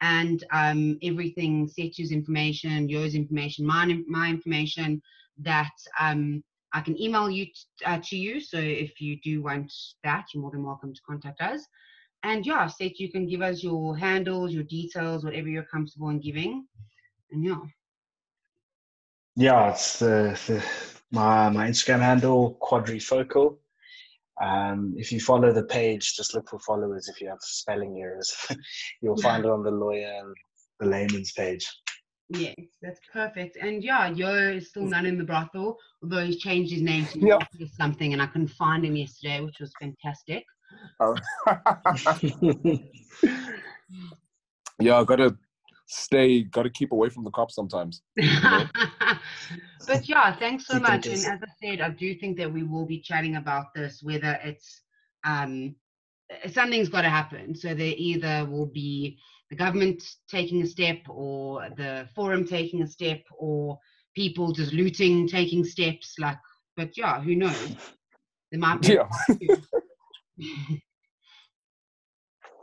and 0.00 0.44
um, 0.52 0.98
everything, 1.02 1.68
Sethu's 1.68 2.12
information, 2.12 2.88
yours 2.88 3.14
information, 3.14 3.66
mine, 3.66 4.04
my 4.08 4.28
information 4.28 5.02
that 5.38 5.72
um, 5.98 6.42
I 6.72 6.80
can 6.80 7.00
email 7.00 7.30
you 7.30 7.46
t- 7.46 7.52
uh, 7.84 7.98
to 8.04 8.16
you. 8.16 8.40
So 8.40 8.58
if 8.58 9.00
you 9.00 9.18
do 9.22 9.42
want 9.42 9.72
that, 10.04 10.26
you're 10.32 10.42
more 10.42 10.50
than 10.50 10.64
welcome 10.64 10.94
to 10.94 11.00
contact 11.08 11.40
us. 11.40 11.66
And 12.22 12.44
yeah, 12.44 12.66
Seth, 12.66 12.98
you 12.98 13.10
can 13.10 13.28
give 13.28 13.42
us 13.42 13.62
your 13.62 13.96
handles, 13.96 14.52
your 14.52 14.64
details, 14.64 15.24
whatever 15.24 15.48
you're 15.48 15.62
comfortable 15.64 16.10
in 16.10 16.20
giving. 16.20 16.66
And 17.30 17.44
yeah. 17.44 17.60
Yeah, 19.36 19.70
it's 19.70 20.00
the, 20.00 20.38
the 20.46 20.64
my 21.12 21.48
my 21.48 21.68
Instagram 21.68 22.00
handle 22.00 22.58
quadrifocal. 22.60 23.56
Um, 24.42 24.94
if 24.96 25.10
you 25.10 25.20
follow 25.20 25.52
the 25.52 25.64
page, 25.64 26.14
just 26.16 26.34
look 26.34 26.48
for 26.48 26.58
followers. 26.60 27.08
If 27.08 27.20
you 27.20 27.28
have 27.28 27.38
spelling 27.40 27.98
errors, 28.00 28.34
you'll 29.02 29.20
find 29.20 29.44
it 29.44 29.50
on 29.50 29.62
the 29.62 29.70
lawyer 29.70 30.12
and 30.20 30.34
the 30.80 30.86
layman's 30.86 31.32
page. 31.32 31.66
Yes, 32.30 32.54
that's 32.82 33.00
perfect. 33.10 33.56
And 33.60 33.82
yeah, 33.82 34.08
Yo 34.08 34.30
is 34.32 34.68
still 34.68 34.84
none 34.84 35.06
in 35.06 35.16
the 35.16 35.24
brothel, 35.24 35.78
although 36.02 36.24
he's 36.24 36.38
changed 36.38 36.72
his 36.72 36.82
name 36.82 37.06
to. 37.06 37.18
Yo 37.18 37.38
something, 37.76 38.12
and 38.12 38.20
I 38.20 38.26
couldn't 38.26 38.48
find 38.48 38.84
him 38.84 38.96
yesterday, 38.96 39.40
which 39.40 39.56
was 39.60 39.72
fantastic. 39.80 40.44
Oh. 41.00 41.16
yeah, 44.78 44.98
I 44.98 45.04
gotta 45.04 45.36
stay, 45.88 46.42
gotta 46.42 46.70
keep 46.70 46.92
away 46.92 47.08
from 47.08 47.24
the 47.24 47.30
cops 47.30 47.54
sometimes. 47.54 48.02
but 48.16 50.08
yeah, 50.08 50.36
thanks 50.36 50.66
so 50.66 50.78
much. 50.78 51.06
And 51.06 51.14
as 51.14 51.40
I 51.42 51.48
said, 51.62 51.80
I 51.80 51.90
do 51.90 52.14
think 52.14 52.36
that 52.38 52.52
we 52.52 52.62
will 52.62 52.86
be 52.86 53.00
chatting 53.00 53.36
about 53.36 53.74
this, 53.74 54.02
whether 54.02 54.38
it's 54.44 54.82
um, 55.24 55.74
something's 56.52 56.90
got 56.90 57.02
to 57.02 57.08
happen. 57.08 57.54
So 57.54 57.74
there 57.74 57.94
either 57.96 58.44
will 58.44 58.66
be 58.66 59.18
the 59.50 59.56
government 59.56 60.02
taking 60.30 60.62
a 60.62 60.66
step, 60.66 60.98
or 61.08 61.66
the 61.76 62.06
forum 62.14 62.46
taking 62.46 62.82
a 62.82 62.86
step, 62.86 63.22
or 63.36 63.78
people 64.14 64.52
just 64.52 64.74
looting, 64.74 65.26
taking 65.26 65.64
steps. 65.64 66.16
Like, 66.18 66.36
but 66.76 66.96
yeah, 66.98 67.20
who 67.20 67.34
knows? 67.34 67.76
There 68.52 68.60
might 68.60 68.82
be. 68.82 68.98
Yeah, 70.36 70.68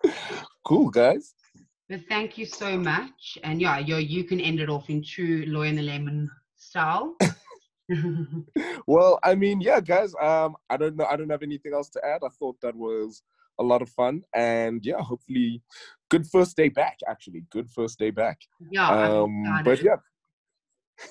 cool 0.63 0.89
guys. 0.89 1.33
But 1.89 2.01
thank 2.09 2.37
you 2.37 2.45
so 2.45 2.77
much. 2.77 3.37
And 3.43 3.61
yeah, 3.61 3.77
yo, 3.79 3.97
you 3.97 4.23
can 4.23 4.39
end 4.39 4.59
it 4.59 4.69
off 4.69 4.89
in 4.89 5.03
true 5.03 5.45
lawyer 5.47 5.69
and 5.69 5.77
the 5.77 5.83
lemon 5.83 6.29
style. 6.57 7.15
Well, 8.87 9.19
I 9.23 9.35
mean, 9.35 9.61
yeah, 9.61 9.79
guys. 9.79 10.13
Um, 10.19 10.55
I 10.69 10.77
don't 10.77 10.95
know. 10.95 11.05
I 11.05 11.15
don't 11.15 11.29
have 11.29 11.43
anything 11.43 11.73
else 11.73 11.89
to 11.89 12.05
add. 12.05 12.21
I 12.25 12.29
thought 12.39 12.57
that 12.61 12.75
was 12.75 13.21
a 13.59 13.63
lot 13.63 13.81
of 13.81 13.89
fun, 13.89 14.23
and 14.33 14.83
yeah, 14.85 14.99
hopefully, 14.99 15.61
good 16.09 16.25
first 16.27 16.57
day 16.57 16.69
back. 16.69 16.97
Actually, 17.07 17.43
good 17.51 17.69
first 17.69 17.99
day 17.99 18.09
back. 18.11 18.39
yeah, 18.71 18.89
Um, 18.89 19.43
but 19.63 19.81
yeah, 19.83 19.95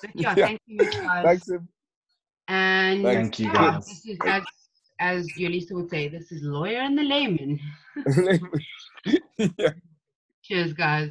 But 0.03 0.11
yeah, 0.14 0.35
yeah. 0.37 0.47
thank 0.47 0.61
you, 0.66 0.79
guys. 0.79 1.25
thanks. 1.25 1.51
Em. 1.51 1.68
And 2.49 3.03
Thank 3.03 3.39
you, 3.39 3.47
yeah, 3.47 3.53
guys. 3.55 3.87
This 3.87 4.07
is, 4.07 4.18
as 4.27 4.43
as 5.01 5.29
Yolisa 5.39 5.72
would 5.72 5.91
say, 5.91 6.09
this 6.09 6.31
is 6.33 6.43
lawyer 6.43 6.79
and 6.81 6.99
the 6.99 7.03
layman. 7.03 7.61
yeah. 9.59 9.70
Cheers, 10.45 10.75
guys. 10.75 11.11